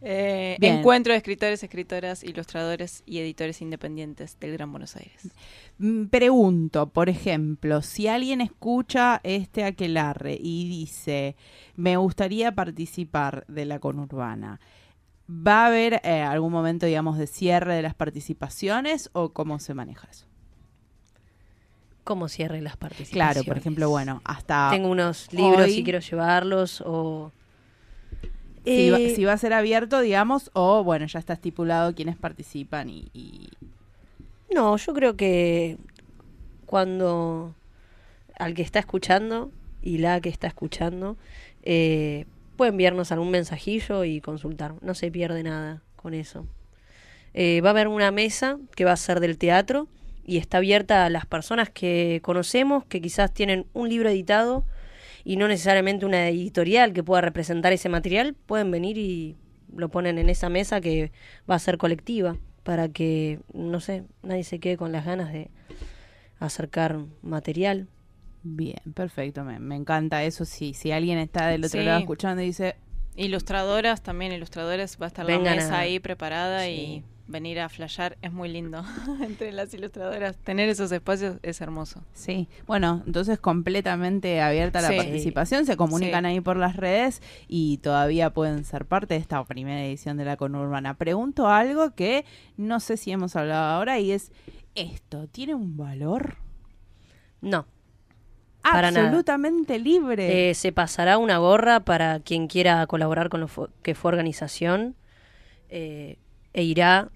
Eh, 0.01 0.57
encuentro 0.61 1.13
de 1.13 1.17
escritores, 1.17 1.63
escritoras, 1.63 2.23
ilustradores 2.23 3.03
y 3.07 3.19
editores 3.19 3.63
independientes 3.63 4.39
del 4.39 4.53
Gran 4.53 4.71
Buenos 4.71 4.97
Aires. 4.97 5.29
Mm, 5.79 6.05
Pregunto, 6.07 6.91
por 6.91 7.09
ejemplo, 7.09 7.83
si 7.83 8.07
alguien 8.07 8.41
escucha 8.41 9.21
este 9.25 9.65
aquelarre 9.65 10.37
y 10.39 10.69
dice, 10.69 11.37
me 11.75 11.97
gustaría 11.97 12.53
participar 12.53 13.45
de 13.49 13.65
la 13.65 13.81
conurbana, 13.81 14.61
¿va 15.29 15.65
a 15.65 15.67
haber 15.67 16.01
eh, 16.05 16.21
algún 16.21 16.53
momento, 16.53 16.87
digamos, 16.87 17.19
de 17.19 17.27
cierre 17.27 17.75
de 17.75 17.83
las 17.83 17.95
participaciones 17.95 19.11
o 19.15 19.33
cómo 19.33 19.59
se 19.59 19.75
maneja 19.75 20.07
eso? 20.11 20.27
¿Cómo 22.05 22.29
cierre 22.29 22.61
las 22.61 22.77
participaciones? 22.77 23.33
Claro, 23.35 23.45
por 23.45 23.57
ejemplo, 23.59 23.89
bueno, 23.91 24.21
hasta 24.25 24.69
Tengo 24.71 24.89
unos 24.89 25.33
libros 25.33 25.65
hoy, 25.65 25.79
y 25.79 25.85
quiero 25.85 26.01
llevarlos 26.01 26.83
o... 26.87 27.33
si, 28.65 28.91
va, 28.91 28.99
Eh, 28.99 29.15
si 29.15 29.25
va 29.25 29.33
a 29.33 29.39
ser 29.39 29.53
abierto, 29.55 30.01
digamos, 30.01 30.51
o 30.53 30.85
bueno, 30.85 31.07
ya 31.07 31.19
está 31.19 31.33
estipulado 31.33 31.95
quiénes 31.95 32.17
participan 32.17 32.89
y... 32.91 33.09
y- 33.15 33.49
No, 34.55 34.77
yo 34.77 34.93
creo 34.95 35.17
que 35.17 35.79
cuando 36.67 37.55
al 38.39 38.55
que 38.55 38.63
está 38.63 38.79
escuchando 38.81 39.51
y 39.83 39.99
la 39.99 40.21
que 40.21 40.29
está 40.29 40.47
escuchando 40.47 41.17
eh, 41.63 42.27
puede 42.57 42.71
enviarnos 42.71 43.13
algún 43.13 43.31
mensajillo 43.31 44.05
y 44.05 44.21
consultar. 44.21 44.75
No 44.83 44.95
se 44.95 45.11
pierde 45.11 45.43
nada 45.43 45.83
con 45.97 46.15
eso. 46.15 46.47
Eh, 47.33 47.61
va 47.63 47.71
a 47.71 47.73
haber 47.73 47.89
una 47.89 48.11
mesa 48.11 48.59
que 48.77 48.85
va 48.85 48.93
a 48.93 48.97
ser 48.97 49.21
del 49.21 49.39
teatro 49.39 49.89
y 50.25 50.39
está 50.39 50.59
abierta 50.59 51.05
a 51.05 51.11
las 51.11 51.27
personas 51.27 51.71
que 51.71 52.21
conocemos, 52.23 52.85
que 52.87 53.01
quizás 53.01 53.33
tienen 53.33 53.67
un 53.73 53.89
libro 53.89 54.09
editado 54.09 54.65
y 55.25 55.37
no 55.37 55.49
necesariamente 55.49 56.07
una 56.07 56.29
editorial 56.29 56.93
que 56.93 57.03
pueda 57.03 57.21
representar 57.23 57.73
ese 57.73 57.89
material, 57.89 58.35
pueden 58.47 58.71
venir 58.71 58.99
y 58.99 59.37
lo 59.75 59.89
ponen 59.89 60.19
en 60.19 60.29
esa 60.29 60.49
mesa 60.49 60.81
que 60.81 61.13
va 61.51 61.55
a 61.57 61.59
ser 61.59 61.79
colectiva 61.79 62.37
para 62.63 62.89
que, 62.89 63.41
no 63.53 63.81
sé, 63.81 64.05
nadie 64.23 64.45
se 64.45 64.59
quede 64.61 64.77
con 64.77 64.93
las 64.93 65.05
ganas 65.05 65.33
de 65.33 65.51
acercar 66.39 66.99
material. 67.23 67.89
Bien, 68.43 68.77
perfecto, 68.95 69.45
me, 69.45 69.59
me 69.59 69.77
encanta 69.77 70.23
eso. 70.25 70.45
Si, 70.45 70.75
si 70.75 70.93
alguien 70.93 71.19
está 71.19 71.49
del 71.49 71.65
otro 71.65 71.81
Sí. 71.81 71.87
lado 71.87 72.01
escuchando 72.01 72.43
y 72.43 72.47
dice, 72.47 72.77
Ilustradoras, 73.17 74.03
también 74.03 74.33
ilustradores, 74.33 74.99
va 75.01 75.07
a 75.07 75.09
estar 75.09 75.25
Vengan 75.25 75.45
la 75.57 75.63
mesa 75.63 75.77
a- 75.77 75.81
ahí 75.81 76.01
preparada 76.01 76.65
Sí. 76.65 76.71
y 76.71 77.05
venir 77.27 77.59
a 77.61 77.69
flashear 77.69 78.19
es 78.21 78.33
muy 78.33 78.49
lindo. 78.51 78.85
Entre 79.23 79.51
las 79.53 79.73
ilustradoras, 79.73 80.37
tener 80.37 80.69
esos 80.69 80.93
espacios 80.93 81.37
es 81.43 81.61
hermoso. 81.61 82.03
Sí, 82.13 82.49
bueno, 82.67 83.03
entonces 83.07 83.39
completamente 83.39 84.41
abierta 84.43 84.81
la 84.83 84.89
Sí. 84.89 84.97
participación, 84.97 85.65
se 85.67 85.77
comunican 85.77 86.25
Sí. 86.25 86.31
ahí 86.31 86.41
por 86.41 86.57
las 86.57 86.77
redes 86.77 87.23
y 87.49 87.79
todavía 87.79 88.31
pueden 88.31 88.65
ser 88.65 88.85
parte 88.85 89.15
de 89.15 89.21
esta 89.21 89.43
primera 89.45 89.83
edición 89.85 90.17
de 90.19 90.25
la 90.27 90.37
conurbana. 90.37 90.95
Pregunto 90.95 91.49
algo 91.49 91.95
que 91.95 92.25
no 92.57 92.79
sé 92.81 92.97
si 92.97 93.11
hemos 93.11 93.37
hablado 93.37 93.65
ahora 93.77 93.99
y 93.99 94.13
es, 94.13 94.31
¿esto 94.75 95.27
tiene 95.29 95.55
un 95.55 95.77
valor? 95.77 96.37
No. 97.41 97.67
Para 98.63 98.91
nada. 98.91 99.07
Absolutamente 99.09 99.79
libre. 99.79 100.51
Eh, 100.51 100.55
se 100.55 100.73
pasará 100.73 101.19
una 101.19 101.37
gorra 101.39 101.81
para 101.81 102.21
quien 102.21 102.47
quiera 102.49 102.87
colaborar 102.87 103.29
con 103.29 103.41
lo 103.41 103.49
que 103.83 103.95
fue 103.95 104.09
organización 104.11 104.95
eh, 105.69 106.19
e 106.55 106.63
irá, 106.63 107.11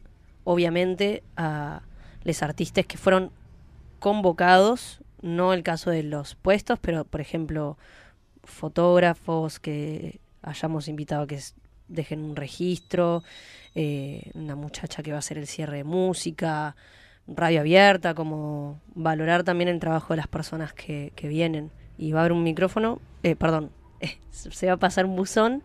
obviamente, 0.45 1.23
a 1.37 1.83
los 2.25 2.43
artistas 2.43 2.85
que 2.85 2.99
fueron 2.99 3.31
convocados, 4.01 5.01
no 5.23 5.53
el 5.53 5.63
caso 5.63 5.91
de 5.91 6.03
los 6.03 6.35
puestos, 6.35 6.79
pero, 6.81 7.05
por 7.05 7.21
ejemplo, 7.21 7.79
fotógrafos 8.45 9.61
que 9.61 10.21
hayamos 10.43 10.89
invitado 10.89 11.23
a 11.23 11.27
que 11.27 11.41
dejen 11.89 12.23
un 12.23 12.37
registro, 12.37 13.23
eh, 13.75 14.31
una 14.35 14.57
muchacha 14.57 15.03
que 15.03 15.13
va 15.13 15.17
a 15.17 15.21
hacer 15.21 15.39
el 15.39 15.47
cierre 15.47 15.79
de 15.79 15.85
música, 15.85 16.77
radio 17.27 17.61
abierta, 17.61 18.15
como 18.15 18.81
valorar 18.95 19.45
también 19.45 19.69
el 19.69 19.81
trabajo 19.81 20.13
de 20.13 20.19
las 20.19 20.29
personas 20.29 20.73
que, 20.73 21.13
que 21.15 21.29
vienen. 21.29 21.71
Y 21.97 22.13
va 22.13 22.21
a 22.21 22.23
haber 22.23 22.33
un 22.33 22.43
micrófono, 22.43 23.01
eh, 23.23 23.37
perdón, 23.37 23.71
se 24.31 24.67
va 24.67 24.75
a 24.75 24.79
pasar 24.79 25.07
un 25.07 25.17
buzón 25.17 25.63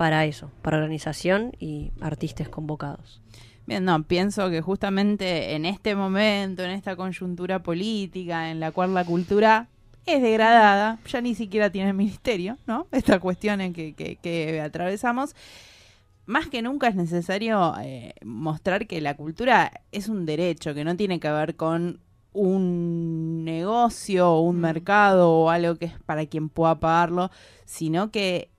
para 0.00 0.24
eso, 0.24 0.50
para 0.62 0.78
organización 0.78 1.52
y 1.58 1.92
artistas 2.00 2.48
convocados. 2.48 3.20
Bien, 3.66 3.84
no, 3.84 4.02
pienso 4.02 4.48
que 4.48 4.62
justamente 4.62 5.54
en 5.54 5.66
este 5.66 5.94
momento, 5.94 6.62
en 6.64 6.70
esta 6.70 6.96
coyuntura 6.96 7.62
política 7.62 8.50
en 8.50 8.60
la 8.60 8.72
cual 8.72 8.94
la 8.94 9.04
cultura 9.04 9.68
es 10.06 10.22
degradada, 10.22 10.98
ya 11.06 11.20
ni 11.20 11.34
siquiera 11.34 11.68
tiene 11.68 11.92
ministerio, 11.92 12.56
¿no? 12.66 12.86
Estas 12.92 13.20
cuestiones 13.20 13.74
que, 13.74 13.92
que, 13.92 14.16
que 14.16 14.62
atravesamos. 14.62 15.36
Más 16.24 16.48
que 16.48 16.62
nunca 16.62 16.88
es 16.88 16.94
necesario 16.94 17.74
eh, 17.82 18.14
mostrar 18.24 18.86
que 18.86 19.02
la 19.02 19.18
cultura 19.18 19.82
es 19.92 20.08
un 20.08 20.24
derecho, 20.24 20.72
que 20.72 20.82
no 20.82 20.96
tiene 20.96 21.20
que 21.20 21.30
ver 21.30 21.56
con 21.56 22.00
un 22.32 23.44
negocio 23.44 24.30
o 24.30 24.40
un 24.40 24.60
mercado 24.60 25.30
o 25.30 25.50
algo 25.50 25.76
que 25.76 25.84
es 25.84 25.98
para 26.06 26.24
quien 26.24 26.48
pueda 26.48 26.80
pagarlo, 26.80 27.30
sino 27.66 28.10
que 28.10 28.49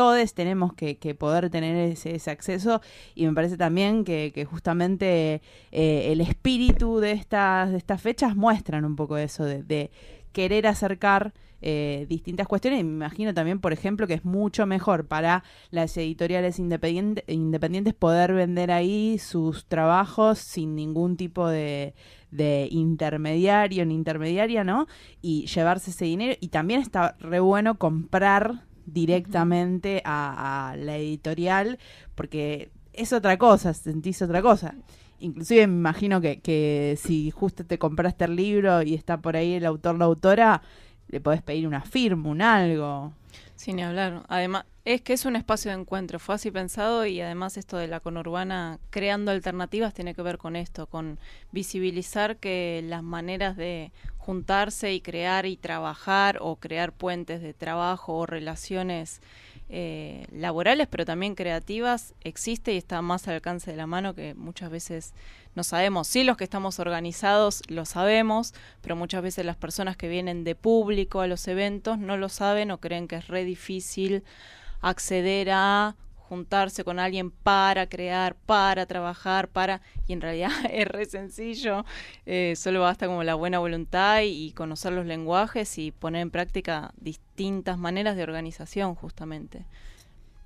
todos 0.00 0.32
tenemos 0.32 0.72
que, 0.72 1.14
poder 1.14 1.50
tener 1.50 1.76
ese, 1.76 2.30
acceso 2.30 2.80
y 3.14 3.26
me 3.26 3.34
parece 3.34 3.58
también 3.58 4.02
que, 4.02 4.46
justamente 4.50 5.42
eh, 5.72 6.10
el 6.10 6.22
espíritu 6.22 7.00
de 7.00 7.12
estas, 7.12 7.70
de 7.70 7.76
estas 7.76 8.00
fechas 8.00 8.34
muestran 8.34 8.86
un 8.86 8.96
poco 8.96 9.18
eso, 9.18 9.44
de, 9.44 9.62
de 9.62 9.90
querer 10.32 10.66
acercar 10.66 11.34
eh, 11.60 12.06
distintas 12.08 12.48
cuestiones 12.48 12.80
y 12.80 12.84
me 12.84 12.92
imagino 12.92 13.34
también, 13.34 13.60
por 13.60 13.74
ejemplo, 13.74 14.06
que 14.06 14.14
es 14.14 14.24
mucho 14.24 14.64
mejor 14.64 15.06
para 15.06 15.44
las 15.70 15.94
editoriales 15.98 16.58
independiente- 16.58 17.24
independientes 17.26 17.92
poder 17.92 18.32
vender 18.32 18.70
ahí 18.70 19.18
sus 19.18 19.66
trabajos 19.66 20.38
sin 20.38 20.74
ningún 20.76 21.18
tipo 21.18 21.46
de, 21.46 21.92
de 22.30 22.68
intermediario 22.70 23.84
ni 23.84 23.96
intermediaria, 23.96 24.64
¿no? 24.64 24.86
Y 25.20 25.44
llevarse 25.48 25.90
ese 25.90 26.06
dinero 26.06 26.38
y 26.40 26.48
también 26.48 26.80
está 26.80 27.18
re 27.20 27.40
bueno 27.40 27.76
comprar 27.76 28.69
directamente 28.92 30.02
a, 30.04 30.74
la 30.78 30.96
editorial 30.96 31.78
porque 32.14 32.70
es 32.92 33.12
otra 33.12 33.38
cosa, 33.38 33.74
sentís 33.74 34.20
otra 34.22 34.42
cosa. 34.42 34.74
Inclusive 35.20 35.66
me 35.66 35.74
imagino 35.74 36.20
que, 36.20 36.40
que 36.40 36.98
si 37.00 37.30
justo 37.30 37.64
te 37.64 37.78
compraste 37.78 38.24
el 38.24 38.36
libro 38.36 38.82
y 38.82 38.94
está 38.94 39.18
por 39.18 39.36
ahí 39.36 39.54
el 39.54 39.66
autor, 39.66 39.98
la 39.98 40.06
autora, 40.06 40.62
le 41.08 41.20
podés 41.20 41.42
pedir 41.42 41.66
una 41.66 41.82
firma, 41.82 42.28
un 42.28 42.42
algo. 42.42 43.12
Sin 43.60 43.78
hablar. 43.82 44.22
Además, 44.28 44.64
es 44.86 45.02
que 45.02 45.12
es 45.12 45.26
un 45.26 45.36
espacio 45.36 45.70
de 45.70 45.76
encuentro, 45.78 46.18
fue 46.18 46.34
así 46.34 46.50
pensado 46.50 47.04
y 47.04 47.20
además 47.20 47.58
esto 47.58 47.76
de 47.76 47.88
la 47.88 48.00
conurbana 48.00 48.78
creando 48.88 49.32
alternativas 49.32 49.92
tiene 49.92 50.14
que 50.14 50.22
ver 50.22 50.38
con 50.38 50.56
esto, 50.56 50.86
con 50.86 51.18
visibilizar 51.52 52.38
que 52.38 52.82
las 52.82 53.02
maneras 53.02 53.58
de 53.58 53.92
juntarse 54.16 54.94
y 54.94 55.02
crear 55.02 55.44
y 55.44 55.58
trabajar 55.58 56.38
o 56.40 56.56
crear 56.56 56.92
puentes 56.92 57.42
de 57.42 57.52
trabajo 57.52 58.16
o 58.16 58.24
relaciones 58.24 59.20
eh, 59.72 60.26
laborales, 60.32 60.88
pero 60.88 61.04
también 61.04 61.36
creativas, 61.36 62.14
existe 62.22 62.74
y 62.74 62.76
está 62.76 63.02
más 63.02 63.28
al 63.28 63.34
alcance 63.34 63.70
de 63.70 63.76
la 63.76 63.86
mano 63.86 64.16
que 64.16 64.34
muchas 64.34 64.68
veces 64.68 65.14
no 65.54 65.62
sabemos. 65.62 66.08
Sí, 66.08 66.24
los 66.24 66.36
que 66.36 66.42
estamos 66.42 66.80
organizados 66.80 67.62
lo 67.68 67.84
sabemos, 67.84 68.52
pero 68.80 68.96
muchas 68.96 69.22
veces 69.22 69.46
las 69.46 69.56
personas 69.56 69.96
que 69.96 70.08
vienen 70.08 70.42
de 70.42 70.56
público 70.56 71.20
a 71.20 71.28
los 71.28 71.46
eventos 71.46 71.98
no 71.98 72.16
lo 72.16 72.28
saben 72.28 72.72
o 72.72 72.78
creen 72.78 73.06
que 73.06 73.16
es 73.16 73.28
re 73.28 73.44
difícil 73.44 74.24
acceder 74.80 75.50
a 75.52 75.94
juntarse 76.30 76.84
con 76.84 77.00
alguien 77.00 77.32
para 77.32 77.88
crear, 77.88 78.36
para 78.46 78.86
trabajar, 78.86 79.48
para... 79.48 79.82
Y 80.06 80.12
en 80.12 80.20
realidad 80.20 80.50
es 80.70 80.86
re 80.86 81.04
sencillo, 81.04 81.84
eh, 82.24 82.54
solo 82.56 82.80
basta 82.80 83.06
como 83.08 83.24
la 83.24 83.34
buena 83.34 83.58
voluntad 83.58 84.20
y, 84.20 84.46
y 84.46 84.52
conocer 84.52 84.92
los 84.92 85.06
lenguajes 85.06 85.76
y 85.76 85.90
poner 85.90 86.22
en 86.22 86.30
práctica 86.30 86.92
distintas 86.96 87.78
maneras 87.78 88.16
de 88.16 88.22
organización 88.22 88.94
justamente. 88.94 89.66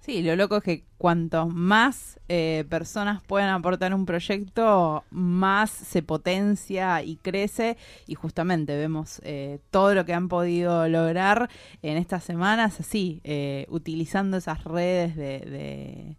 Sí, 0.04 0.20
lo 0.20 0.36
loco 0.36 0.58
es 0.58 0.62
que 0.62 0.84
cuanto 0.98 1.48
más 1.48 2.20
eh, 2.28 2.66
personas 2.68 3.22
puedan 3.22 3.48
aportar 3.48 3.94
un 3.94 4.04
proyecto, 4.04 5.02
más 5.08 5.70
se 5.70 6.02
potencia 6.02 7.02
y 7.02 7.16
crece. 7.16 7.78
Y 8.06 8.14
justamente 8.14 8.76
vemos 8.76 9.22
eh, 9.24 9.60
todo 9.70 9.94
lo 9.94 10.04
que 10.04 10.12
han 10.12 10.28
podido 10.28 10.86
lograr 10.88 11.48
en 11.80 11.96
estas 11.96 12.22
semanas, 12.22 12.80
así, 12.80 13.22
eh, 13.24 13.64
utilizando 13.70 14.36
esas 14.36 14.64
redes 14.64 15.16
de, 15.16 15.38
de, 15.40 16.16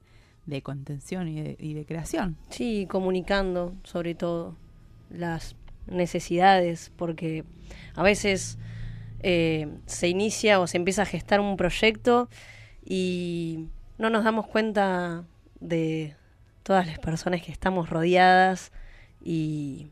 de 0.48 0.62
contención 0.63 1.28
y 1.28 1.41
de, 1.43 1.56
y 1.60 1.76
de 1.76 1.86
creación. 1.86 2.38
Sí, 2.50 2.88
comunicando 2.89 3.76
sobre 3.84 4.15
todo 4.15 4.56
las 5.12 5.56
necesidades, 5.86 6.91
porque 6.95 7.43
a 7.93 8.02
veces 8.02 8.58
eh, 9.19 9.67
se 9.86 10.08
inicia 10.08 10.60
o 10.60 10.65
se 10.65 10.78
empieza 10.78 11.04
a 11.04 11.06
gestar 11.06 11.39
un 11.39 11.56
proyecto 11.56 12.30
y 12.86 13.67
no 13.98 14.10
nos 14.10 14.24
damos 14.24 14.48
cuenta 14.48 15.26
de 15.60 16.15
todas 16.63 16.88
las 16.88 17.00
personas 17.00 17.41
que 17.41 17.52
estamos 17.52 17.89
rodeadas 17.89 18.71
y 19.24 19.88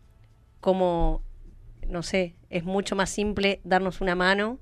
cómo, 0.61 1.21
no 1.87 2.03
sé, 2.03 2.35
es 2.49 2.63
mucho 2.63 2.95
más 2.95 3.09
simple 3.09 3.59
darnos 3.63 4.01
una 4.01 4.15
mano 4.15 4.59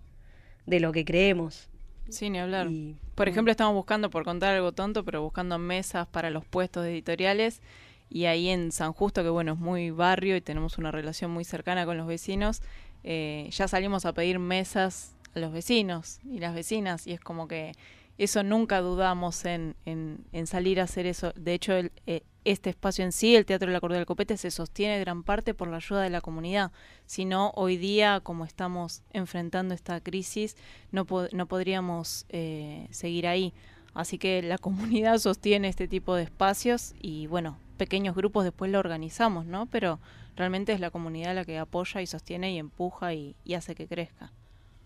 de 0.66 0.80
lo 0.80 0.92
que 0.92 1.06
creemos. 1.06 1.70
Sí, 2.10 2.30
ni 2.30 2.40
hablar. 2.40 2.68
Y- 2.68 2.96
Por 3.16 3.28
ejemplo, 3.30 3.52
estamos 3.52 3.74
buscando, 3.76 4.10
por 4.10 4.24
contar 4.24 4.56
algo 4.56 4.72
tonto, 4.72 5.04
pero 5.06 5.22
buscando 5.22 5.58
mesas 5.60 6.08
para 6.08 6.30
los 6.30 6.46
puestos 6.46 6.86
editoriales. 6.86 7.62
Y 8.10 8.26
ahí 8.26 8.50
en 8.50 8.72
San 8.72 8.94
Justo, 8.94 9.24
que 9.24 9.30
bueno, 9.30 9.54
es 9.54 9.60
muy 9.60 9.92
barrio 9.92 10.36
y 10.36 10.42
tenemos 10.42 10.78
una 10.78 10.92
relación 10.92 11.32
muy 11.32 11.44
cercana 11.46 11.86
con 11.86 11.98
los 11.98 12.08
vecinos, 12.08 12.62
eh, 13.04 13.48
ya 13.52 13.68
salimos 13.68 14.06
a 14.06 14.14
pedir 14.14 14.38
mesas 14.40 15.16
a 15.36 15.40
los 15.40 15.54
vecinos 15.54 16.20
y 16.26 16.40
las 16.40 16.54
vecinas. 16.54 17.08
Y 17.08 17.14
es 17.14 17.20
como 17.22 17.48
que 17.48 17.74
eso 18.18 18.44
nunca 18.44 18.82
dudamos 18.82 19.46
en, 19.46 19.76
en, 19.86 20.48
salir 20.48 20.80
a 20.80 20.84
hacer 20.84 21.06
eso. 21.06 21.34
De 21.36 21.54
hecho, 21.54 21.74
el, 21.74 21.92
eh, 22.06 22.24
este 22.44 22.70
espacio 22.70 23.04
en 23.04 23.12
sí, 23.12 23.36
el 23.36 23.46
Teatro 23.46 23.68
de 23.68 23.74
la 23.74 23.80
Cordera 23.80 24.00
del 24.00 24.06
Copete, 24.06 24.38
se 24.38 24.52
sostiene 24.52 25.00
gran 25.00 25.24
parte 25.24 25.54
por 25.54 25.68
la 25.68 25.78
ayuda 25.78 26.02
de 26.02 26.10
la 26.10 26.22
comunidad. 26.22 26.72
Si 27.06 27.26
no, 27.26 27.52
hoy 27.56 27.78
día, 27.78 28.20
como 28.22 28.46
estamos 28.46 29.04
enfrentando 29.12 29.74
esta 29.74 30.02
crisis, 30.02 30.56
no, 30.92 31.06
no 31.32 31.46
podríamos 31.48 32.26
eh, 32.30 32.88
seguir 32.92 33.28
ahí. 33.28 33.54
Así 33.94 34.18
que 34.18 34.42
la 34.42 34.58
comunidad 34.60 35.18
sostiene 35.18 35.68
este 35.68 35.88
tipo 35.88 36.16
de 36.16 36.24
espacios 36.24 36.94
y 37.00 37.28
bueno, 37.28 37.58
pequeños 37.78 38.16
grupos 38.16 38.44
después 38.44 38.72
lo 38.72 38.80
organizamos, 38.80 39.46
¿no? 39.46 39.66
Pero 39.68 40.00
realmente 40.36 40.74
es 40.74 40.80
la 40.80 40.92
comunidad 40.92 41.36
la 41.36 41.46
que 41.46 41.58
apoya 41.60 42.02
y 42.02 42.08
sostiene 42.08 42.54
y 42.54 42.58
empuja 42.58 43.14
y 43.14 43.36
hace 43.56 43.76
que 43.76 43.88
crezca. 43.88 44.32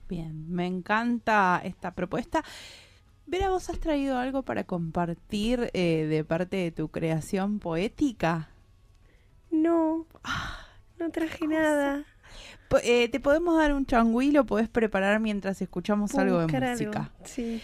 Bien, 0.07 0.51
me 0.53 0.67
encanta 0.67 1.61
esta 1.63 1.91
propuesta. 1.91 2.43
Vera, 3.27 3.49
¿vos 3.49 3.69
has 3.69 3.79
traído 3.79 4.17
algo 4.17 4.43
para 4.43 4.63
compartir 4.65 5.71
eh, 5.73 6.05
de 6.07 6.23
parte 6.23 6.57
de 6.57 6.71
tu 6.71 6.89
creación 6.89 7.59
poética? 7.59 8.49
No, 9.49 10.05
no 10.99 11.09
traje 11.11 11.47
nada. 11.47 12.05
Eh, 12.83 13.09
¿Te 13.09 13.19
podemos 13.19 13.57
dar 13.57 13.73
un 13.73 13.85
changüí? 13.85 14.31
Lo 14.31 14.45
podés 14.45 14.69
preparar 14.69 15.19
mientras 15.19 15.61
escuchamos 15.61 16.11
Puedo 16.11 16.39
algo 16.39 16.39
de 16.39 16.59
música. 16.69 16.99
algo, 16.99 17.11
Sí. 17.23 17.61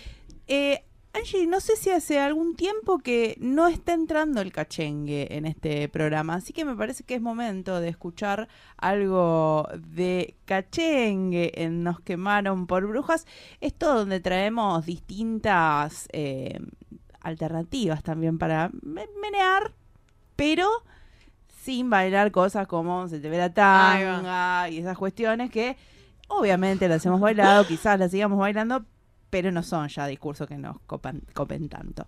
Eh, 0.48 0.84
Angie, 1.14 1.46
no 1.46 1.60
sé 1.60 1.76
si 1.76 1.90
hace 1.90 2.20
algún 2.20 2.56
tiempo 2.56 3.00
que 3.00 3.36
no 3.40 3.68
está 3.68 3.92
entrando 3.94 4.40
el 4.40 4.54
cachengue 4.54 5.28
en 5.36 5.46
este 5.46 5.90
programa, 5.90 6.36
así 6.36 6.54
que 6.54 6.64
me 6.64 6.74
parece 6.76 7.04
que 7.04 7.16
es 7.16 7.22
momento 7.22 7.82
de 7.82 7.90
escuchar 7.90 8.48
algo 8.78 9.68
de 9.78 10.36
cachengue 10.46 11.52
en 11.64 11.84
Nos 11.84 12.00
quemaron 12.00 12.66
por 12.66 12.88
brujas. 12.88 13.26
Esto 13.60 13.94
donde 13.94 14.22
traemos 14.22 14.86
distintas 14.86 16.08
eh, 16.14 16.60
alternativas 17.20 18.04
también 18.04 18.38
para 18.38 18.70
me- 18.82 19.10
menear, 19.22 19.74
pero 20.38 20.70
sin 21.62 21.90
bailar 21.90 22.32
cosas 22.32 22.68
como 22.68 23.10
se 23.10 23.20
te 23.20 23.30
ve 23.30 23.38
la 23.38 23.54
tanga 23.54 24.70
y 24.70 24.78
esas 24.78 24.98
cuestiones 24.98 25.52
que 25.52 25.76
obviamente 26.30 26.88
las 26.88 27.06
hemos 27.06 27.20
bailado, 27.20 27.68
quizás 27.68 28.00
las 28.00 28.12
sigamos 28.12 28.40
bailando, 28.40 28.86
pero 29.32 29.52
no 29.52 29.64
son 29.64 29.88
ya 29.88 30.06
discursos 30.06 30.48
que 30.48 30.58
nos 30.58 30.78
copen 30.82 31.70
tanto. 31.70 32.06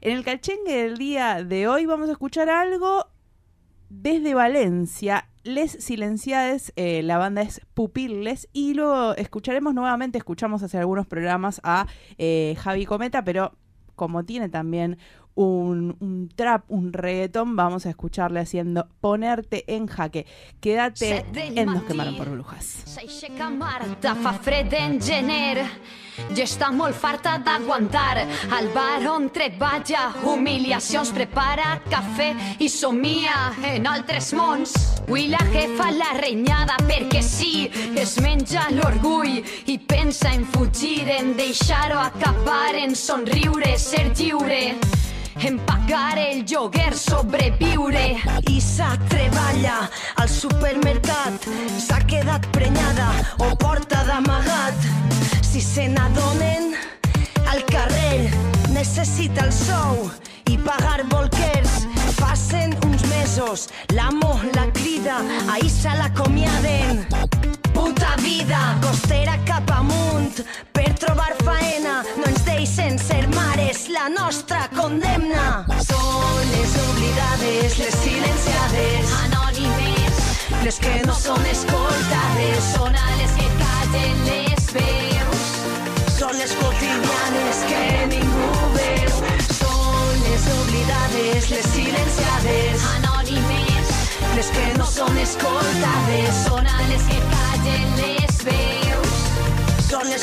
En 0.00 0.16
el 0.16 0.24
cachengue 0.24 0.82
del 0.82 0.98
día 0.98 1.44
de 1.44 1.68
hoy 1.68 1.86
vamos 1.86 2.08
a 2.08 2.12
escuchar 2.12 2.50
algo 2.50 3.06
desde 3.88 4.34
Valencia. 4.34 5.28
Les 5.44 5.72
Silenciades, 5.72 6.72
eh, 6.76 7.02
la 7.02 7.18
banda 7.18 7.42
es 7.42 7.60
Pupiles, 7.74 8.48
y 8.52 8.74
luego 8.74 9.14
escucharemos 9.14 9.74
nuevamente, 9.74 10.18
escuchamos 10.18 10.62
hace 10.62 10.78
algunos 10.78 11.06
programas 11.06 11.60
a 11.62 11.86
eh, 12.16 12.56
Javi 12.58 12.86
Cometa, 12.86 13.22
pero 13.22 13.52
como 13.94 14.24
tiene 14.24 14.48
también 14.48 14.98
un, 15.34 15.96
un 16.00 16.28
trap, 16.34 16.64
un 16.68 16.92
reggaetón, 16.92 17.56
vamos 17.56 17.86
a 17.86 17.90
escucharle 17.90 18.40
haciendo 18.40 18.88
Ponerte 19.00 19.64
en 19.74 19.86
jaque. 19.86 20.26
Quédate 20.60 21.24
en 21.34 21.66
Nos 21.66 21.84
quemaron 21.84 22.16
por 22.16 22.30
brujas. 22.30 22.84
Fa 24.22 24.32
fred 24.34 24.72
en 24.74 25.00
gener 25.00 25.62
i 26.32 26.42
està 26.42 26.68
molt 26.74 26.96
farta 26.96 27.38
d'aguantar. 27.40 28.24
Al 28.52 28.68
bar 28.74 29.00
on 29.08 29.30
treballa, 29.32 30.10
humiliacions, 30.28 31.12
prepara 31.16 31.78
cafè 31.88 32.28
i 32.60 32.68
somia 32.68 33.52
en 33.72 33.88
altres 33.88 34.32
mons. 34.36 34.74
Avui 35.02 35.26
la 35.32 35.40
jefa 35.52 35.90
la 35.96 36.12
renyada 36.20 36.76
perquè 36.86 37.22
sí, 37.24 37.68
es 37.98 38.18
menja 38.22 38.68
l'orgull 38.72 39.40
i 39.66 39.78
pensa 39.78 40.32
en 40.32 40.46
fugir, 40.54 41.08
en 41.10 41.34
deixar-ho 41.36 42.00
acabar, 42.00 42.74
en 42.76 42.96
somriure, 42.96 43.76
ser 43.78 44.10
lliure. 44.14 44.76
En 45.40 45.58
pagar 45.58 46.18
el 46.18 46.44
lloguer, 46.44 46.94
sobreviure. 46.94 48.16
Isa 48.48 48.96
treballa 49.08 49.90
al 50.16 50.28
supermercat, 50.28 51.46
s'ha 51.78 52.00
quedat 52.06 52.46
prenyada 52.52 53.12
o 53.38 53.54
porta 53.56 54.04
d'amagat. 54.04 54.74
Si 55.42 55.60
se 55.60 55.88
n'adonen, 55.88 56.74
al 57.46 57.64
carrer 57.66 58.30
necessita 58.72 59.46
el 59.46 59.52
sou 59.52 60.10
i 60.50 60.58
pagar 60.58 61.02
bolquers. 61.08 61.86
Passen 62.18 62.76
uns 62.86 63.06
mesos, 63.08 63.68
l'amo 63.94 64.38
la 64.54 64.70
crida, 64.72 65.22
a 65.48 65.58
Isa 65.58 65.96
l'acomiaden. 65.96 67.51
Puta 68.02 68.16
vida, 68.16 68.78
costera 68.82 69.38
cap 69.46 69.68
amunt, 69.70 70.40
per 70.74 70.88
trobar 70.98 71.36
faena 71.46 72.00
no 72.16 72.24
ens 72.26 72.40
deixen 72.42 72.96
ser 72.98 73.28
mares, 73.30 73.84
la 73.94 74.08
nostra 74.10 74.64
condemna. 74.74 75.44
Són 75.86 76.40
les 76.50 76.72
oblidades, 76.82 77.76
les 77.78 77.94
silenciades, 78.02 79.12
Anònimes, 79.20 80.18
les 80.64 80.80
que 80.82 80.96
no 81.06 81.14
són 81.14 81.46
escoltades, 81.46 82.72
són 82.72 82.98
a 82.98 83.06
les 83.20 83.36
que 83.38 83.46
callen 83.60 84.26
les 84.26 84.66
veus. 84.74 85.46
són 86.16 86.34
les 86.40 86.56
quotidianes 86.58 87.62
que 87.70 87.84
ningú 88.16 88.50
veu. 88.80 89.14
Són 89.60 90.26
les 90.26 90.48
oblidades, 90.56 91.52
les 91.54 91.70
silenciades, 91.76 92.90
Anònimes, 92.96 93.94
les 94.34 94.52
que 94.58 94.66
no 94.74 94.90
són 94.90 95.22
escoltades, 95.22 96.44
són 96.48 96.66
a 96.66 96.82
les 96.90 97.06
que 97.06 97.22
callen. 97.30 97.41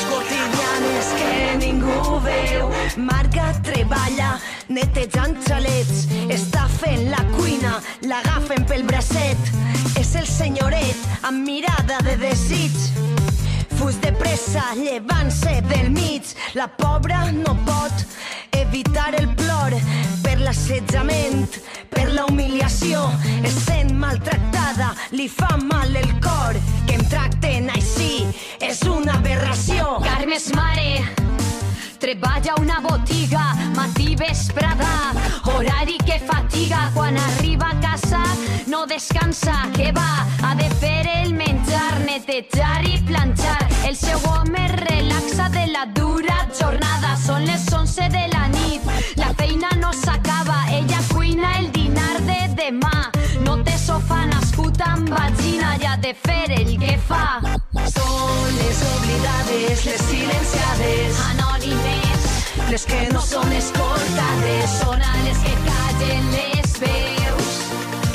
Les 0.00 0.06
quotidianes 0.06 1.06
que 1.18 1.56
ningú 1.58 2.20
veu. 2.20 2.70
Marga 2.96 3.52
treballa 3.62 4.38
netejant 4.68 5.36
xalets, 5.46 6.06
està 6.30 6.66
fent 6.80 7.10
la 7.10 7.22
cuina, 7.36 7.80
l'agafen 8.08 8.64
pel 8.66 8.84
bracet. 8.84 9.52
És 10.00 10.14
el 10.16 10.26
senyoret 10.26 10.96
amb 11.22 11.44
mirada 11.44 12.00
de 12.06 12.16
desig. 12.20 12.76
Fus 13.76 13.96
de 14.00 14.12
pressa, 14.12 14.62
llevant-se 14.76 15.60
del 15.68 15.90
mig. 15.90 16.34
La 16.54 16.68
pobra 16.68 17.30
no 17.32 17.56
pot 17.66 18.06
evitar 18.52 19.14
el 19.18 19.28
plor 19.36 19.74
per 20.22 20.36
l'assetjament, 20.40 21.46
per 21.90 22.06
la 22.12 22.26
humiliació. 22.26 23.02
Es 23.44 23.56
sent 23.66 23.92
maltractada, 23.98 24.92
li 25.12 25.28
fa 25.28 25.56
mal 25.62 25.96
el 25.96 26.10
cor. 26.24 26.58
Que 26.86 26.98
em 26.98 27.06
tracten 27.12 27.70
així 27.74 28.26
és 28.60 28.82
una 28.88 29.18
aberració. 29.20 29.98
Carme 30.06 30.38
és 30.38 30.50
mare, 30.54 31.39
treballa 32.00 32.54
una 32.58 32.80
botiga, 32.80 33.54
matí 33.76 34.16
vesprada, 34.16 35.12
horari 35.44 35.98
que 35.98 36.18
fatiga, 36.18 36.90
quan 36.94 37.16
arriba 37.16 37.68
a 37.68 37.80
casa 37.80 38.22
no 38.66 38.86
descansa, 38.86 39.68
que 39.76 39.92
va, 39.92 40.26
ha 40.42 40.54
de 40.54 40.70
fer 40.80 41.06
el 41.22 41.34
menjar, 41.34 42.00
netejar 42.06 42.88
i 42.88 42.96
planxar, 43.06 43.68
el 43.86 43.96
seu 43.96 44.18
home 44.30 44.66
relaxa 44.80 45.50
de 45.50 45.66
la 45.66 45.84
dura 45.94 46.48
jornada, 46.58 47.16
són 47.20 47.44
les 47.44 47.68
11 47.70 48.08
de 48.08 48.26
la 48.32 48.48
nit, 48.48 48.82
la 49.16 49.34
feina 49.34 49.68
no 49.76 49.92
s'acaba, 49.92 50.64
ella 50.72 51.04
cuina 51.12 51.58
el 51.58 51.70
dinar 51.70 52.16
de 52.24 52.40
demà, 52.56 53.10
sofà 54.00 54.24
nascut 54.26 54.80
amb 54.80 55.08
vagina 55.12 55.76
ha 55.86 55.96
de 56.00 56.12
fer 56.14 56.48
el 56.56 56.70
que 56.80 56.96
fa. 57.08 57.40
Són 57.94 58.50
les 58.56 58.80
oblidades, 58.88 59.84
les 59.88 60.02
silenciades, 60.08 61.20
Anònimes, 61.30 62.28
les 62.70 62.86
que 62.86 63.00
no 63.12 63.20
són 63.20 63.52
escoltades, 63.52 64.76
són 64.80 65.04
a 65.04 65.14
les 65.24 65.42
que 65.44 65.54
callen 65.68 66.30
les 66.36 66.76
veus. 66.84 67.50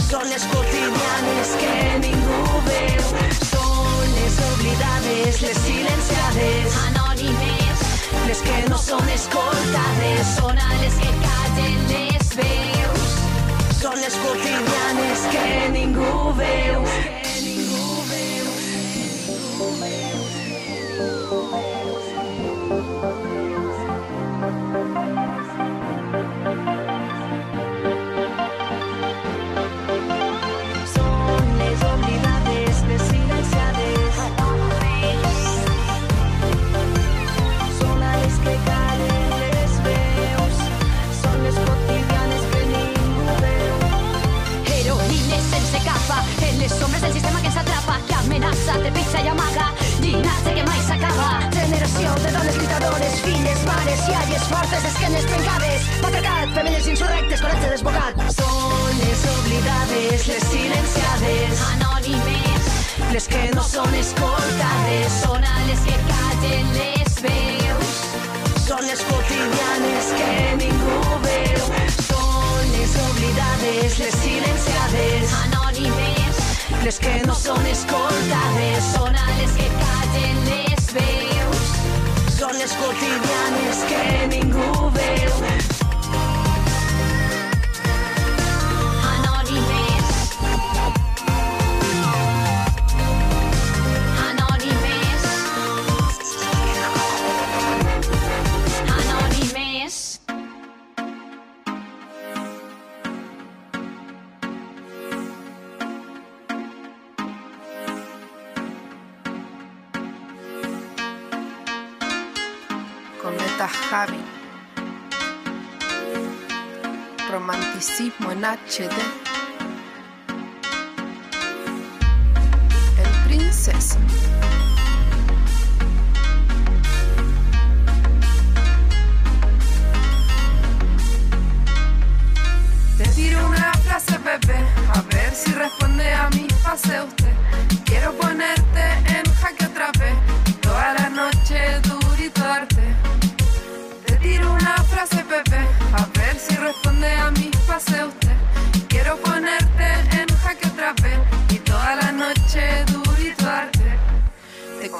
són 0.10 0.30
les 0.30 0.46
quotidianes 0.54 1.56
que 1.62 1.76
ningú 2.06 2.62
veu. 2.70 3.04
Són 3.52 4.14
les 4.20 4.40
oblidades, 4.52 5.42
les 5.42 5.60
silenciades, 5.68 6.80
Anònimes, 6.88 7.90
les 8.28 8.42
que 8.48 8.62
no 8.70 8.78
són 8.78 9.10
escoltades, 9.18 10.38
són 10.40 10.58
a 10.58 10.72
les 10.82 11.04
que 11.04 11.12
callen 11.28 11.86
les 11.92 12.36
veus. 12.40 12.75
Són 13.86 14.00
les 14.02 14.16
quotidianes 14.18 15.26
que 15.34 15.50
ningú 15.76 16.14
veu. 16.40 16.88
Que 17.26 17.36
ningú 17.46 17.84
veu. 18.10 18.48
Són 21.30 21.75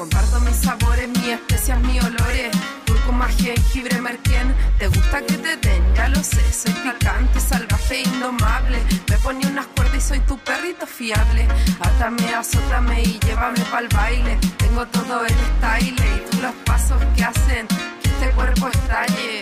comparto 0.06 0.40
mis 0.42 0.56
sabores, 0.58 1.08
mis 1.10 1.28
especias, 1.28 1.80
mis 1.82 2.04
olores. 2.04 2.56
Cúrcuma, 2.86 3.28
jengibre, 3.30 4.00
merquén. 4.02 4.54
Te 4.78 4.88
gusta 4.88 5.22
que 5.22 5.38
te 5.38 5.58
den, 5.58 5.84
ya 5.96 6.08
lo 6.10 6.22
sé. 6.24 6.44
Soy 6.54 6.74
picante, 6.74 7.40
salvaje, 7.40 8.04
indomable. 8.04 8.78
Me 9.10 9.18
pone 9.18 9.48
unas 9.48 9.66
cuerdas 9.68 9.98
y 9.98 10.02
soy 10.02 10.20
tu 10.22 10.38
perrito 10.38 10.86
fiable. 10.86 11.48
Átame, 11.80 12.36
azótame 12.36 13.02
y 13.02 13.20
llévame 13.26 13.62
pa'l 13.72 13.88
baile. 13.90 14.38
Tengo 14.58 14.86
todo 14.88 15.26
el 15.26 15.34
style 15.34 15.96
y 16.16 16.30
tú 16.30 16.42
los 16.42 16.56
pasos 16.66 17.02
que 17.16 17.24
hacen 17.24 17.68
que 18.02 18.10
este 18.10 18.30
cuerpo 18.32 18.68
estalle. 18.68 19.42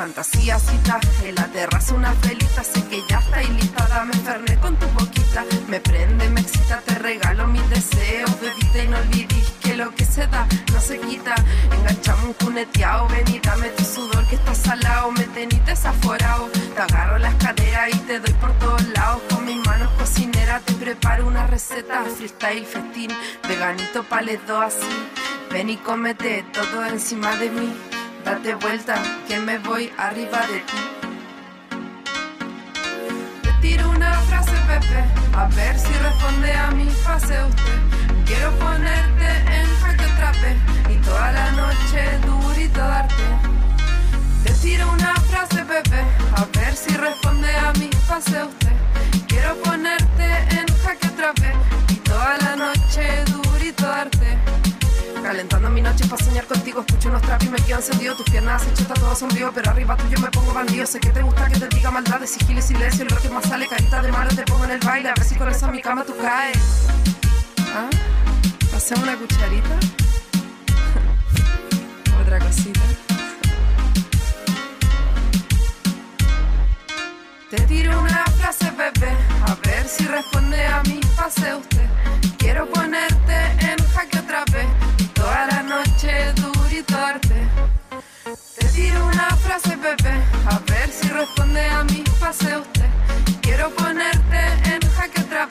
Fantasía 0.00 0.58
cita 0.58 0.98
En 1.26 1.34
la 1.34 1.46
terraza 1.48 1.94
una 1.94 2.12
felita, 2.14 2.64
sé 2.64 2.82
que 2.88 3.02
ya 3.06 3.18
está 3.18 3.42
y 3.42 3.48
lista 3.48 3.86
Dame 3.86 4.14
fernet 4.14 4.58
con 4.58 4.74
tu 4.76 4.86
boquita 4.98 5.44
Me 5.68 5.78
prende, 5.78 6.30
me 6.30 6.40
excita, 6.40 6.80
te 6.86 6.94
regalo 6.94 7.46
mis 7.48 7.68
deseos. 7.68 8.40
Bebita 8.40 8.78
y 8.84 8.88
no 8.88 8.96
olvides 8.96 9.50
que 9.60 9.76
lo 9.76 9.94
que 9.94 10.06
se 10.06 10.26
da 10.26 10.46
no 10.72 10.80
se 10.80 10.98
quita. 11.00 11.34
Enganchamos 11.76 12.24
un 12.24 12.32
cuneteado, 12.32 13.08
ven 13.08 13.28
y 13.28 13.38
dame 13.40 13.68
tu 13.70 13.84
sudor 13.84 14.26
que 14.28 14.36
está 14.36 14.54
salado 14.54 15.12
Me 15.12 15.24
tenís 15.24 15.64
desaforado, 15.66 16.48
te 16.74 16.80
agarro 16.80 17.18
las 17.18 17.34
caderas 17.34 17.90
y 17.92 17.98
te 17.98 18.20
doy 18.20 18.32
por 18.34 18.52
todos 18.58 18.82
lados. 18.96 19.20
Con 19.28 19.44
mis 19.44 19.60
manos 19.66 19.90
cocineras 19.98 20.62
te 20.62 20.72
preparo 20.74 21.26
una 21.26 21.46
receta. 21.46 22.04
Freestyle, 22.16 22.64
festín, 22.64 23.10
veganito 23.46 24.02
pa' 24.04 24.22
les 24.22 24.40
dos 24.46 24.64
así. 24.64 24.96
Ven 25.50 25.68
y 25.68 25.76
cómete 25.76 26.44
todo 26.54 26.86
encima 26.86 27.36
de 27.36 27.50
mí 27.50 27.99
Date 28.24 28.54
vuelta, 28.54 28.94
que 29.26 29.38
me 29.38 29.58
voy 29.58 29.92
arriba 29.96 30.40
de 30.46 30.60
ti. 30.60 30.82
Te 33.42 33.52
tiro 33.60 33.90
una 33.90 34.12
frase, 34.22 34.52
Pepe, 34.66 35.04
a 35.36 35.46
ver 35.46 35.78
si 35.78 35.92
responde 35.94 36.52
a 36.52 36.70
mi 36.70 36.88
fase 36.90 37.42
usted. 37.44 37.78
Quiero 38.26 38.52
ponerte 38.58 39.28
en 39.56 39.66
jaque 39.80 40.04
otra 40.04 40.32
y 40.90 40.96
toda 40.96 41.32
la 41.32 41.50
noche 41.52 42.18
durito 42.26 42.80
darte. 42.80 43.24
Te 44.44 44.52
tiro 44.54 44.92
una 44.92 45.14
frase, 45.14 45.64
Pepe, 45.64 46.04
a 46.36 46.44
ver 46.58 46.76
si 46.76 46.96
responde 46.96 47.54
a 47.56 47.72
mi 47.72 47.90
fase 48.06 48.44
usted. 48.44 48.72
Quiero 49.28 49.56
ponerte 49.56 50.26
en 50.50 50.66
jaque 50.82 51.08
otra 51.08 51.32
vez 51.40 51.56
y 51.88 51.94
toda 51.96 52.36
la 52.38 52.56
noche 52.56 53.24
durito. 53.24 53.39
Calentando 55.30 55.70
mi 55.70 55.80
noche 55.80 56.04
para 56.08 56.24
soñar 56.24 56.44
contigo 56.44 56.80
Escucho 56.80 57.08
unos 57.08 57.22
trap 57.22 57.40
y 57.44 57.50
me 57.50 57.58
quedo 57.58 57.76
encendido 57.76 58.16
Tus 58.16 58.28
piernas 58.28 58.66
hechas 58.66 58.88
todo 58.88 59.14
sombrío 59.14 59.52
Pero 59.54 59.70
arriba 59.70 59.96
tuyo 59.96 60.18
me 60.18 60.28
pongo 60.28 60.52
bandido 60.52 60.84
Sé 60.84 60.98
que 60.98 61.10
te 61.10 61.22
gusta 61.22 61.46
que 61.46 61.60
te 61.60 61.68
diga 61.68 61.92
maldades 61.92 62.30
Sigilo 62.30 62.58
y 62.58 62.62
silencio 62.62 63.04
El 63.04 63.16
que 63.16 63.28
más 63.28 63.44
sale 63.44 63.68
carita 63.68 64.02
de 64.02 64.10
malo 64.10 64.28
Te 64.34 64.42
pongo 64.42 64.64
en 64.64 64.72
el 64.72 64.80
baile 64.80 65.10
A 65.10 65.14
ver 65.14 65.22
si 65.22 65.36
con 65.36 65.48
eso 65.48 65.70
mi 65.70 65.80
cama 65.80 66.02
tú 66.02 66.16
caes 66.16 66.88
¿Ah? 67.72 67.88
¿Hacemos 68.74 69.04
una 69.04 69.16
cucharita? 69.16 69.68
Otra 72.20 72.40
cosita 72.40 72.80
Te 77.50 77.60
tiro 77.62 78.00
una 78.00 78.24
frase, 78.38 78.70
bebé, 78.70 79.10
a 79.46 79.54
ver 79.66 79.88
si 79.88 80.06
responde 80.06 80.64
a 80.66 80.82
mi 80.84 81.00
fase 81.16 81.56
usted. 81.56 81.88
Quiero 82.38 82.70
ponerte 82.70 83.19
a 89.66 90.58
ver 90.70 90.90
si 90.90 91.08
responde 91.08 91.60
a 91.66 91.84
mi 91.84 92.02
fase 92.18 92.56
usted. 92.56 92.86
Quiero 93.42 93.70
ponerte 93.70 94.38
en 94.64 94.80
jaque 94.80 95.20
otra 95.20 95.46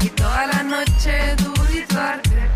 y 0.00 0.08
toda 0.10 0.46
la 0.46 0.62
noche 0.62 1.34
durito 1.36 1.94
darte. 1.94 2.48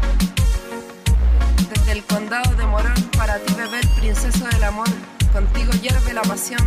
Desde 1.71 1.93
el 1.93 2.05
condado 2.05 2.55
de 2.55 2.67
Morón, 2.67 3.11
para 3.17 3.39
ti 3.39 3.55
bebé, 3.55 3.81
el 3.81 3.89
princeso 4.01 4.47
del 4.47 4.65
amor. 4.65 4.89
Contigo 5.33 5.73
hierve 5.81 6.13
la 6.13 6.23
pasión, 6.23 6.61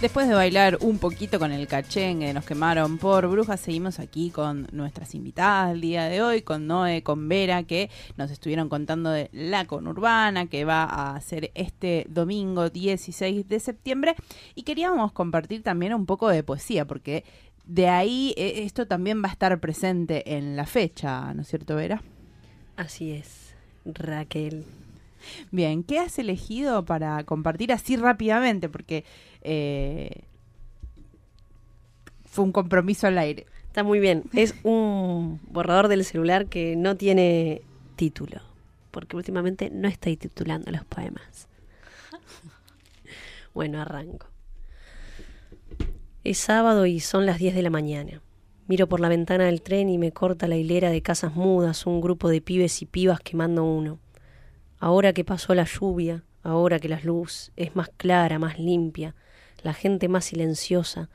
Después 0.00 0.28
de 0.28 0.34
bailar 0.34 0.78
un 0.80 0.98
poquito 0.98 1.40
con 1.40 1.50
el 1.50 1.66
cachengue, 1.66 2.32
nos 2.32 2.44
quemaron 2.44 2.98
por 2.98 3.26
brujas, 3.26 3.58
seguimos 3.58 3.98
aquí 3.98 4.30
con 4.30 4.68
nuestras 4.70 5.12
invitadas 5.16 5.72
el 5.72 5.80
día 5.80 6.04
de 6.04 6.22
hoy, 6.22 6.42
con 6.42 6.68
Noé, 6.68 7.02
con 7.02 7.28
Vera, 7.28 7.64
que 7.64 7.90
nos 8.16 8.30
estuvieron 8.30 8.68
contando 8.68 9.10
de 9.10 9.28
la 9.32 9.64
conurbana 9.64 10.46
que 10.46 10.64
va 10.64 10.84
a 10.84 11.16
hacer 11.16 11.50
este 11.54 12.06
domingo 12.08 12.70
16 12.70 13.48
de 13.48 13.58
septiembre. 13.58 14.14
Y 14.54 14.62
queríamos 14.62 15.10
compartir 15.10 15.64
también 15.64 15.92
un 15.94 16.06
poco 16.06 16.28
de 16.28 16.44
poesía, 16.44 16.84
porque 16.84 17.24
de 17.64 17.88
ahí 17.88 18.34
eh, 18.36 18.62
esto 18.64 18.86
también 18.86 19.20
va 19.20 19.30
a 19.30 19.32
estar 19.32 19.58
presente 19.58 20.36
en 20.36 20.54
la 20.54 20.66
fecha, 20.66 21.34
¿no 21.34 21.42
es 21.42 21.48
cierto, 21.48 21.74
Vera? 21.74 22.04
Así 22.76 23.10
es, 23.10 23.47
Raquel. 23.94 24.64
Bien, 25.50 25.82
¿qué 25.82 25.98
has 25.98 26.18
elegido 26.18 26.84
para 26.84 27.22
compartir 27.24 27.72
así 27.72 27.96
rápidamente? 27.96 28.68
Porque 28.68 29.04
eh, 29.42 30.22
fue 32.24 32.44
un 32.44 32.52
compromiso 32.52 33.06
al 33.06 33.18
aire. 33.18 33.46
Está 33.66 33.82
muy 33.82 34.00
bien. 34.00 34.24
Es 34.32 34.54
un 34.62 35.40
borrador 35.50 35.88
del 35.88 36.04
celular 36.04 36.46
que 36.46 36.76
no 36.76 36.96
tiene 36.96 37.62
título, 37.96 38.40
porque 38.90 39.16
últimamente 39.16 39.70
no 39.70 39.88
estoy 39.88 40.16
titulando 40.16 40.70
los 40.70 40.84
poemas. 40.84 41.48
Bueno, 43.54 43.80
arranco. 43.80 44.26
Es 46.22 46.38
sábado 46.38 46.86
y 46.86 47.00
son 47.00 47.26
las 47.26 47.38
10 47.38 47.56
de 47.56 47.62
la 47.62 47.70
mañana. 47.70 48.20
Miro 48.68 48.86
por 48.86 49.00
la 49.00 49.08
ventana 49.08 49.46
del 49.46 49.62
tren 49.62 49.88
y 49.88 49.96
me 49.96 50.12
corta 50.12 50.46
la 50.46 50.56
hilera 50.56 50.90
de 50.90 51.00
casas 51.00 51.34
mudas, 51.34 51.86
un 51.86 52.02
grupo 52.02 52.28
de 52.28 52.42
pibes 52.42 52.82
y 52.82 52.84
pibas 52.84 53.18
quemando 53.18 53.64
uno. 53.64 53.98
Ahora 54.78 55.14
que 55.14 55.24
pasó 55.24 55.54
la 55.54 55.64
lluvia, 55.64 56.22
ahora 56.42 56.78
que 56.78 56.90
la 56.90 57.00
luz 57.00 57.50
es 57.56 57.74
más 57.74 57.88
clara, 57.96 58.38
más 58.38 58.58
limpia, 58.58 59.14
la 59.62 59.72
gente 59.72 60.08
más 60.08 60.26
silenciosa, 60.26 61.08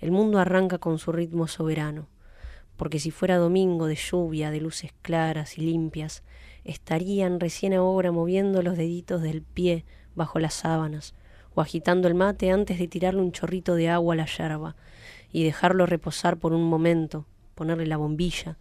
el 0.00 0.10
mundo 0.10 0.40
arranca 0.40 0.78
con 0.78 0.98
su 0.98 1.12
ritmo 1.12 1.46
soberano. 1.46 2.08
Porque 2.76 2.98
si 2.98 3.12
fuera 3.12 3.36
domingo 3.36 3.86
de 3.86 3.94
lluvia, 3.94 4.50
de 4.50 4.60
luces 4.60 4.92
claras 5.02 5.58
y 5.58 5.60
limpias, 5.60 6.24
estarían 6.64 7.38
recién 7.38 7.72
ahora 7.72 8.10
moviendo 8.10 8.62
los 8.62 8.76
deditos 8.76 9.22
del 9.22 9.42
pie 9.42 9.84
bajo 10.16 10.40
las 10.40 10.54
sábanas, 10.54 11.14
o 11.54 11.60
agitando 11.60 12.08
el 12.08 12.16
mate 12.16 12.50
antes 12.50 12.80
de 12.80 12.88
tirarle 12.88 13.20
un 13.20 13.30
chorrito 13.30 13.76
de 13.76 13.90
agua 13.90 14.14
a 14.14 14.16
la 14.16 14.26
yerba, 14.26 14.74
y 15.36 15.44
dejarlo 15.44 15.84
reposar 15.84 16.38
por 16.38 16.52
un 16.52 16.64
momento, 16.64 17.26
ponerle 17.54 17.86
la 17.86 17.96
bombilla 17.96 18.56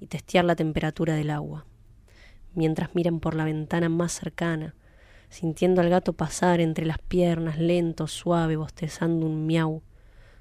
y 0.00 0.06
testear 0.06 0.44
la 0.44 0.56
temperatura 0.56 1.14
del 1.14 1.30
agua 1.30 1.66
mientras 2.54 2.94
miran 2.94 3.20
por 3.20 3.34
la 3.34 3.44
ventana 3.44 3.88
más 3.88 4.12
cercana, 4.12 4.74
sintiendo 5.28 5.80
al 5.80 5.90
gato 5.90 6.12
pasar 6.12 6.60
entre 6.60 6.86
las 6.86 6.98
piernas, 6.98 7.58
lento, 7.58 8.06
suave, 8.06 8.56
bostezando 8.56 9.26
un 9.26 9.46
miau, 9.46 9.82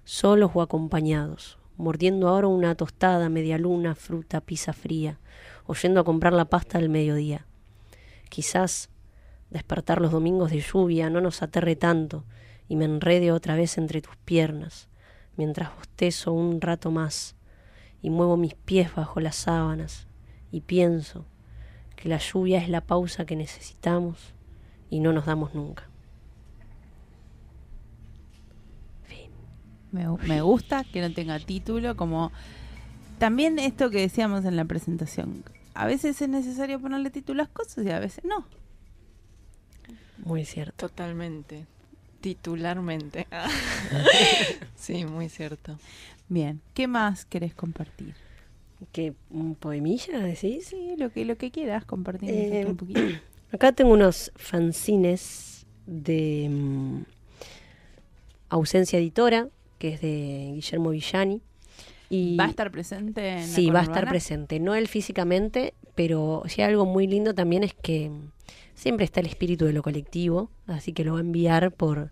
solos 0.03 0.51
o 0.53 0.61
acompañados, 0.61 1.57
mordiendo 1.77 2.27
ahora 2.27 2.47
una 2.47 2.75
tostada, 2.75 3.29
media 3.29 3.57
luna, 3.57 3.95
fruta, 3.95 4.41
pizza 4.41 4.73
fría, 4.73 5.19
o 5.65 5.73
yendo 5.73 5.99
a 5.99 6.03
comprar 6.03 6.33
la 6.33 6.45
pasta 6.45 6.79
del 6.79 6.89
mediodía. 6.89 7.45
Quizás 8.29 8.89
despertar 9.49 10.01
los 10.01 10.11
domingos 10.11 10.51
de 10.51 10.59
lluvia 10.59 11.09
no 11.09 11.21
nos 11.21 11.41
aterre 11.41 11.75
tanto 11.75 12.25
y 12.67 12.75
me 12.75 12.85
enrede 12.85 13.31
otra 13.31 13.55
vez 13.55 13.77
entre 13.77 14.01
tus 14.01 14.15
piernas, 14.17 14.87
mientras 15.37 15.75
bostezo 15.75 16.31
un 16.31 16.61
rato 16.61 16.91
más 16.91 17.35
y 18.01 18.09
muevo 18.09 18.37
mis 18.37 18.53
pies 18.53 18.93
bajo 18.93 19.19
las 19.19 19.35
sábanas 19.35 20.07
y 20.51 20.61
pienso 20.61 21.25
que 21.95 22.09
la 22.09 22.17
lluvia 22.17 22.61
es 22.61 22.69
la 22.69 22.81
pausa 22.81 23.25
que 23.25 23.35
necesitamos 23.35 24.33
y 24.89 24.99
no 24.99 25.13
nos 25.13 25.25
damos 25.25 25.55
nunca. 25.55 25.89
Me, 29.91 30.07
me 30.27 30.41
gusta 30.41 30.83
que 30.83 31.01
no 31.01 31.13
tenga 31.13 31.39
título, 31.39 31.95
como 31.95 32.31
también 33.19 33.59
esto 33.59 33.91
que 33.91 34.01
decíamos 34.01 34.43
en 34.43 34.55
la 34.55 34.65
presentación. 34.65 35.43
A 35.75 35.85
veces 35.85 36.21
es 36.21 36.29
necesario 36.29 36.79
ponerle 36.79 37.09
título 37.09 37.41
a 37.41 37.45
las 37.45 37.53
cosas 37.53 37.85
y 37.85 37.91
a 37.91 37.99
veces 37.99 38.23
no. 38.25 38.45
Muy 40.17 40.45
cierto. 40.45 40.87
Totalmente. 40.87 41.67
Titularmente. 42.23 43.27
sí, 44.77 45.03
muy 45.03 45.27
cierto. 45.27 45.77
Bien, 46.29 46.61
¿qué 46.73 46.87
más 46.87 47.25
querés 47.25 47.53
compartir? 47.53 48.15
¿Qué, 48.93 49.13
un 49.29 49.55
poemilla 49.55 50.19
decís? 50.19 50.67
Sí, 50.67 50.95
lo 50.97 51.11
que, 51.11 51.25
lo 51.25 51.35
que 51.35 51.51
quieras 51.51 51.83
compartir 51.83 52.29
Eh, 52.31 52.65
un 52.65 52.77
poquito. 52.77 53.01
Acá 53.51 53.73
tengo 53.73 53.91
unos 53.91 54.31
fanzines 54.37 55.65
de 55.85 56.47
mm, 56.49 57.01
Ausencia 58.47 58.99
Editora, 58.99 59.49
que 59.77 59.89
es 59.89 59.99
de 59.99 60.51
Guillermo 60.55 60.91
Villani. 60.91 61.41
Y 62.09 62.37
¿Va 62.37 62.45
a 62.45 62.49
estar 62.49 62.71
presente 62.71 63.27
en 63.31 63.35
la 63.35 63.47
Sí, 63.47 63.69
va 63.69 63.81
a 63.81 63.83
estar 63.83 64.07
presente. 64.07 64.61
No 64.61 64.75
él 64.75 64.87
físicamente, 64.87 65.73
pero 65.93 66.43
sí 66.45 66.61
algo 66.61 66.85
muy 66.85 67.05
lindo 67.05 67.35
también 67.35 67.65
es 67.65 67.73
que 67.73 68.11
siempre 68.83 69.05
está 69.05 69.21
el 69.21 69.27
espíritu 69.27 69.63
de 69.63 69.71
lo 69.71 69.81
colectivo, 69.81 70.49
así 70.67 70.91
que 70.91 71.05
lo 71.05 71.13
va 71.13 71.19
a 71.19 71.21
enviar 71.21 71.71
por 71.71 72.11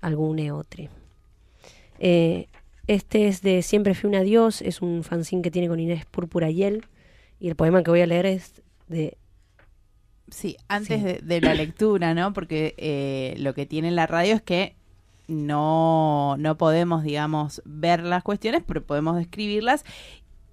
algún 0.00 0.38
eotre. 0.38 0.88
Eh, 1.98 2.48
este 2.86 3.28
es 3.28 3.42
de 3.42 3.60
Siempre 3.60 3.94
fui 3.94 4.08
un 4.08 4.16
adiós, 4.16 4.62
es 4.62 4.80
un 4.80 5.04
fanzine 5.04 5.42
que 5.42 5.50
tiene 5.50 5.68
con 5.68 5.78
Inés 5.78 6.06
Púrpura 6.06 6.48
y 6.48 6.62
él, 6.62 6.86
y 7.38 7.48
el 7.48 7.56
poema 7.56 7.82
que 7.82 7.90
voy 7.90 8.00
a 8.00 8.06
leer 8.06 8.24
es 8.24 8.62
de... 8.88 9.18
Sí, 10.30 10.56
antes 10.66 10.98
Sí. 10.98 11.04
De, 11.04 11.20
de 11.22 11.40
la 11.42 11.52
lectura, 11.52 12.14
¿no? 12.14 12.32
Porque 12.32 12.74
eh, 12.78 13.34
lo 13.36 13.52
que 13.52 13.66
tiene 13.66 13.90
la 13.90 14.06
radio 14.06 14.34
es 14.34 14.40
que 14.40 14.76
no, 15.28 16.36
no 16.38 16.56
podemos, 16.56 17.02
digamos, 17.02 17.60
ver 17.66 18.02
las 18.02 18.22
cuestiones, 18.22 18.62
pero 18.66 18.82
podemos 18.82 19.16
describirlas. 19.16 19.84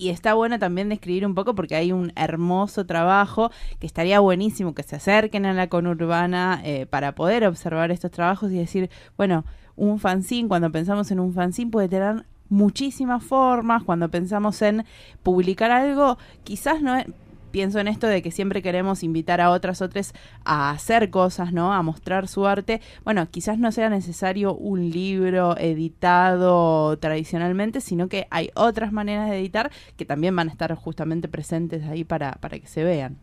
Y 0.01 0.09
está 0.11 0.33
bueno 0.33 0.57
también 0.59 0.87
describir 0.87 1.25
un 1.25 1.35
poco 1.35 1.55
porque 1.55 1.75
hay 1.75 1.91
un 1.91 2.13
hermoso 2.15 2.85
trabajo 2.85 3.51
que 3.79 3.85
estaría 3.85 4.21
buenísimo 4.21 4.73
que 4.73 4.81
se 4.81 4.95
acerquen 4.95 5.45
a 5.45 5.53
la 5.53 5.67
conurbana 5.67 6.61
eh, 6.63 6.85
para 6.85 7.15
poder 7.15 7.45
observar 7.45 7.91
estos 7.91 8.09
trabajos 8.09 8.49
y 8.49 8.55
decir, 8.55 8.89
bueno, 9.17 9.43
un 9.75 9.99
fanzine, 9.99 10.47
cuando 10.47 10.71
pensamos 10.71 11.11
en 11.11 11.19
un 11.19 11.33
fanzine 11.33 11.69
puede 11.69 11.89
tener 11.89 12.23
muchísimas 12.47 13.21
formas, 13.21 13.83
cuando 13.83 14.09
pensamos 14.09 14.61
en 14.61 14.85
publicar 15.21 15.69
algo, 15.69 16.17
quizás 16.45 16.81
no 16.81 16.95
es, 16.95 17.05
pienso 17.51 17.79
en 17.79 17.87
esto 17.87 18.07
de 18.07 18.21
que 18.21 18.31
siempre 18.31 18.61
queremos 18.61 19.03
invitar 19.03 19.41
a 19.41 19.51
otras 19.51 19.81
otras 19.81 20.13
a 20.43 20.71
hacer 20.71 21.09
cosas, 21.09 21.53
¿no? 21.53 21.73
A 21.73 21.81
mostrar 21.81 22.27
su 22.27 22.47
arte. 22.47 22.81
Bueno, 23.03 23.29
quizás 23.29 23.59
no 23.59 23.71
sea 23.71 23.89
necesario 23.89 24.55
un 24.55 24.89
libro 24.89 25.57
editado 25.57 26.97
tradicionalmente, 26.97 27.81
sino 27.81 28.07
que 28.07 28.27
hay 28.29 28.51
otras 28.55 28.91
maneras 28.91 29.29
de 29.29 29.39
editar 29.39 29.71
que 29.97 30.05
también 30.05 30.35
van 30.35 30.49
a 30.49 30.51
estar 30.51 30.73
justamente 30.75 31.27
presentes 31.27 31.83
ahí 31.85 32.03
para, 32.03 32.33
para 32.33 32.59
que 32.59 32.67
se 32.67 32.83
vean. 32.83 33.17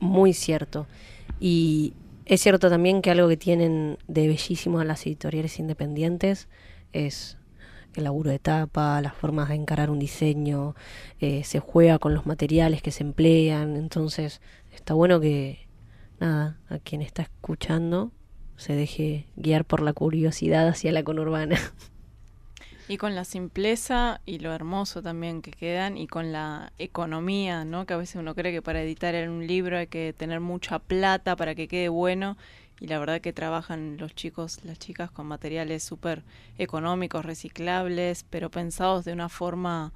Muy 0.00 0.32
cierto. 0.32 0.86
Y 1.40 1.94
es 2.26 2.40
cierto 2.40 2.70
también 2.70 3.02
que 3.02 3.10
algo 3.10 3.28
que 3.28 3.36
tienen 3.36 3.98
de 4.08 4.28
bellísimo 4.28 4.80
a 4.80 4.84
las 4.84 5.06
editoriales 5.06 5.58
independientes 5.58 6.48
es 6.92 7.36
el 7.94 8.04
laburo 8.04 8.30
de 8.30 8.38
tapa, 8.38 9.00
las 9.00 9.14
formas 9.14 9.48
de 9.48 9.54
encarar 9.54 9.90
un 9.90 9.98
diseño, 9.98 10.74
eh, 11.20 11.44
se 11.44 11.60
juega 11.60 11.98
con 11.98 12.14
los 12.14 12.26
materiales 12.26 12.82
que 12.82 12.90
se 12.90 13.02
emplean, 13.02 13.76
entonces 13.76 14.40
está 14.72 14.94
bueno 14.94 15.20
que, 15.20 15.66
nada, 16.20 16.58
a 16.68 16.78
quien 16.78 17.02
está 17.02 17.22
escuchando 17.22 18.12
se 18.56 18.74
deje 18.74 19.26
guiar 19.36 19.64
por 19.64 19.82
la 19.82 19.92
curiosidad 19.92 20.68
hacia 20.68 20.92
la 20.92 21.02
conurbana. 21.02 21.58
Y 22.86 22.98
con 22.98 23.14
la 23.14 23.24
simpleza 23.24 24.20
y 24.26 24.40
lo 24.40 24.52
hermoso 24.52 25.00
también 25.00 25.40
que 25.40 25.52
quedan 25.52 25.96
y 25.96 26.06
con 26.06 26.32
la 26.32 26.70
economía, 26.76 27.64
¿no? 27.64 27.86
Que 27.86 27.94
a 27.94 27.96
veces 27.96 28.16
uno 28.16 28.34
cree 28.34 28.52
que 28.52 28.60
para 28.60 28.82
editar 28.82 29.14
un 29.26 29.46
libro 29.46 29.78
hay 29.78 29.86
que 29.86 30.12
tener 30.12 30.40
mucha 30.40 30.78
plata 30.78 31.34
para 31.34 31.54
que 31.54 31.66
quede 31.66 31.88
bueno 31.88 32.36
y 32.80 32.86
la 32.86 32.98
verdad 32.98 33.20
que 33.20 33.32
trabajan 33.32 33.96
los 33.98 34.14
chicos, 34.14 34.64
las 34.64 34.78
chicas 34.78 35.10
con 35.10 35.26
materiales 35.26 35.82
súper 35.82 36.24
económicos, 36.58 37.24
reciclables, 37.24 38.24
pero 38.28 38.50
pensados 38.50 39.04
de 39.04 39.12
una 39.12 39.28
forma 39.28 39.92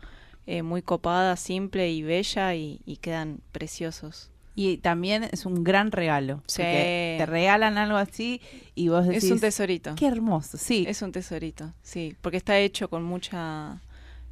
eh, 0.47 0.62
muy 0.62 0.83
copada, 0.83 1.37
simple 1.37 1.91
y 1.91 2.03
bella 2.03 2.55
y, 2.55 2.81
y 2.87 2.97
quedan 2.97 3.41
preciosos. 3.53 4.31
Y 4.55 4.79
también 4.79 5.29
es 5.31 5.47
un 5.47 5.62
gran 5.62 5.93
regalo. 5.93 6.43
Sí. 6.47 6.62
te 6.62 7.24
regalan 7.26 7.79
algo 7.79 7.97
así 7.97 8.41
y 8.74 8.89
vos 8.89 9.07
decís... 9.07 9.22
Es 9.22 9.31
un 9.31 9.39
tesorito. 9.39 9.95
Qué 9.95 10.07
hermoso, 10.09 10.59
sí. 10.59 10.85
Es 10.89 11.01
un 11.03 11.12
tesorito, 11.12 11.72
sí, 11.83 12.16
porque 12.20 12.39
está 12.39 12.59
hecho 12.59 12.91
con 12.91 13.05
mucha, 13.05 13.81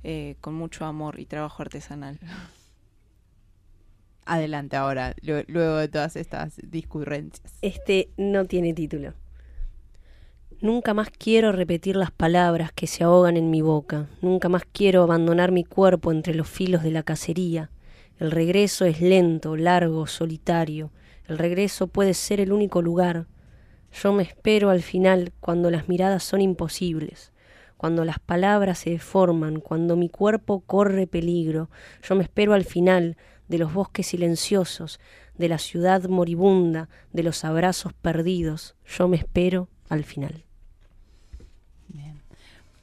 eh, 0.03 0.35
con 0.41 0.55
mucho 0.55 0.85
amor 0.85 1.21
y 1.21 1.27
trabajo 1.27 1.63
artesanal. 1.63 2.19
Adelante 4.27 4.77
ahora, 4.77 5.15
lu- 5.23 5.45
luego 5.47 5.77
de 5.77 5.89
todas 5.89 6.17
estas 6.17 6.57
discurrencias. 6.63 7.55
Este 7.63 8.11
no 8.17 8.45
tiene 8.45 8.75
título. 8.75 9.15
Nunca 10.61 10.95
más 10.95 11.11
quiero 11.11 11.53
repetir 11.53 11.97
las 11.97 12.11
palabras 12.11 12.73
que 12.73 12.87
se 12.87 13.05
ahogan 13.05 13.37
en 13.37 13.51
mi 13.51 13.61
boca. 13.61 14.09
Nunca 14.23 14.49
más 14.49 14.63
quiero 14.73 15.03
abandonar 15.03 15.53
mi 15.53 15.65
cuerpo 15.65 16.11
entre 16.13 16.35
los 16.35 16.49
filos 16.49 16.83
de 16.83 16.91
la 16.91 17.03
cacería. 17.03 17.71
El 18.19 18.31
regreso 18.31 18.85
es 18.87 19.01
lento, 19.01 19.57
largo, 19.57 20.07
solitario. 20.07 20.91
El 21.29 21.39
regreso 21.39 21.87
puede 21.89 22.15
ser 22.15 22.41
el 22.41 22.53
único 22.53 22.81
lugar. 22.81 23.27
Yo 23.93 24.13
me 24.13 24.23
espero 24.23 24.71
al 24.71 24.83
final 24.83 25.33
cuando 25.41 25.71
las 25.71 25.89
miradas 25.89 26.25
son 26.25 26.41
imposibles, 26.41 27.33
cuando 27.77 28.05
las 28.05 28.19
palabras 28.19 28.79
se 28.79 28.91
deforman, 28.91 29.61
cuando 29.61 29.97
mi 29.97 30.09
cuerpo 30.09 30.61
corre 30.61 31.07
peligro. 31.07 31.69
Yo 32.03 32.15
me 32.15 32.23
espero 32.25 32.55
al 32.55 32.65
final 32.65 33.17
de 33.49 33.59
los 33.59 33.73
bosques 33.73 34.09
silenciosos, 34.09 35.01
de 35.37 35.49
la 35.49 35.59
ciudad 35.59 36.09
moribunda, 36.09 36.89
de 37.13 37.23
los 37.23 37.45
abrazos 37.45 37.93
perdidos. 37.93 38.75
Yo 38.87 39.09
me 39.09 39.17
espero 39.17 39.69
al 39.89 40.05
final. 40.05 40.45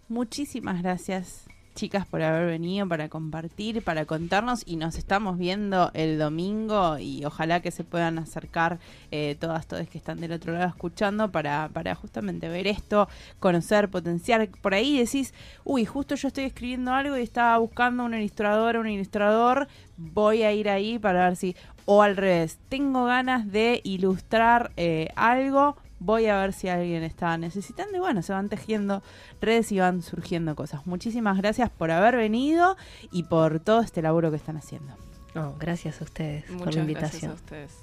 Muchísimas 0.09 0.81
gracias, 0.83 1.47
chicas, 1.73 2.05
por 2.05 2.21
haber 2.21 2.47
venido, 2.47 2.87
para 2.87 3.09
compartir, 3.09 3.83
para 3.83 4.05
contarnos. 4.05 4.63
Y 4.65 4.75
nos 4.75 4.95
estamos 4.95 5.37
viendo 5.37 5.91
el 5.93 6.17
domingo 6.17 6.97
y 6.99 7.25
ojalá 7.25 7.61
que 7.61 7.71
se 7.71 7.83
puedan 7.83 8.17
acercar 8.19 8.79
eh, 9.11 9.35
todas, 9.39 9.67
todas 9.67 9.87
que 9.87 9.97
están 9.97 10.19
del 10.19 10.31
otro 10.31 10.53
lado 10.53 10.67
escuchando 10.67 11.31
para, 11.31 11.69
para 11.73 11.95
justamente 11.95 12.49
ver 12.49 12.67
esto, 12.67 13.07
conocer, 13.39 13.89
potenciar. 13.89 14.49
Por 14.61 14.73
ahí 14.73 14.97
decís, 14.97 15.33
uy, 15.63 15.85
justo 15.85 16.15
yo 16.15 16.27
estoy 16.27 16.45
escribiendo 16.45 16.93
algo 16.93 17.17
y 17.17 17.21
estaba 17.21 17.57
buscando 17.57 18.05
una 18.05 18.19
ilustradora, 18.19 18.79
un 18.79 18.89
ilustrador. 18.89 19.67
Voy 19.97 20.43
a 20.43 20.53
ir 20.53 20.69
ahí 20.69 20.99
para 20.99 21.25
ver 21.25 21.35
si. 21.35 21.55
O 21.85 22.01
al 22.01 22.15
revés, 22.15 22.59
tengo 22.69 23.05
ganas 23.05 23.51
de 23.51 23.81
ilustrar 23.83 24.71
eh, 24.77 25.09
algo 25.15 25.75
voy 26.03 26.27
a 26.27 26.37
ver 26.41 26.53
si 26.53 26.67
alguien 26.67 27.03
está 27.03 27.37
necesitando 27.37 27.95
y 27.97 27.99
bueno, 27.99 28.21
se 28.21 28.33
van 28.33 28.49
tejiendo 28.49 29.01
redes 29.41 29.71
y 29.71 29.79
van 29.79 30.01
surgiendo 30.01 30.55
cosas. 30.55 30.85
Muchísimas 30.85 31.37
gracias 31.37 31.69
por 31.69 31.91
haber 31.91 32.17
venido 32.17 32.75
y 33.11 33.23
por 33.23 33.59
todo 33.61 33.79
este 33.81 34.01
laburo 34.01 34.29
que 34.29 34.37
están 34.37 34.57
haciendo. 34.57 34.93
No, 35.33 35.55
gracias 35.57 36.01
a 36.01 36.03
ustedes 36.03 36.43
por 36.45 36.57
Muchas 36.67 36.75
la 36.75 36.83
gracias 36.83 37.23
invitación. 37.23 37.31
a 37.31 37.35
ustedes. 37.35 37.77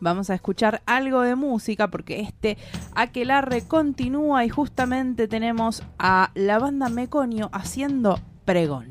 Vamos 0.00 0.28
a 0.28 0.34
escuchar 0.34 0.82
algo 0.84 1.22
de 1.22 1.36
música 1.36 1.88
porque 1.88 2.20
este 2.20 2.58
aquelarre 2.94 3.62
continúa 3.66 4.44
y 4.44 4.48
justamente 4.48 5.28
tenemos 5.28 5.82
a 5.98 6.30
la 6.34 6.58
banda 6.58 6.88
Meconio 6.88 7.48
haciendo 7.52 8.20
pregón. 8.44 8.90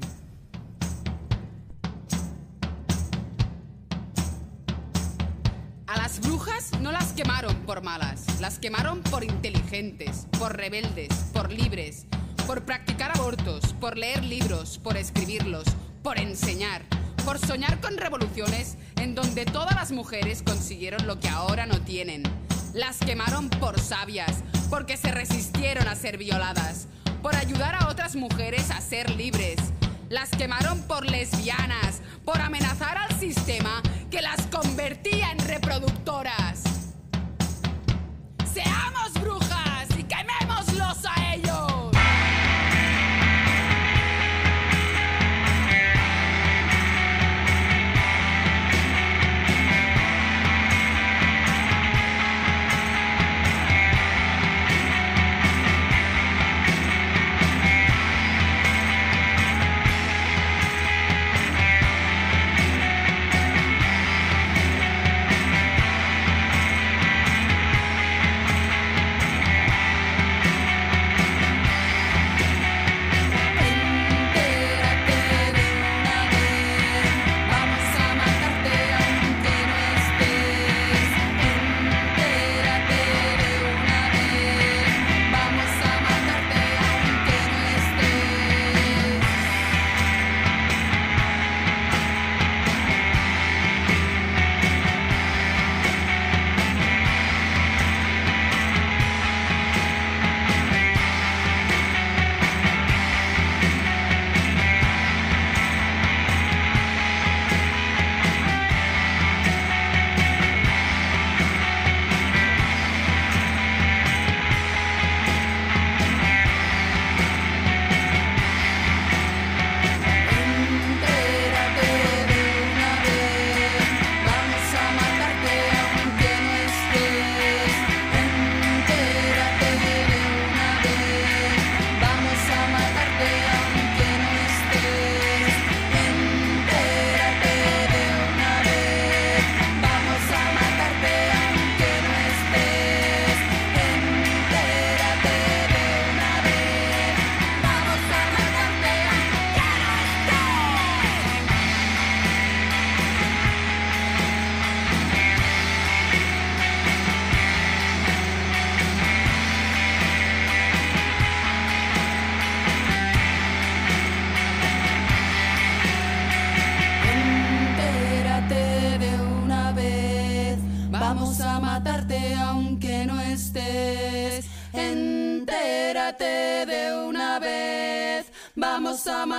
A 5.87 5.97
las 5.97 6.19
brujas 6.21 6.71
no 6.81 6.91
las 6.91 7.13
quemaron 7.13 7.55
por 7.65 7.83
malas, 7.83 8.25
las 8.43 8.59
quemaron 8.59 9.01
por 9.03 9.23
inteligentes, 9.23 10.27
por 10.37 10.57
rebeldes, 10.57 11.07
por 11.31 11.49
libres, 11.49 12.07
por 12.45 12.65
practicar 12.65 13.15
abortos, 13.15 13.73
por 13.79 13.97
leer 13.97 14.21
libros, 14.21 14.79
por 14.79 14.97
escribirlos, 14.97 15.63
por 16.03 16.19
enseñar, 16.19 16.81
por 17.23 17.39
soñar 17.39 17.79
con 17.79 17.95
revoluciones 17.95 18.75
en 18.97 19.15
donde 19.15 19.45
todas 19.45 19.75
las 19.75 19.93
mujeres 19.93 20.43
consiguieron 20.43 21.07
lo 21.07 21.21
que 21.21 21.29
ahora 21.29 21.65
no 21.65 21.79
tienen. 21.83 22.23
Las 22.73 22.97
quemaron 22.97 23.49
por 23.49 23.79
sabias, 23.79 24.43
porque 24.69 24.97
se 24.97 25.13
resistieron 25.13 25.87
a 25.87 25.95
ser 25.95 26.17
violadas, 26.17 26.87
por 27.21 27.37
ayudar 27.37 27.75
a 27.75 27.87
otras 27.87 28.17
mujeres 28.17 28.71
a 28.71 28.81
ser 28.81 29.09
libres. 29.11 29.55
Las 30.09 30.29
quemaron 30.31 30.81
por 30.81 31.09
lesbianas, 31.09 32.01
por 32.25 32.41
amenazar 32.41 32.97
al 32.97 33.17
sistema 33.17 33.81
que 34.11 34.21
las 34.21 34.41
convertía 34.47 35.31
en 35.31 35.39
reproductoras. 35.39 36.72
Seamos 38.53 39.13
brujas 39.19 39.42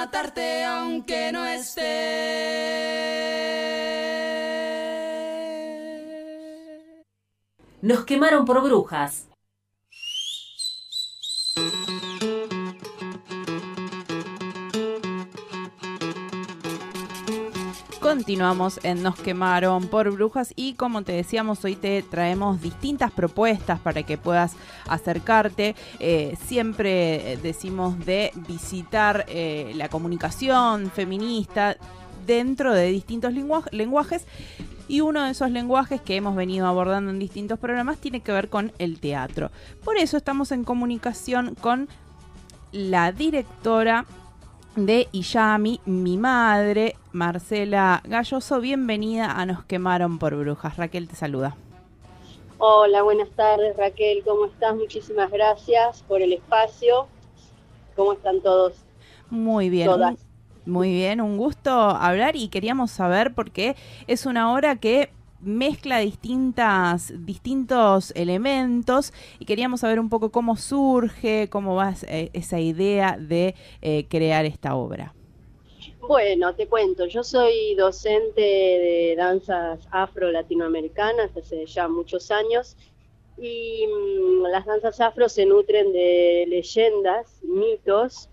matarte 0.05 0.65
aunque 0.65 1.33
no 1.33 1.47
estés. 1.47 1.85
Nos 7.81 8.05
quemaron 8.05 8.45
por 8.45 8.63
brujas. 8.63 9.29
Continuamos 18.25 18.81
en 18.85 19.03
Nos 19.03 19.17
quemaron 19.17 19.89
por 19.89 20.11
brujas 20.11 20.55
y 20.57 20.73
como 20.77 21.03
te 21.03 21.13
decíamos 21.13 21.63
hoy 21.63 21.77
te 21.77 22.03
traemos 22.03 22.63
distintas 22.63 23.13
propuestas 23.13 23.79
para 23.81 24.03
que 24.03 24.17
puedas 24.17 24.57
acercarte. 24.89 25.77
Eh, 26.01 26.35
siempre 26.47 27.33
eh, 27.35 27.37
decimos 27.37 27.99
de 28.07 28.33
visitar 28.49 29.27
eh, 29.29 29.73
la 29.77 29.91
comunicación 29.91 30.91
feminista 30.91 31.77
dentro 32.27 32.73
de 32.73 32.87
distintos 32.87 33.35
lengua- 33.35 33.69
lenguajes 33.73 34.25
y 34.89 35.03
uno 35.03 35.23
de 35.25 35.33
esos 35.33 35.51
lenguajes 35.51 36.01
que 36.01 36.17
hemos 36.17 36.35
venido 36.35 36.67
abordando 36.67 37.11
en 37.11 37.19
distintos 37.19 37.59
programas 37.59 37.99
tiene 37.99 38.21
que 38.23 38.33
ver 38.33 38.49
con 38.49 38.73
el 38.79 39.01
teatro. 39.01 39.51
Por 39.85 39.99
eso 39.99 40.17
estamos 40.17 40.51
en 40.51 40.65
comunicación 40.65 41.55
con 41.57 41.91
la 42.73 43.13
directora 43.13 44.07
de 44.77 45.09
Iyami, 45.13 45.81
mi 45.85 46.17
madre, 46.17 46.97
Marcela 47.13 48.03
Galloso. 48.05 48.61
Bienvenida 48.61 49.31
a 49.31 49.47
Nos 49.47 49.65
quemaron 49.65 50.19
por 50.19 50.35
brujas. 50.37 50.77
Raquel 50.77 51.09
te 51.09 51.15
saluda. 51.15 51.57
Hola, 52.59 53.03
buenas 53.03 53.29
tardes 53.31 53.77
Raquel, 53.77 54.23
¿cómo 54.25 54.47
estás? 54.47 54.75
Muchísimas 54.75 55.31
gracias 55.31 56.03
por 56.03 56.23
el 56.23 56.33
espacio. 56.33 57.07
¿Cómo 57.95 58.15
están 58.15 58.41
todos? 58.41 58.75
Muy 59.31 59.71
bien. 59.71 59.87
Todas. 59.87 60.27
Muy 60.67 60.91
bien, 60.91 61.21
un 61.21 61.37
gusto 61.37 61.71
hablar 61.71 62.37
y 62.37 62.49
queríamos 62.49 62.91
saber 62.91 63.35
porque 63.35 63.77
es 64.07 64.25
una 64.25 64.53
obra 64.55 64.77
que 64.77 65.11
mezcla 65.45 65.99
distintas, 65.99 67.13
distintos 67.25 68.13
elementos 68.17 69.13
y 69.39 69.45
queríamos 69.45 69.81
saber 69.81 70.01
un 70.01 70.09
poco 70.09 70.31
cómo 70.31 70.57
surge, 70.57 71.49
cómo 71.51 71.75
va 71.75 71.95
esa 72.33 72.61
idea 72.61 73.17
de 73.19 73.55
eh, 73.83 74.07
crear 74.09 74.45
esta 74.45 74.75
obra. 74.75 75.15
Bueno, 76.01 76.55
te 76.55 76.67
cuento, 76.67 77.07
yo 77.07 77.25
soy 77.25 77.75
docente 77.77 78.41
de 78.41 79.15
danzas 79.17 79.89
afro-latinoamericanas 79.91 81.35
hace 81.35 81.65
ya 81.65 81.89
muchos 81.89 82.31
años 82.31 82.77
y 83.39 83.87
mm, 83.87 84.43
las 84.43 84.67
danzas 84.67 85.01
afro 85.01 85.29
se 85.29 85.47
nutren 85.47 85.93
de 85.93 86.45
leyendas, 86.49 87.41
mitos, 87.43 88.29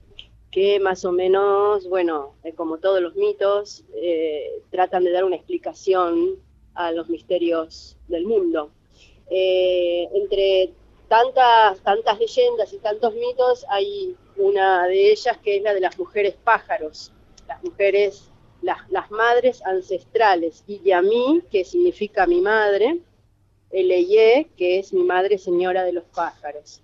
que 0.51 0.80
más 0.82 1.05
o 1.05 1.14
menos, 1.14 1.88
bueno, 1.88 2.36
eh, 2.43 2.53
como 2.53 2.78
todos 2.80 3.01
los 3.01 3.16
mitos, 3.16 3.86
eh, 3.95 4.62
tratan 4.70 5.05
de 5.05 5.12
dar 5.12 5.24
una 5.24 5.38
explicación 5.38 6.36
a 6.74 6.91
los 6.91 7.09
misterios 7.09 7.97
del 8.07 8.26
mundo. 8.26 8.72
Eh, 9.30 10.09
entre 10.13 10.74
tantas, 11.07 11.82
tantas 11.84 12.19
leyendas 12.19 12.74
y 12.74 12.78
tantos 12.80 13.13
mitos, 13.15 13.65
hay 13.69 14.15
una 14.38 14.88
de 14.88 15.11
ellas 15.11 15.38
que 15.43 15.57
es 15.57 15.63
la 15.63 15.74
de 15.74 15.82
las 15.82 15.97
mujeres 15.97 16.36
pájaros, 16.43 17.11
las 17.47 17.63
mujeres, 17.63 18.32
las, 18.61 18.89
las 18.89 19.09
madres 19.11 19.61
ancestrales, 19.65 20.63
y 20.67 20.82
Yamí, 20.82 21.41
que 21.51 21.63
significa 21.65 22.26
mi 22.28 22.41
madre, 22.41 22.99
Eleye, 23.72 24.49
que 24.57 24.80
es 24.80 24.93
mi 24.93 25.03
madre 25.03 25.38
señora 25.38 25.84
de 25.84 25.93
los 25.93 26.03
pájaros. 26.05 26.82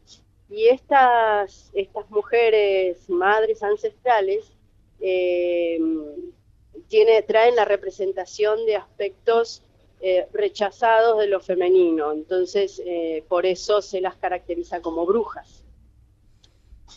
Y 0.49 0.67
estas, 0.67 1.69
estas 1.73 2.09
mujeres, 2.09 3.09
madres 3.09 3.61
ancestrales, 3.61 4.53
eh, 5.01 5.79
tiene, 6.87 7.21
traen 7.23 7.55
la 7.55 7.65
representación 7.65 8.65
de 8.65 8.77
aspectos 8.77 9.63
eh, 9.99 10.27
rechazados 10.31 11.17
de 11.17 11.25
lo 11.25 11.39
femenino, 11.39 12.11
entonces 12.13 12.79
eh, 12.85 13.23
por 13.27 13.47
eso 13.47 13.81
se 13.81 13.99
las 13.99 14.15
caracteriza 14.15 14.79
como 14.79 15.07
brujas. 15.07 15.63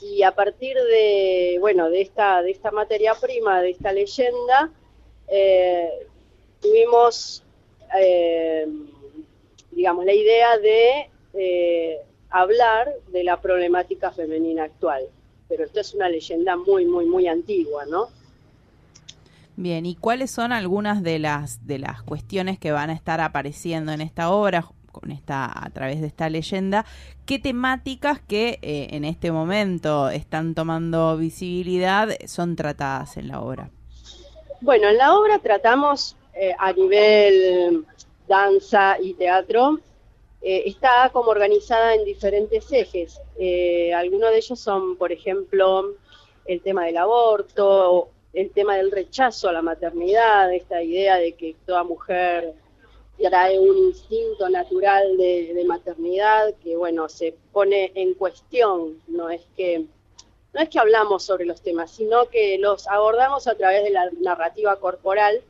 Y 0.03 0.23
a 0.23 0.33
partir 0.33 0.77
de, 0.77 1.57
bueno, 1.61 1.89
de 1.89 2.03
esta, 2.03 2.43
de 2.43 2.51
esta 2.51 2.71
materia 2.71 3.15
prima, 3.15 3.63
de 3.63 3.71
esta 3.71 3.93
leyenda, 3.93 4.71
eh, 5.29 6.07
tuvimos, 6.61 7.43
digamos, 9.71 10.05
la 10.05 10.13
idea 10.13 10.59
de 10.59 12.01
hablar 12.29 12.95
de 13.09 13.25
la 13.25 13.41
problemática 13.41 14.13
femenina 14.13 14.65
actual. 14.65 15.09
Pero 15.49 15.65
esto 15.65 15.81
es 15.81 15.95
una 15.95 16.09
leyenda 16.09 16.57
muy, 16.57 16.85
muy, 16.85 17.07
muy 17.07 17.27
antigua, 17.27 17.85
¿no? 17.87 18.09
Bien, 19.61 19.85
¿y 19.85 19.95
cuáles 19.95 20.31
son 20.31 20.53
algunas 20.53 21.03
de 21.03 21.19
las 21.19 21.67
de 21.67 21.79
las 21.79 22.03
cuestiones 22.03 22.59
que 22.59 22.73
van 22.73 22.89
a 22.89 22.95
estar 22.95 23.21
apareciendo 23.21 23.93
en 23.93 24.01
esta 24.01 24.31
obra 24.31 24.65
con 24.91 25.11
esta 25.11 25.53
a 25.53 25.69
través 25.69 26.01
de 26.01 26.07
esta 26.07 26.31
leyenda? 26.31 26.87
¿Qué 27.27 27.39
temáticas 27.39 28.21
que 28.21 28.59
eh, 28.63 28.89
en 28.93 29.05
este 29.05 29.31
momento 29.31 30.09
están 30.09 30.55
tomando 30.55 31.15
visibilidad 31.19 32.09
son 32.25 32.57
tratadas 32.57 33.19
en 33.19 33.29
la 33.29 33.43
obra? 33.43 33.69
Bueno, 34.63 34.89
en 34.89 34.97
la 34.97 35.15
obra 35.15 35.39
tratamos 35.41 36.17
eh, 36.33 36.55
a 36.59 36.73
nivel 36.73 37.85
danza 38.27 38.97
y 38.99 39.13
teatro, 39.13 39.79
eh, 40.41 40.63
está 40.65 41.11
como 41.13 41.33
organizada 41.33 41.97
en 41.97 42.07
diferentes 42.07 42.73
ejes. 42.73 43.21
Algunos 43.95 44.31
de 44.31 44.39
ellos 44.39 44.59
son, 44.59 44.97
por 44.97 45.13
ejemplo, 45.13 45.97
el 46.47 46.63
tema 46.63 46.87
del 46.87 46.97
aborto, 46.97 48.09
el 48.33 48.51
tema 48.51 48.77
del 48.77 48.91
rechazo 48.91 49.49
a 49.49 49.53
la 49.53 49.63
maternidad, 49.63 50.53
esta 50.53 50.83
idea 50.83 51.17
de 51.17 51.33
que 51.33 51.57
toda 51.67 51.83
mujer 51.83 52.55
trae 53.29 53.59
un 53.59 53.77
instinto 53.77 54.49
natural 54.49 55.17
de, 55.19 55.53
de 55.53 55.65
maternidad 55.65 56.55
que, 56.63 56.77
bueno, 56.77 57.09
se 57.09 57.35
pone 57.53 57.93
en 57.95 58.15
cuestión, 58.15 59.03
no 59.09 59.29
es 59.29 59.43
que 59.57 59.87
no 60.53 60.61
es 60.61 60.69
que 60.69 60.81
hablamos 60.81 61.23
sobre 61.23 61.45
los 61.45 61.61
temas, 61.63 61.93
sino 61.93 62.29
que 62.29 62.59
los 62.59 62.89
abordamos 62.89 63.47
a 63.47 63.55
través 63.55 63.85
de 63.85 63.91
la 63.91 64.11
narrativa 64.21 64.77
corporal 64.81 65.43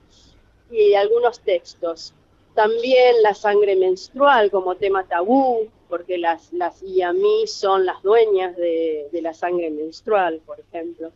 y 0.71 0.91
de 0.91 0.97
algunos 0.97 1.41
textos. 1.41 2.13
También 2.55 3.23
la 3.23 3.35
sangre 3.35 3.77
menstrual 3.77 4.51
como 4.51 4.75
tema 4.75 5.07
tabú, 5.07 5.69
porque 5.89 6.19
las, 6.19 6.53
las 6.53 6.83
IAMI 6.83 7.47
son 7.47 7.87
las 7.87 8.03
dueñas 8.03 8.55
de, 8.57 9.09
de 9.11 9.23
la 9.23 9.33
sangre 9.33 9.71
menstrual, 9.71 10.43
por 10.45 10.61
ejemplo. 10.61 11.13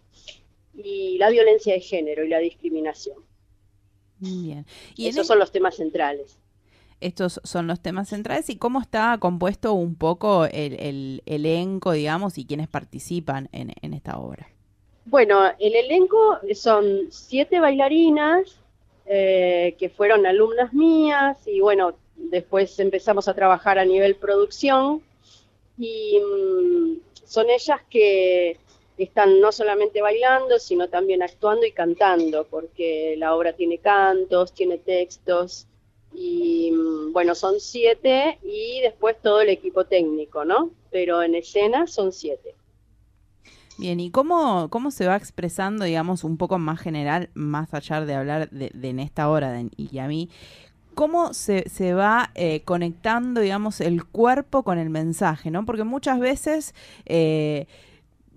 Y 0.77 1.19
la 1.19 1.31
violencia 1.31 1.75
de 1.75 1.81
género 1.81 2.25
y 2.25 2.29
la 2.29 2.39
discriminación. 2.39 3.19
Bien. 4.19 4.67
Y 4.97 5.09
Esos 5.09 5.27
son 5.27 5.39
los 5.39 5.53
temas 5.53 5.77
centrales. 5.77 6.39
Estos 7.01 7.41
son 7.45 7.67
los 7.67 7.81
temas 7.81 8.09
centrales 8.09 8.49
y 8.49 8.57
cómo 8.57 8.81
está 8.81 9.17
compuesto 9.19 9.75
un 9.75 9.95
poco 9.95 10.47
el, 10.47 10.81
el 10.81 11.23
elenco, 11.27 11.93
digamos, 11.93 12.39
y 12.39 12.47
quienes 12.47 12.69
participan 12.69 13.49
en, 13.53 13.73
en 13.83 13.95
esta 13.95 14.19
obra. 14.19 14.49
Bueno, 15.07 15.43
el 15.59 15.75
elenco 15.75 16.39
son 16.55 17.09
siete 17.11 17.61
bailarinas 17.61 18.59
eh, 19.07 19.77
que 19.79 19.91
fueron 19.91 20.25
alumnas 20.25 20.73
mías 20.73 21.37
y 21.47 21.61
bueno, 21.61 21.95
después 22.17 22.79
empezamos 22.81 23.29
a 23.29 23.35
trabajar 23.35 23.79
a 23.79 23.85
nivel 23.85 24.15
producción 24.15 25.03
y 25.77 26.19
mm, 26.19 27.01
son 27.27 27.51
ellas 27.51 27.81
que 27.91 28.57
están 28.99 29.41
no 29.41 29.53
solamente 29.53 30.01
bailando, 30.01 30.59
sino 30.59 30.89
también 30.89 31.23
actuando 31.23 31.67
y 31.67 31.73
cantando, 31.73 32.47
porque 32.49 33.15
la 33.19 33.35
obra 33.35 33.53
tiene 33.55 33.79
cantos, 33.79 34.53
tiene 34.55 34.79
textos 34.79 35.67
y 36.15 36.71
mm, 36.73 37.13
bueno, 37.13 37.35
son 37.35 37.61
siete 37.61 38.39
y 38.43 38.81
después 38.83 39.17
todo 39.21 39.41
el 39.41 39.49
equipo 39.49 39.85
técnico, 39.85 40.45
¿no? 40.45 40.71
Pero 40.91 41.23
en 41.23 41.35
escena 41.35 41.87
son 41.87 42.13
siete. 42.13 42.55
Bien, 43.77 43.99
¿y 43.99 44.11
cómo, 44.11 44.69
cómo 44.71 44.93
se 44.93 45.07
va 45.07 45.17
expresando, 45.17 45.85
digamos, 45.85 46.23
un 46.23 46.37
poco 46.37 46.59
más 46.59 46.81
general, 46.81 47.31
más 47.35 47.75
allá 47.75 48.01
de 48.03 48.15
hablar 48.15 48.49
de, 48.51 48.71
de 48.73 48.89
en 48.89 49.01
esta 49.01 49.29
hora 49.29 49.51
de, 49.51 49.69
y 49.77 49.99
a 49.99 50.07
mí, 50.07 50.31
cómo 50.95 51.35
se, 51.35 51.69
se 51.69 51.93
va 51.93 52.31
eh, 52.35 52.63
conectando, 52.65 53.41
digamos, 53.41 53.81
el 53.81 54.05
cuerpo 54.05 54.63
con 54.63 54.79
el 54.79 54.91
mensaje, 54.91 55.51
¿no? 55.51 55.67
Porque 55.67 55.85
muchas 55.85 56.19
veces, 56.19 56.75
eh, 57.05 57.67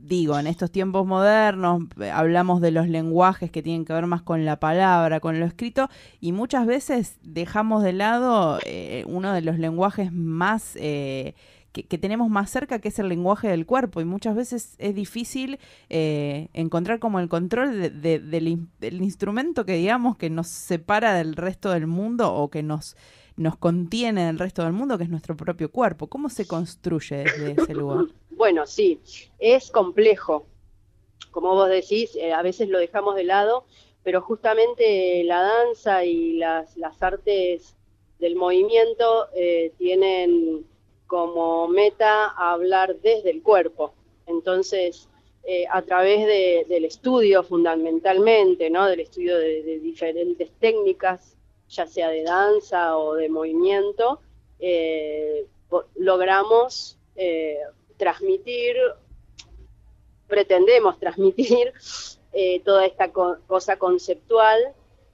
digo, 0.08 0.40
en 0.40 0.48
estos 0.48 0.72
tiempos 0.72 1.06
modernos 1.06 1.84
eh, 2.00 2.10
hablamos 2.10 2.62
de 2.62 2.72
los 2.72 2.88
lenguajes 2.88 3.52
que 3.52 3.62
tienen 3.62 3.86
que 3.86 3.94
ver 3.94 4.08
más 4.08 4.22
con 4.22 4.46
la 4.46 4.60
palabra, 4.60 5.20
con 5.20 5.40
lo 5.40 5.46
escrito, 5.46 5.90
y 6.20 6.32
muchas 6.32 6.66
veces 6.66 7.18
dejamos 7.24 7.84
de 7.84 7.94
lado 7.94 8.60
eh, 8.66 9.04
uno 9.08 9.34
de 9.34 9.42
los 9.42 9.60
lenguajes 9.60 10.12
más... 10.12 10.76
Eh, 10.76 11.36
que, 11.84 11.98
tenemos 11.98 12.30
más 12.30 12.50
cerca, 12.50 12.80
que 12.80 12.88
es 12.88 13.00
el 13.00 13.10
lenguaje 13.10 13.48
del 13.48 13.66
cuerpo, 13.66 14.02
y 14.02 14.06
muchas 14.06 14.36
veces 14.36 14.76
es 14.80 14.96
difícil 14.96 15.60
eh, 15.90 16.50
encontrar 16.54 17.00
como 17.00 17.20
el 17.20 17.30
control 17.30 17.80
de, 17.80 17.90
de, 17.90 18.20
del, 18.20 18.68
del, 18.80 19.02
instrumento 19.02 19.66
que 19.66 19.74
digamos 19.74 20.18
que 20.18 20.30
nos 20.30 20.48
separa 20.48 21.14
del 21.14 21.36
resto 21.36 21.70
del 21.72 21.88
mundo 21.88 22.34
o 22.34 22.50
que 22.50 22.64
nos, 22.64 22.96
nos 23.36 23.58
contiene 23.58 24.26
del 24.26 24.40
resto 24.40 24.64
del 24.64 24.74
mundo, 24.74 24.98
que 24.98 25.04
es 25.04 25.10
nuestro 25.10 25.38
propio 25.38 25.72
cuerpo. 25.72 26.08
¿Cómo 26.08 26.30
se 26.30 26.48
construye 26.48 27.18
desde 27.18 27.52
ese 27.62 27.74
lugar? 27.76 28.06
Bueno, 28.38 28.66
sí, 28.68 29.02
es 29.40 29.72
complejo. 29.72 30.46
Como 31.32 31.54
vos 31.54 31.70
decís, 31.70 32.16
eh, 32.16 32.34
a 32.34 32.42
veces 32.42 32.70
lo 32.70 32.80
dejamos 32.80 33.16
de 33.16 33.24
lado, 33.24 33.66
pero 34.04 34.22
justamente 34.22 35.24
la 35.24 35.42
danza 35.42 36.06
y 36.06 36.34
las, 36.38 36.78
las 36.78 37.02
artes 37.04 37.76
del 38.20 38.36
movimiento 38.36 39.28
eh, 39.36 39.74
tienen 39.78 40.66
como 41.08 41.68
meta 41.68 42.28
hablar 42.30 42.96
desde 43.02 43.30
el 43.32 43.42
cuerpo. 43.44 43.94
Entonces, 44.26 45.10
eh, 45.44 45.66
a 45.72 45.82
través 45.82 46.26
de- 46.26 46.66
del 46.68 46.86
estudio 46.86 47.44
fundamentalmente, 47.44 48.70
¿no? 48.70 48.86
del 48.88 49.00
estudio 49.02 49.38
de, 49.38 49.80
diferentes 49.80 50.52
técnicas, 50.60 51.36
ya 51.70 51.86
sea 51.88 52.10
de 52.10 52.24
danza 52.24 52.98
o 52.98 53.14
de 53.16 53.30
movimiento, 53.30 54.20
eh, 54.60 55.46
logramos 55.96 56.98
eh, 57.16 57.58
transmitir, 57.98 58.76
pretendemos 60.28 61.00
transmitir 61.00 61.74
eh, 62.34 62.60
toda 62.62 62.86
esta 62.86 63.12
co- 63.12 63.38
cosa 63.48 63.78
conceptual 63.78 64.74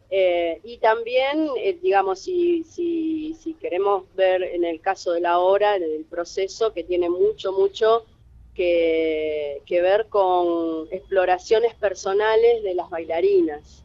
eh, 0.09 0.59
y 0.63 0.77
también, 0.77 1.47
eh, 1.57 1.79
digamos, 1.81 2.19
si, 2.19 2.63
si, 2.63 3.35
queremos 3.59 4.03
ver 4.15 4.43
en 4.43 4.63
el 4.63 4.79
caso 4.81 5.11
de 5.13 5.21
la 5.21 5.39
obra, 5.39 5.75
el 5.75 6.05
proceso 6.05 6.73
que 6.73 6.83
tiene 6.83 7.09
mucho, 7.09 7.51
mucho 7.51 8.05
que, 8.53 9.61
que 9.65 9.81
ver 9.81 10.07
con 10.09 10.87
exploraciones 10.91 11.73
personales 11.75 12.61
de 12.61 12.75
las 12.75 12.89
bailarinas. 12.89 13.83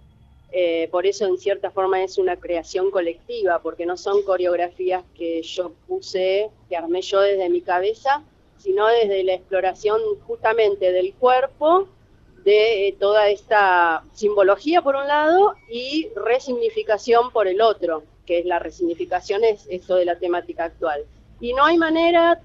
Por 0.90 1.06
eso, 1.06 1.26
en 1.26 1.38
cierta 1.38 1.70
forma, 1.70 2.02
es 2.02 2.18
una 2.18 2.36
creación 2.36 2.90
colectiva, 2.90 3.60
porque 3.62 3.86
no 3.86 3.96
son 3.96 4.22
coreografías 4.22 5.04
que 5.14 5.42
yo 5.42 5.72
puse, 5.86 6.50
que 6.68 6.76
armé 6.76 7.02
yo 7.02 7.20
desde 7.20 7.48
mi 7.48 7.60
cabeza, 7.60 8.24
sino 8.58 8.86
desde 8.88 9.24
la 9.24 9.34
exploración 9.34 10.00
justamente 10.26 10.92
del 10.92 11.14
cuerpo, 11.14 11.88
de 12.44 12.88
eh, 12.88 12.96
toda 12.98 13.28
esta 13.28 14.02
simbología 14.14 14.82
por 14.82 14.96
un 14.96 15.06
lado 15.06 15.54
y 15.68 16.08
resignificación 16.16 17.30
por 17.30 17.46
el 17.48 17.60
otro, 17.60 18.04
que 18.26 18.38
es 18.40 18.46
la 18.46 18.58
resignificación 18.58 19.44
es 19.44 19.66
esto 19.70 19.96
de 19.96 20.04
la 20.04 20.18
temática 20.18 20.64
actual. 20.64 21.04
Y 21.40 21.52
no 21.54 21.64
hay 21.64 21.78
manera, 21.78 22.40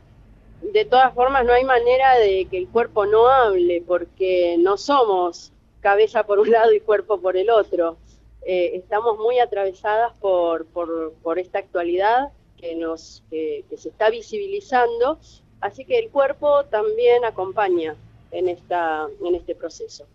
de 0.62 0.86
todas 0.86 1.14
formas, 1.14 1.46
no 1.46 1.54
hay 1.54 1.64
manera 1.64 2.18
de 2.18 2.48
que 2.50 2.58
el 2.58 2.68
cuerpo 2.68 3.06
no 3.06 3.28
hable, 3.28 3.84
porque 3.86 4.58
no 4.60 4.78
somos 4.78 5.52
cabeza 5.82 6.24
por 6.24 6.40
un 6.40 6.52
lado 6.52 6.74
y 6.74 6.80
cuerpo 6.80 7.20
por 7.20 7.38
el 7.38 7.50
otro. 7.50 7.98
Eh, 8.46 8.72
estamos 8.76 9.18
muy 9.18 9.40
atravesadas 9.40 10.14
por, 10.20 10.66
por, 10.66 11.14
por 11.24 11.40
esta 11.40 11.60
actualidad 11.60 12.32
que, 12.58 12.76
nos, 12.76 13.24
que, 13.30 13.64
que 13.70 13.78
se 13.78 13.90
está 13.90 14.10
visibilizando, 14.10 15.20
así 15.64 15.86
que 15.86 15.98
el 15.98 16.10
cuerpo 16.10 16.66
también 16.66 17.24
acompaña 17.26 17.96
en, 18.32 18.50
esta, 18.50 19.08
en 19.26 19.36
este 19.36 19.56
proceso. 19.56 20.06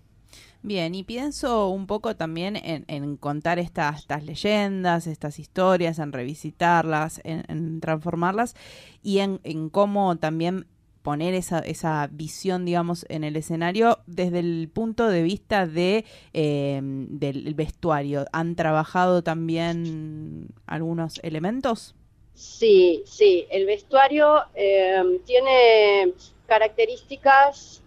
Bien, 0.63 0.95
y 0.95 1.05
pienso 1.05 1.69
un 1.69 1.87
poco 1.87 2.17
también 2.17 2.57
en, 2.57 3.17
contar 3.17 3.59
estas, 3.59 4.01
estas 4.01 4.25
leyendas, 4.25 5.07
estas 5.07 5.39
historias, 5.39 5.99
en 6.01 6.13
revisitarlas, 6.13 7.21
en, 7.25 7.81
transformarlas 7.81 8.55
y 9.03 9.19
en, 9.21 9.39
cómo 9.71 10.17
también 10.17 10.67
poner 11.03 11.33
esa, 11.35 11.61
esa 11.61 12.09
visión, 12.11 12.65
digamos, 12.65 13.07
en 13.09 13.23
el 13.23 13.37
escenario 13.37 14.01
desde 14.07 14.41
el 14.41 14.69
punto 14.71 15.09
de 15.09 15.23
vista 15.23 15.67
de 15.67 16.05
eh, 16.35 16.81
del 16.83 17.55
vestuario. 17.55 18.27
¿Han 18.33 18.57
trabajado 18.57 19.23
también 19.23 20.49
algunos 20.67 21.21
elementos? 21.23 21.95
Sí, 22.39 23.03
sí, 23.05 23.49
el 23.51 23.67
vestuario 23.67 24.45
eh, 24.55 25.21
tiene 25.27 26.15
características, 26.47 27.83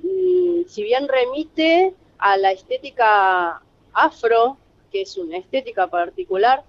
mm, 0.00 0.62
si 0.68 0.84
bien 0.84 1.08
remite 1.08 1.92
a 2.18 2.36
la 2.36 2.52
estética 2.52 3.60
afro, 3.92 4.58
que 4.92 5.02
es 5.02 5.16
una 5.18 5.38
estética 5.38 5.88
particular, 5.88 6.62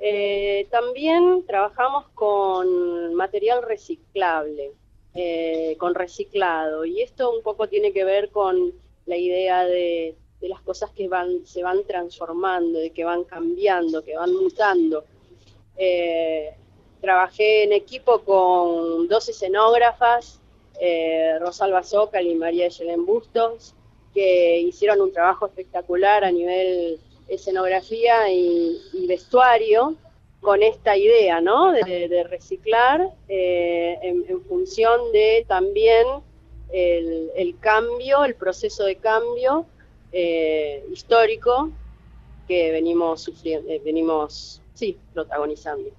eh, 0.00 0.68
también 0.70 1.44
trabajamos 1.48 2.10
con 2.14 3.12
material 3.14 3.64
reciclable, 3.64 4.70
eh, 5.14 5.74
con 5.80 5.96
reciclado, 5.96 6.84
y 6.84 7.02
esto 7.02 7.32
un 7.32 7.42
poco 7.42 7.68
tiene 7.68 7.92
que 7.92 8.04
ver 8.04 8.30
con 8.30 8.72
la 9.06 9.16
idea 9.16 9.66
de, 9.66 10.14
las 10.42 10.60
cosas 10.60 10.92
que 10.92 11.08
van, 11.08 11.44
se 11.44 11.64
van 11.64 11.84
transformando, 11.88 12.78
de 12.78 12.90
que 12.90 13.02
van 13.02 13.24
cambiando, 13.24 14.04
que 14.04 14.16
van 14.16 14.32
mutando. 14.32 15.04
Trabajé 17.00 17.64
en 17.64 17.72
equipo 17.72 18.20
con 18.22 19.08
dos 19.08 19.28
escenógrafas, 19.28 20.40
eh, 20.80 21.38
Rosalba 21.40 21.82
Zócal 21.82 22.26
y 22.26 22.34
María 22.34 22.68
Yelén 22.68 23.04
Bustos, 23.04 23.74
que 24.14 24.60
hicieron 24.60 25.00
un 25.00 25.12
trabajo 25.12 25.46
espectacular 25.46 26.24
a 26.24 26.30
nivel 26.30 27.00
escenografía 27.28 28.30
y, 28.32 29.06
vestuario 29.06 29.96
con 30.40 30.62
esta 30.62 30.96
idea, 30.96 31.40
¿no? 31.40 31.72
De, 31.72 32.26
reciclar 32.28 33.10
eh, 33.28 33.98
en, 34.02 34.42
función 34.44 35.12
de 35.12 35.44
también 35.48 36.06
el, 36.70 37.56
cambio, 37.60 38.24
el 38.24 38.34
proceso 38.34 38.84
de 38.84 38.96
cambio 38.96 39.66
eh, 40.12 40.84
histórico 40.92 41.70
que 42.46 42.70
venimos 42.70 43.22
sufriendo, 43.22 43.68
venimos, 43.84 44.62
sí, 44.74 44.96
protagonizando. 45.12 45.90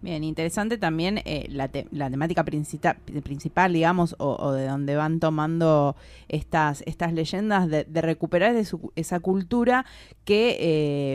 Bien, 0.00 0.22
interesante 0.22 0.78
también 0.78 1.18
eh, 1.24 1.46
la, 1.50 1.66
te- 1.66 1.88
la 1.90 2.08
temática 2.08 2.44
principal, 2.44 3.72
digamos, 3.72 4.14
o, 4.20 4.52
de 4.52 4.64
donde 4.68 4.94
van 4.94 5.18
tomando 5.18 5.96
estas, 6.28 6.84
estas 6.86 7.12
leyendas, 7.12 7.68
de, 7.68 7.82
de 7.82 8.00
recuperar 8.00 8.54
de 8.54 8.64
su- 8.64 8.92
esa 8.94 9.18
cultura 9.18 9.84
que 10.24 10.56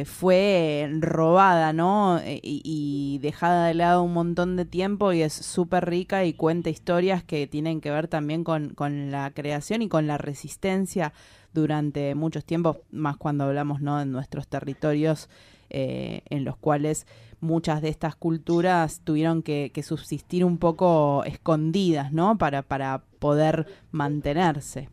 eh, 0.01 0.05
fue 0.05 0.89
robada, 0.99 1.71
¿no? 1.71 2.19
Eh, 2.19 2.41
Y, 2.43 3.19
dejada 3.21 3.67
de 3.67 3.73
lado 3.73 4.03
un 4.03 4.11
montón 4.13 4.57
de 4.57 4.65
tiempo 4.65 5.13
y 5.13 5.21
es 5.21 5.31
súper 5.31 5.85
rica 5.89 6.25
y 6.25 6.33
cuenta 6.33 6.69
historias 6.69 7.23
que 7.23 7.47
tienen 7.47 7.79
que 7.79 7.89
ver 7.89 8.09
también 8.09 8.43
con, 8.43 8.71
con 8.73 9.11
la 9.11 9.31
creación 9.31 9.81
y 9.81 9.87
con 9.87 10.07
la 10.07 10.17
resistencia 10.17 11.13
durante 11.53 12.15
muchos 12.15 12.43
tiempos, 12.43 12.77
más 12.91 13.15
cuando 13.15 13.45
hablamos, 13.45 13.79
¿no? 13.81 14.01
En 14.01 14.11
nuestros 14.11 14.47
territorios 14.49 15.29
eh, 15.69 16.21
en 16.29 16.43
los 16.43 16.57
cuales 16.57 17.07
muchas 17.43 17.81
de 17.81 17.89
estas 17.89 18.15
culturas 18.15 19.01
tuvieron 19.03 19.43
que, 19.43 19.71
que 19.73 19.83
subsistir 19.83 20.43
un 20.45 20.57
poco 20.57 21.23
escondidas, 21.25 22.11
¿no? 22.11 22.37
Para, 22.37 22.63
para 22.63 23.03
poder 23.19 23.67
mantenerse. 23.91 24.89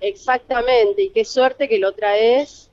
Exactamente, 0.00 1.02
y 1.02 1.10
qué 1.10 1.24
suerte 1.24 1.68
que 1.68 1.78
lo 1.78 1.92
traes, 1.92 2.70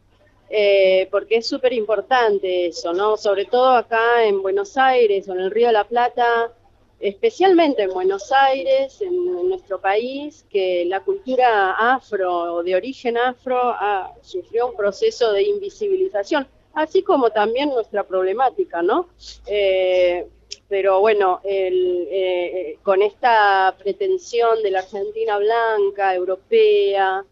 eh, 0.50 1.08
porque 1.10 1.38
es 1.38 1.48
súper 1.48 1.74
importante 1.74 2.68
eso, 2.68 2.94
¿no? 2.94 3.18
Sobre 3.18 3.46
todo 3.46 3.70
acá 3.70 4.26
en 4.26 4.42
Buenos 4.42 4.78
Aires 4.78 5.28
o 5.30 5.34
en 5.34 5.40
el 5.40 5.52
Río 5.52 5.68
de 5.68 5.74
la 5.74 5.88
Plata, 5.88 6.52
especialmente 7.00 7.84
en 7.84 7.90
Buenos 7.92 8.32
Aires, 8.32 9.02
en, 9.02 9.14
en 9.14 9.50
nuestro 9.50 9.80
país, 9.80 10.46
que 10.50 10.86
la 10.86 11.00
cultura 11.00 11.72
afro 11.72 12.56
o 12.56 12.64
de 12.64 12.76
origen 12.76 13.18
afro 13.18 13.58
ah, 13.58 14.14
sufrió 14.22 14.68
un 14.68 14.76
proceso 14.76 15.32
de 15.32 15.44
invisibilización, 15.44 16.48
así 16.74 17.04
como 17.04 17.30
también 17.32 17.70
nuestra 17.70 18.04
problemática, 18.04 18.82
¿no? 18.82 19.10
Eh, 19.48 20.28
pero 20.70 21.00
bueno, 21.00 21.40
el, 21.44 22.08
eh, 22.12 22.78
con 22.84 23.02
esta 23.02 23.76
pretensión 23.80 24.62
de 24.64 24.72
la 24.72 24.80
Argentina 24.80 25.38
blanca, 25.38 26.14
europea, 26.16 27.26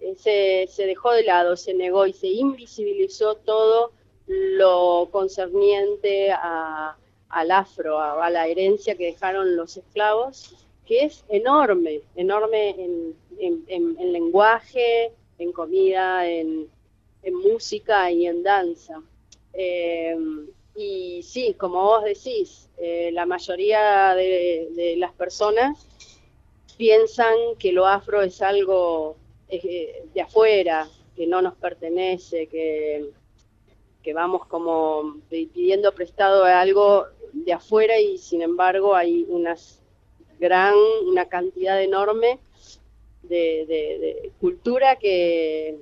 eh, 0.00 0.14
se, 0.16 0.66
se 0.68 0.86
dejó 0.86 1.12
de 1.12 1.24
lado, 1.24 1.56
se 1.56 1.74
negó 1.74 2.06
y 2.06 2.12
se 2.12 2.28
invisibilizó 2.28 3.34
todo 3.36 3.92
lo 4.26 5.08
concerniente 5.10 6.30
a, 6.32 6.96
al 7.30 7.50
afro, 7.50 7.98
a, 8.00 8.28
la 8.30 8.46
herencia 8.46 8.94
que 8.96 9.06
dejaron 9.06 9.56
los 9.56 9.76
esclavos, 9.76 10.54
que 10.86 11.04
es 11.04 11.24
enorme, 11.28 12.00
enorme 12.16 12.70
en, 12.70 13.14
en- 13.38 13.64
en- 13.68 13.96
en 13.98 14.12
lenguaje, 14.12 15.12
en 15.38 15.52
comida, 15.52 16.26
en, 16.28 16.68
en 17.28 17.34
música 17.34 18.10
y 18.10 18.26
en 18.26 18.42
danza. 18.42 19.02
Eh, 19.52 20.16
y 20.74 21.22
sí, 21.22 21.54
como 21.54 21.82
vos 21.82 22.04
decís, 22.04 22.68
eh, 22.78 23.10
la 23.12 23.26
mayoría 23.26 24.14
de, 24.14 24.94
las 24.96 25.12
personas 25.12 25.86
piensan 26.76 27.34
que 27.58 27.72
lo 27.72 27.86
afro 27.86 28.22
es 28.22 28.40
algo 28.40 29.16
eh, 29.48 30.04
de 30.14 30.20
afuera, 30.20 30.88
que 31.16 31.26
no 31.26 31.42
nos 31.42 31.56
pertenece, 31.56 32.46
que, 32.46 33.10
que 34.02 34.14
vamos 34.14 34.46
como 34.46 35.16
pidiendo 35.28 35.92
prestado 35.92 36.44
algo 36.44 37.06
de 37.32 37.52
afuera 37.52 37.98
y 37.98 38.16
sin 38.18 38.42
embargo 38.42 38.94
hay 38.94 39.26
unas 39.28 39.82
gran, 40.38 40.74
una 41.04 41.28
cantidad 41.28 41.82
enorme 41.82 42.38
de 43.24 44.30
cultura 44.40 44.96
que, 44.96 45.76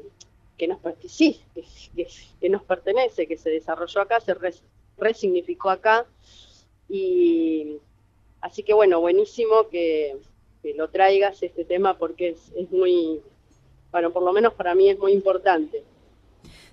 que 0.57 0.69
nos 0.69 0.79
sí, 1.07 1.41
que, 2.41 2.49
nos 2.49 2.63
pertenece, 2.63 3.27
que 3.27 3.37
se 3.37 3.51
desarrolló 3.51 4.01
acá, 4.01 4.21
se 4.21 4.35
res- 4.35 4.63
resignificó 4.97 5.71
acá 5.71 6.07
y 6.89 7.79
así 8.41 8.63
que 8.63 8.73
bueno, 8.75 9.01
buenísimo 9.01 9.69
que, 9.69 10.17
que 10.63 10.75
lo 10.75 10.89
traigas 10.89 11.43
este 11.43 11.65
tema 11.65 11.99
porque 11.99 12.31
es, 12.31 12.53
es 12.57 12.71
muy, 12.71 13.21
bueno, 13.93 14.13
por 14.13 14.23
lo 14.23 14.33
menos 14.33 14.55
para 14.55 14.75
mí 14.75 14.89
es 14.89 14.99
muy 14.99 15.13
importante. 15.13 15.85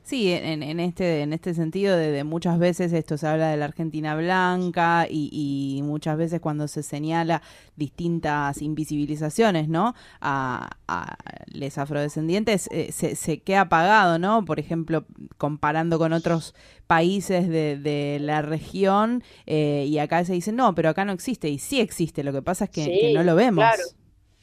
Sí, 0.05 0.33
en, 0.33 0.63
en 0.63 0.81
este 0.81 1.21
en 1.21 1.31
este 1.31 1.53
sentido 1.53 1.95
de, 1.95 2.11
de 2.11 2.25
muchas 2.25 2.59
veces 2.59 2.91
esto 2.91 3.17
se 3.17 3.25
habla 3.25 3.47
de 3.51 3.55
la 3.57 3.65
Argentina 3.65 4.15
blanca 4.17 5.07
y, 5.09 5.29
y 5.31 5.81
muchas 5.83 6.17
veces 6.17 6.41
cuando 6.41 6.67
se 6.67 6.83
señala 6.83 7.41
distintas 7.77 8.61
invisibilizaciones, 8.61 9.69
¿no? 9.69 9.95
A, 10.19 10.71
a 10.89 11.15
los 11.53 11.77
afrodescendientes 11.77 12.67
eh, 12.71 12.91
se, 12.91 13.15
se 13.15 13.39
queda 13.43 13.61
apagado, 13.61 14.19
¿no? 14.19 14.43
Por 14.43 14.59
ejemplo, 14.59 15.05
comparando 15.37 15.97
con 15.97 16.11
otros 16.11 16.53
países 16.85 17.47
de, 17.47 17.77
de 17.77 18.19
la 18.19 18.41
región 18.41 19.23
eh, 19.45 19.85
y 19.87 19.99
acá 19.99 20.25
se 20.25 20.33
dice 20.33 20.51
no, 20.51 20.75
pero 20.75 20.89
acá 20.89 21.05
no 21.05 21.13
existe 21.13 21.47
y 21.47 21.59
sí 21.59 21.79
existe. 21.79 22.23
Lo 22.23 22.33
que 22.33 22.41
pasa 22.41 22.65
es 22.65 22.71
que, 22.71 22.83
Sí, 22.83 22.97
que 22.99 23.13
no 23.13 23.23
lo 23.23 23.35
vemos. 23.35 23.63
Claro, 23.63 23.83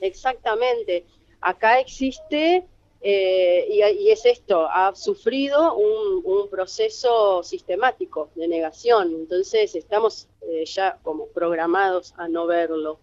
exactamente. 0.00 1.04
Acá 1.42 1.80
existe, 1.80 2.66
eh, 3.02 3.66
y, 3.70 4.10
es 4.10 4.26
esto, 4.26 4.68
ha 4.70 4.94
sufrido 4.94 5.74
un, 5.74 6.22
un 6.24 6.48
proceso 6.50 7.42
sistemático 7.42 8.30
de 8.34 8.46
negación, 8.46 9.12
entonces 9.14 9.74
estamos 9.74 10.28
eh, 10.42 10.64
ya 10.66 10.98
como 11.02 11.26
programados 11.28 12.12
a 12.18 12.28
no 12.28 12.46
verlo. 12.46 13.00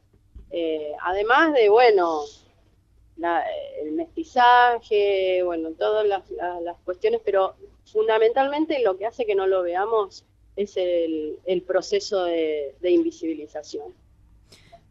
Eh, 0.51 0.93
además 1.01 1.53
de, 1.53 1.69
bueno, 1.69 2.21
la- 3.17 3.43
el 3.81 3.93
mestizaje, 3.93 5.41
bueno, 5.43 5.71
todas 5.71 6.05
las, 6.05 6.23
cuestiones, 6.85 7.21
pero 7.25 7.55
fundamentalmente 7.85 8.79
lo 8.83 8.97
que 8.97 9.05
hace 9.07 9.25
que 9.25 9.35
no 9.35 9.47
lo 9.47 9.63
veamos 9.63 10.25
es 10.55 10.77
el, 10.77 11.39
el 11.45 11.63
proceso 11.63 12.23
de 12.23 12.75
invisibilización. 12.81 13.93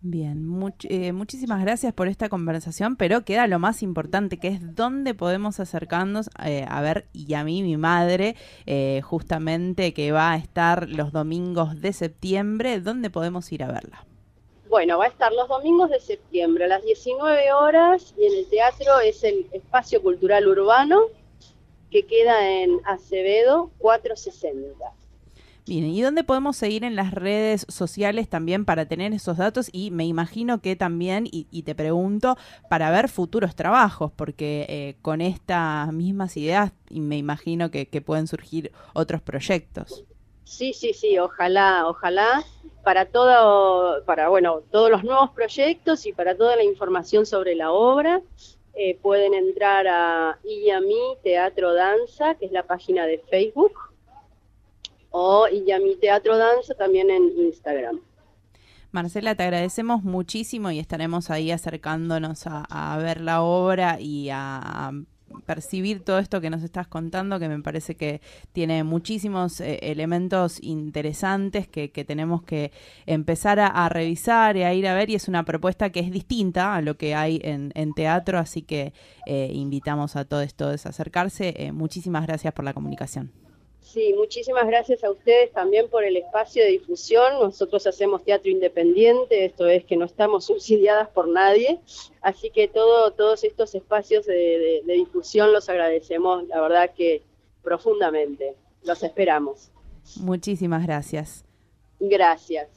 Bien, 0.09 0.49
eh, 0.85 1.13
muchísimas 1.13 1.61
gracias 1.61 1.93
por 1.93 2.07
esta 2.07 2.29
conversación, 2.29 2.95
pero 2.95 3.25
queda 3.25 3.49
lo 3.49 3.59
más 3.59 3.83
importante, 3.83 4.39
que 4.39 4.47
es 4.47 4.77
dónde 4.77 5.15
podemos 5.15 5.59
acercarnos 5.59 6.31
eh, 6.45 6.65
a 6.69 6.81
ver, 6.81 7.07
y 7.13 7.35
a 7.35 7.43
mí, 7.43 7.65
mi 7.65 7.77
madre, 7.77 8.37
eh, 8.67 9.01
justamente 9.03 9.93
que 9.95 10.13
va 10.13 10.31
a 10.31 10.37
estar 10.37 10.89
los 10.89 11.11
domingos 11.11 11.81
de 11.81 11.93
septiembre, 11.93 12.81
¿dónde 12.81 13.11
podemos 13.11 13.51
ir 13.51 13.65
a 13.65 13.67
verla? 13.67 14.07
Bueno, 14.69 14.99
va 14.99 15.07
a 15.07 15.09
estar 15.09 15.33
los 15.33 15.49
domingos 15.49 15.91
de 15.91 15.99
septiembre 15.99 16.67
a 16.67 16.69
las 16.69 16.85
19 16.85 17.53
horas 17.53 18.15
y 18.17 18.27
en 18.27 18.35
el 18.35 18.49
teatro 18.49 19.01
es 19.01 19.25
el 19.25 19.49
Espacio 19.51 20.01
Cultural 20.03 20.47
Urbano 20.47 21.01
que 21.91 22.07
queda 22.07 22.49
en 22.49 22.79
Acevedo 22.85 23.73
460. 23.79 24.93
Bien, 25.67 25.85
¿y 25.87 26.01
dónde 26.01 26.23
podemos 26.23 26.57
seguir 26.57 26.85
en 26.85 26.95
las 26.95 27.13
redes 27.13 27.67
sociales 27.69 28.29
también 28.29 28.65
para 28.65 28.87
tener 28.87 29.13
esos 29.13 29.39
datos? 29.39 29.69
Y 29.73 29.91
me 29.91 30.05
imagino 30.05 30.61
que 30.61 30.77
también, 30.77 31.27
y, 31.27 31.49
y 31.51 31.65
te 31.65 31.75
pregunto, 31.75 32.37
para 32.71 32.93
ver 32.93 33.09
futuros 33.09 33.57
trabajos, 33.57 34.13
porque 34.15 34.67
eh, 34.69 34.95
con 35.03 35.21
estas 35.21 35.93
mismas 35.93 36.37
ideas 36.37 36.71
me 36.91 37.17
imagino 37.17 37.73
que, 37.73 37.87
pueden 38.01 38.29
surgir 38.29 38.71
otros 38.95 39.21
proyectos. 39.23 40.05
Sí, 40.45 40.73
sí, 40.73 40.93
sí, 40.93 41.19
ojalá, 41.19 41.89
ojalá 41.89 42.45
para 42.85 43.07
todo, 43.07 44.05
para 44.05 44.29
bueno, 44.29 44.63
todos 44.71 44.89
los 44.89 45.03
nuevos 45.03 45.31
proyectos 45.31 46.07
y 46.07 46.13
para 46.13 46.37
toda 46.37 46.55
la 46.55 46.63
información 46.63 47.27
sobre 47.27 47.57
la 47.57 47.73
obra 47.73 48.23
eh, 48.75 48.97
pueden 49.03 49.35
entrar 49.35 49.89
a 49.89 50.39
Iyami 50.45 51.17
Teatro 51.25 51.75
Danza, 51.75 52.37
que 52.37 52.47
es 52.47 52.53
la 52.53 52.63
página 52.63 53.07
de 53.07 53.19
Facebook, 53.19 53.86
o 55.19 55.49
Iyami 55.49 55.97
Teatro 55.97 56.37
Danza 56.37 56.75
también 56.75 57.09
en 57.11 57.33
Instagram. 57.39 58.01
Marcela, 58.91 59.35
te 59.35 59.45
agradecemos 59.45 60.03
muchísimo 60.03 60.71
y 60.71 60.79
estaremos 60.79 61.31
ahí 61.31 61.51
acercándonos 61.51 62.45
a, 62.47 62.99
ver 62.99 63.23
la 63.23 63.41
obra 63.43 63.99
y 63.99 64.29
a 64.31 64.93
percibir 65.47 66.05
todo 66.05 66.19
esto 66.19 66.41
que 66.41 66.51
nos 66.51 66.63
estás 66.63 66.87
contando, 66.87 67.39
que 67.39 67.49
me 67.49 67.61
parece 67.61 67.95
que 67.95 68.21
tiene 68.53 68.85
muchísimos 68.85 69.61
eh, 69.61 69.79
elementos 69.83 70.63
interesantes 70.63 71.67
que, 71.67 71.91
que 71.91 72.05
tenemos 72.05 72.43
que 72.43 72.71
empezar 73.07 73.59
a, 73.59 73.89
revisar 73.89 74.57
y 74.59 74.65
a 74.65 74.75
ir 74.75 74.87
a 74.87 74.95
ver, 74.95 75.09
y 75.09 75.15
es 75.15 75.29
una 75.29 75.45
propuesta 75.45 75.91
que 75.91 76.01
es 76.01 76.11
distinta 76.11 76.75
a 76.75 76.83
lo 76.83 76.97
que 76.97 77.15
hay 77.15 77.41
en, 77.43 77.73
en 77.75 77.95
teatro, 77.95 78.39
así 78.39 78.63
que 78.63 78.93
eh, 79.27 79.51
invitamos 79.53 80.15
a 80.17 80.27
todos 80.27 80.55
todos 80.55 80.85
a 80.85 80.91
acercarse. 80.91 81.55
Eh, 81.57 81.73
muchísimas 81.73 82.27
gracias 82.27 82.53
por 82.53 82.65
la 82.65 82.75
comunicación. 82.75 83.46
Sí, 83.93 84.13
muchísimas 84.15 84.67
gracias 84.67 85.05
a 85.05 85.11
ustedes 85.13 85.53
también 85.53 85.89
por 85.89 86.03
el 86.03 86.17
espacio 86.17 86.65
de 86.65 86.71
difusión. 86.71 87.35
Nosotros 87.41 87.87
hacemos 87.87 88.25
teatro 88.25 88.51
independiente, 88.51 89.45
esto 89.45 89.67
es 89.69 89.85
que 89.85 89.97
no 89.97 90.05
estamos 90.07 90.45
subsidiadas 90.51 91.09
por 91.11 91.29
nadie, 91.29 91.79
así 92.21 92.51
que 92.51 92.67
todo, 92.67 93.13
todos 93.13 93.45
estos 93.45 93.75
espacios 93.77 94.27
de, 94.27 94.35
de- 94.35 94.83
de 94.85 94.93
difusión 94.95 95.53
los 95.53 95.69
agradecemos, 95.69 96.47
la 96.49 96.61
verdad 96.61 96.91
que 96.97 97.23
profundamente. 97.63 98.55
Los 98.85 99.03
esperamos. 99.03 99.71
Muchísimas 100.21 100.85
gracias. 100.87 101.45
Gracias. 101.99 102.69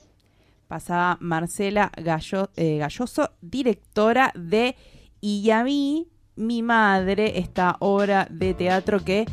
pasaba 0.67 1.17
Marcela 1.19 1.91
Gallo- 1.97 2.49
eh, 2.55 2.77
Galloso, 2.77 3.31
directora 3.41 4.31
de 4.35 4.75
Iyami, 5.21 6.07
mi 6.35 6.61
madre, 6.63 7.37
esta 7.39 7.75
obra 7.79 8.27
de 8.29 8.53
teatro 8.53 8.99
que 9.03 9.25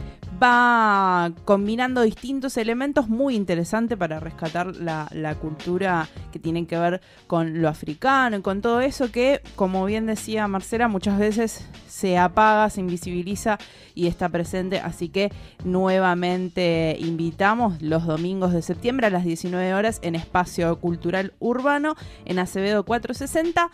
va 0.43 1.33
combinando 1.45 2.03
distintos 2.03 2.57
elementos 2.57 3.09
muy 3.09 3.35
interesantes 3.35 3.97
para 3.97 4.21
rescatar 4.21 4.77
la, 4.77 5.09
la 5.13 5.35
cultura 5.35 6.09
que 6.33 6.39
tienen 6.39 6.67
que 6.67 6.79
ver 6.79 7.01
con 7.27 7.61
lo 7.63 7.69
africano 7.69 8.37
y 8.37 8.43
con 8.43 8.61
todo 8.61 8.81
eso 8.81 9.11
que, 9.11 9.41
como 9.55 9.85
bien 9.85 10.07
decía 10.07 10.47
Marcela, 10.49 10.89
muchas 10.89 11.19
veces 11.19 11.67
se 11.89 12.19
apaga, 12.19 12.69
se 12.71 12.81
invisibiliza 12.81 13.59
y 13.95 14.07
está 14.07 14.29
presente. 14.29 14.81
Así 14.81 15.09
que 15.09 15.33
nuevamente 15.65 16.97
invitamos 16.99 17.81
los 17.81 18.07
domingos 18.07 18.53
de 18.53 18.63
septiembre 18.63 19.07
a 19.07 19.11
las 19.11 19.25
19 19.25 19.75
horas 19.75 19.99
en 20.03 20.15
Espacio 20.15 20.79
Cultural 20.79 21.33
Urbano 21.39 21.97
en 22.25 22.39
Acevedo 22.39 22.85
460. 22.85 23.71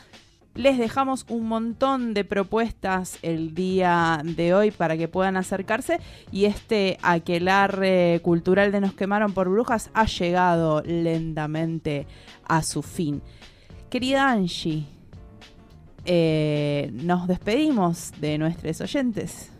Les 0.55 0.77
dejamos 0.77 1.25
un 1.31 1.47
montón 1.47 2.13
de 2.13 2.25
propuestas 2.25 3.19
el 3.23 3.55
día 3.55 4.21
de 4.23 4.53
hoy 4.53 4.71
para 4.71 4.99
que 4.99 5.09
puedan 5.09 5.39
acercarse 5.39 5.99
y 6.31 6.45
este 6.45 6.99
aquelarre 7.03 8.21
cultural 8.23 8.71
de 8.71 8.83
Nos 8.83 8.93
quemaron 8.93 9.33
por 9.33 9.49
brujas 9.49 9.91
ha 9.95 10.05
llegado 10.05 10.83
lentamente 10.83 12.07
a 12.47 12.63
su 12.63 12.83
fin. 12.83 13.23
Querida 13.89 14.31
Angie, 14.31 14.85
eh, 16.05 16.91
nos 16.93 17.29
despedimos 17.29 18.13
de 18.21 18.37
nuestros 18.37 18.83
oyentes. 18.83 19.51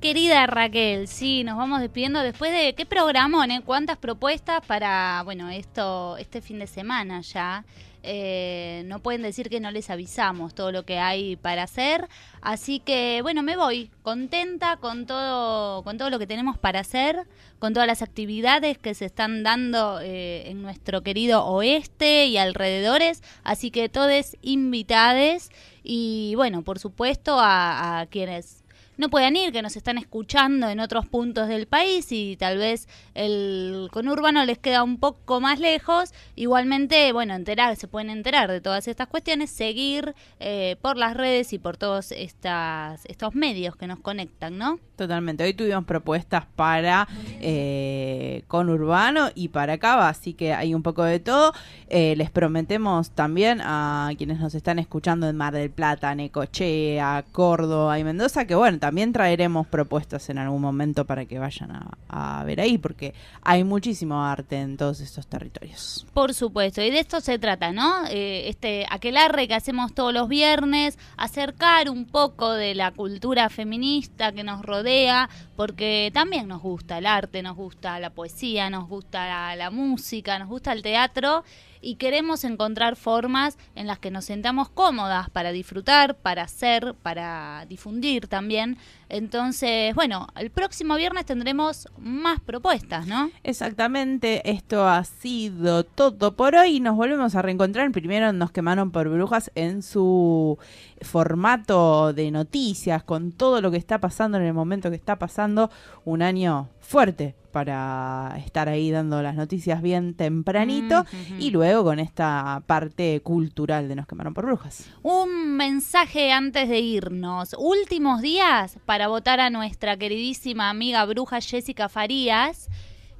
Querida 0.00 0.46
Raquel, 0.46 1.08
sí, 1.08 1.44
nos 1.44 1.56
vamos 1.56 1.80
despidiendo 1.80 2.20
después 2.20 2.52
de 2.52 2.74
qué 2.74 2.84
programón, 2.84 3.50
¿eh? 3.50 3.62
cuántas 3.64 3.96
propuestas 3.96 4.64
para, 4.66 5.22
bueno, 5.24 5.48
esto, 5.50 6.16
este 6.16 6.40
fin 6.40 6.58
de 6.58 6.66
semana 6.66 7.20
ya. 7.20 7.64
Eh, 8.06 8.84
no 8.86 9.00
pueden 9.00 9.22
decir 9.22 9.50
que 9.50 9.58
no 9.58 9.72
les 9.72 9.90
avisamos 9.90 10.54
todo 10.54 10.70
lo 10.70 10.84
que 10.84 10.98
hay 10.98 11.34
para 11.34 11.64
hacer, 11.64 12.08
así 12.40 12.78
que 12.78 13.20
bueno, 13.22 13.42
me 13.42 13.56
voy 13.56 13.90
contenta 14.02 14.76
con 14.76 15.06
todo, 15.06 15.82
con 15.82 15.98
todo 15.98 16.08
lo 16.10 16.20
que 16.20 16.26
tenemos 16.26 16.56
para 16.56 16.80
hacer, 16.80 17.26
con 17.58 17.72
todas 17.72 17.88
las 17.88 18.02
actividades 18.02 18.78
que 18.78 18.94
se 18.94 19.06
están 19.06 19.42
dando 19.42 20.00
eh, 20.00 20.48
en 20.48 20.62
nuestro 20.62 21.02
querido 21.02 21.44
oeste 21.46 22.26
y 22.26 22.36
alrededores, 22.38 23.22
así 23.42 23.72
que 23.72 23.88
todos 23.88 24.36
invitades 24.40 25.50
y 25.82 26.34
bueno, 26.36 26.62
por 26.62 26.78
supuesto 26.78 27.40
a, 27.40 28.00
a 28.00 28.06
quienes 28.06 28.62
no 28.96 29.08
puedan 29.08 29.36
ir, 29.36 29.52
que 29.52 29.62
nos 29.62 29.76
están 29.76 29.98
escuchando 29.98 30.68
en 30.68 30.80
otros 30.80 31.06
puntos 31.06 31.48
del 31.48 31.66
país 31.66 32.10
y 32.12 32.36
tal 32.36 32.58
vez 32.58 32.88
el 33.14 33.88
conurbano 33.92 34.44
les 34.44 34.58
queda 34.58 34.82
un 34.82 34.98
poco 34.98 35.40
más 35.40 35.60
lejos. 35.60 36.12
Igualmente, 36.34 37.12
bueno, 37.12 37.34
enterar, 37.34 37.76
se 37.76 37.88
pueden 37.88 38.10
enterar 38.10 38.50
de 38.50 38.60
todas 38.60 38.88
estas 38.88 39.08
cuestiones, 39.08 39.50
seguir 39.50 40.14
eh, 40.40 40.76
por 40.80 40.96
las 40.96 41.16
redes 41.16 41.52
y 41.52 41.58
por 41.58 41.76
todos 41.76 42.12
estas, 42.12 43.04
estos 43.06 43.34
medios 43.34 43.76
que 43.76 43.86
nos 43.86 44.00
conectan, 44.00 44.58
¿no? 44.58 44.78
Totalmente. 44.96 45.44
Hoy 45.44 45.52
tuvimos 45.52 45.84
propuestas 45.84 46.46
para 46.56 47.06
eh, 47.40 48.44
conurbano 48.48 49.28
y 49.34 49.48
para 49.48 49.76
Cava, 49.76 50.08
así 50.08 50.32
que 50.32 50.54
hay 50.54 50.74
un 50.74 50.82
poco 50.82 51.04
de 51.04 51.20
todo. 51.20 51.52
Eh, 51.88 52.14
les 52.16 52.30
prometemos 52.30 53.10
también 53.10 53.60
a 53.62 54.10
quienes 54.16 54.40
nos 54.40 54.54
están 54.54 54.78
escuchando 54.78 55.28
en 55.28 55.36
Mar 55.36 55.52
del 55.52 55.70
Plata, 55.70 56.14
Necochea, 56.14 57.26
Córdoba 57.30 57.98
y 57.98 58.04
Mendoza, 58.04 58.46
que 58.46 58.54
bueno, 58.54 58.78
también 58.86 59.12
traeremos 59.12 59.66
propuestas 59.66 60.30
en 60.30 60.38
algún 60.38 60.62
momento 60.62 61.04
para 61.04 61.24
que 61.24 61.40
vayan 61.40 61.72
a, 61.72 61.98
a 62.08 62.44
ver 62.44 62.60
ahí, 62.60 62.78
porque 62.78 63.14
hay 63.42 63.64
muchísimo 63.64 64.22
arte 64.22 64.60
en 64.60 64.76
todos 64.76 65.00
estos 65.00 65.26
territorios. 65.26 66.06
Por 66.14 66.34
supuesto, 66.34 66.80
y 66.82 66.90
de 66.90 67.00
esto 67.00 67.20
se 67.20 67.40
trata, 67.40 67.72
¿no? 67.72 68.06
Eh, 68.08 68.48
este 68.48 68.86
aquelarre 68.88 69.48
que 69.48 69.54
hacemos 69.54 69.92
todos 69.92 70.14
los 70.14 70.28
viernes, 70.28 71.00
acercar 71.16 71.90
un 71.90 72.04
poco 72.04 72.52
de 72.52 72.76
la 72.76 72.92
cultura 72.92 73.48
feminista 73.48 74.30
que 74.30 74.44
nos 74.44 74.62
rodea, 74.62 75.28
porque 75.56 76.12
también 76.14 76.46
nos 76.46 76.62
gusta 76.62 76.98
el 76.98 77.06
arte, 77.06 77.42
nos 77.42 77.56
gusta 77.56 77.98
la 77.98 78.10
poesía, 78.10 78.70
nos 78.70 78.88
gusta 78.88 79.26
la, 79.26 79.56
la 79.56 79.70
música, 79.70 80.38
nos 80.38 80.48
gusta 80.48 80.70
el 80.70 80.82
teatro. 80.82 81.42
Y 81.80 81.96
queremos 81.96 82.44
encontrar 82.44 82.96
formas 82.96 83.58
en 83.74 83.86
las 83.86 83.98
que 83.98 84.10
nos 84.10 84.24
sentamos 84.24 84.68
cómodas 84.68 85.30
para 85.30 85.52
disfrutar, 85.52 86.16
para 86.16 86.42
hacer, 86.42 86.94
para 87.02 87.66
difundir 87.68 88.28
también. 88.28 88.78
Entonces, 89.08 89.94
bueno, 89.94 90.26
el 90.36 90.50
próximo 90.50 90.96
viernes 90.96 91.26
tendremos 91.26 91.88
más 91.98 92.40
propuestas, 92.40 93.06
¿no? 93.06 93.30
Exactamente, 93.44 94.50
esto 94.50 94.88
ha 94.88 95.04
sido 95.04 95.84
todo 95.84 96.34
por 96.34 96.56
hoy. 96.56 96.80
Nos 96.80 96.96
volvemos 96.96 97.34
a 97.34 97.42
reencontrar. 97.42 97.90
Primero 97.92 98.32
nos 98.32 98.50
quemaron 98.50 98.90
por 98.90 99.08
brujas 99.08 99.50
en 99.54 99.82
su 99.82 100.58
formato 101.02 102.12
de 102.12 102.30
noticias, 102.30 103.04
con 103.04 103.32
todo 103.32 103.60
lo 103.60 103.70
que 103.70 103.76
está 103.76 104.00
pasando 104.00 104.38
en 104.38 104.44
el 104.44 104.54
momento 104.54 104.90
que 104.90 104.96
está 104.96 105.16
pasando. 105.18 105.70
Un 106.04 106.22
año 106.22 106.68
fuerte 106.80 107.34
para 107.56 108.34
estar 108.44 108.68
ahí 108.68 108.90
dando 108.90 109.22
las 109.22 109.34
noticias 109.34 109.80
bien 109.80 110.12
tempranito 110.12 111.06
Mm, 111.06 111.40
y 111.40 111.50
luego 111.52 111.84
con 111.84 111.98
esta 111.98 112.62
parte 112.66 113.22
cultural 113.22 113.88
de 113.88 113.96
Nos 113.96 114.06
quemaron 114.06 114.34
por 114.34 114.44
brujas. 114.44 114.86
Un 115.02 115.56
mensaje 115.56 116.32
antes 116.32 116.68
de 116.68 116.80
irnos. 116.80 117.56
Últimos 117.58 118.20
días 118.20 118.76
para 118.84 119.08
votar 119.08 119.40
a 119.40 119.48
nuestra 119.48 119.96
queridísima 119.96 120.68
amiga 120.68 121.02
bruja 121.06 121.40
Jessica 121.40 121.88
Farías. 121.88 122.68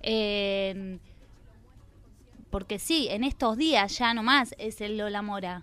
Eh, 0.02 0.98
porque 2.50 2.78
sí, 2.78 3.08
en 3.10 3.24
estos 3.24 3.56
días 3.56 3.96
ya 3.96 4.12
nomás 4.12 4.54
es 4.58 4.82
el 4.82 4.98
Lola 4.98 5.22
Mora. 5.22 5.62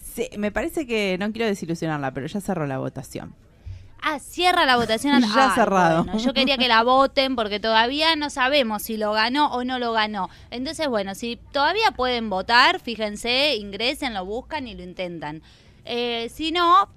Sí, 0.00 0.30
me 0.38 0.50
parece 0.50 0.86
que 0.86 1.18
no 1.20 1.30
quiero 1.30 1.46
desilusionarla, 1.46 2.14
pero 2.14 2.26
ya 2.26 2.40
cerró 2.40 2.66
la 2.66 2.78
votación. 2.78 3.34
Ah, 4.02 4.18
cierra 4.18 4.64
la 4.66 4.76
votación. 4.76 5.22
Ya 5.34 5.50
Ay, 5.50 5.54
cerrado. 5.54 6.04
bueno, 6.04 6.18
yo 6.18 6.32
quería 6.32 6.56
que 6.56 6.68
la 6.68 6.82
voten 6.82 7.36
porque 7.36 7.60
todavía 7.60 8.16
no 8.16 8.30
sabemos 8.30 8.82
si 8.82 8.96
lo 8.96 9.12
ganó 9.12 9.52
o 9.52 9.64
no 9.64 9.78
lo 9.78 9.92
ganó. 9.92 10.30
Entonces, 10.50 10.88
bueno, 10.88 11.14
si 11.14 11.36
todavía 11.52 11.90
pueden 11.92 12.30
votar, 12.30 12.80
fíjense, 12.80 13.56
ingresen, 13.56 14.14
lo 14.14 14.24
buscan 14.24 14.68
y 14.68 14.74
lo 14.74 14.82
intentan. 14.82 15.42
Eh, 15.84 16.30
si 16.34 16.52
no, 16.52 16.88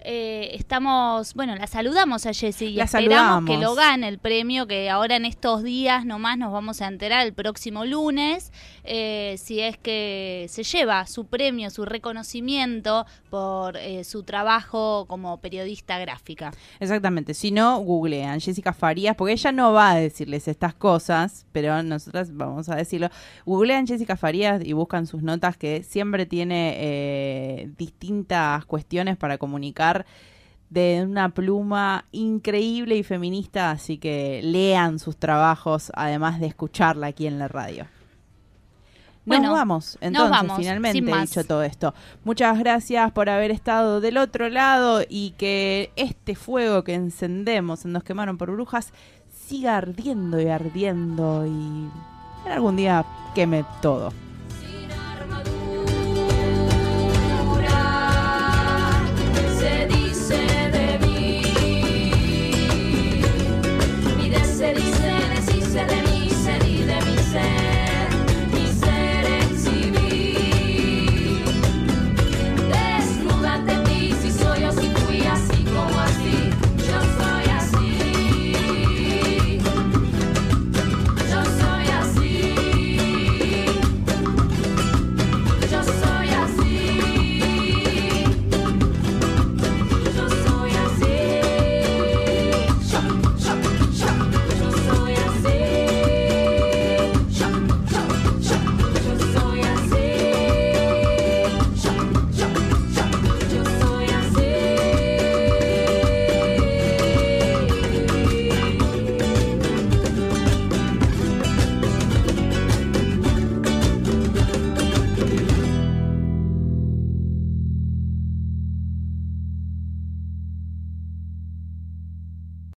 eh, 0.00 0.50
estamos, 0.54 1.34
bueno, 1.34 1.56
la 1.56 1.66
saludamos 1.66 2.26
a 2.26 2.32
Jessie 2.32 2.68
y 2.68 2.74
La 2.74 2.84
esperamos 2.84 3.16
saludamos. 3.18 3.50
que 3.50 3.58
lo 3.58 3.74
gane 3.74 4.08
el 4.08 4.18
premio 4.18 4.66
que 4.66 4.88
ahora 4.90 5.16
en 5.16 5.24
estos 5.24 5.62
días 5.62 6.04
nomás 6.04 6.38
nos 6.38 6.52
vamos 6.52 6.80
a 6.80 6.86
enterar 6.86 7.26
el 7.26 7.32
próximo 7.32 7.84
lunes 7.84 8.52
eh, 8.84 9.36
si 9.38 9.60
es 9.60 9.76
que 9.76 10.46
se 10.48 10.62
lleva 10.62 11.06
su 11.06 11.26
premio, 11.26 11.70
su 11.70 11.84
reconocimiento 11.84 13.06
por 13.30 13.76
eh, 13.76 14.04
su 14.04 14.22
trabajo 14.22 15.06
como 15.08 15.38
periodista 15.40 15.98
gráfica. 15.98 16.52
Exactamente, 16.80 17.34
si 17.34 17.50
no, 17.50 17.78
googlean 17.80 18.40
Jessica 18.40 18.72
Farías, 18.72 19.16
porque 19.16 19.32
ella 19.32 19.52
no 19.52 19.72
va 19.72 19.90
a 19.90 19.96
decirles 19.96 20.48
estas 20.48 20.74
cosas, 20.74 21.46
pero 21.52 21.82
nosotras 21.82 22.34
vamos 22.34 22.68
a 22.68 22.76
decirlo. 22.76 23.08
Googlean 23.46 23.86
Jessica 23.86 24.16
Farías 24.16 24.64
y 24.64 24.72
buscan 24.72 25.06
sus 25.06 25.22
notas 25.22 25.56
que 25.56 25.82
siempre 25.82 26.26
tiene 26.26 26.74
eh, 26.78 27.70
distintas 27.76 28.64
cuestiones 28.64 29.16
para 29.16 29.38
comunicar 29.38 29.87
de 30.70 31.02
una 31.08 31.30
pluma 31.30 32.04
increíble 32.12 32.96
y 32.96 33.02
feminista, 33.02 33.70
así 33.70 33.98
que 33.98 34.40
lean 34.42 34.98
sus 34.98 35.16
trabajos, 35.16 35.90
además 35.94 36.40
de 36.40 36.46
escucharla 36.46 37.08
aquí 37.08 37.26
en 37.26 37.38
la 37.38 37.48
radio. 37.48 37.86
Nos 39.24 39.38
Bueno, 39.38 39.52
vamos, 39.52 39.98
nos 40.00 40.08
entonces, 40.08 40.30
vamos, 40.30 40.56
finalmente, 40.56 40.98
sin 40.98 41.20
dicho 41.20 41.44
todo 41.44 41.62
esto. 41.62 41.94
Muchas 42.24 42.58
gracias 42.58 43.12
por 43.12 43.28
haber 43.28 43.50
estado 43.50 44.00
del 44.00 44.16
otro 44.16 44.48
lado 44.48 45.02
y 45.06 45.32
que 45.32 45.90
este 45.96 46.34
fuego 46.34 46.82
que 46.82 46.94
encendemos 46.94 47.84
en 47.84 47.92
Nos 47.92 48.04
quemaron 48.04 48.38
por 48.38 48.50
brujas 48.50 48.92
siga 49.30 49.76
ardiendo 49.76 50.40
y 50.40 50.48
ardiendo 50.48 51.46
y 51.46 51.90
en 52.46 52.52
algún 52.52 52.76
día 52.76 53.04
queme 53.34 53.64
todo. 53.82 54.12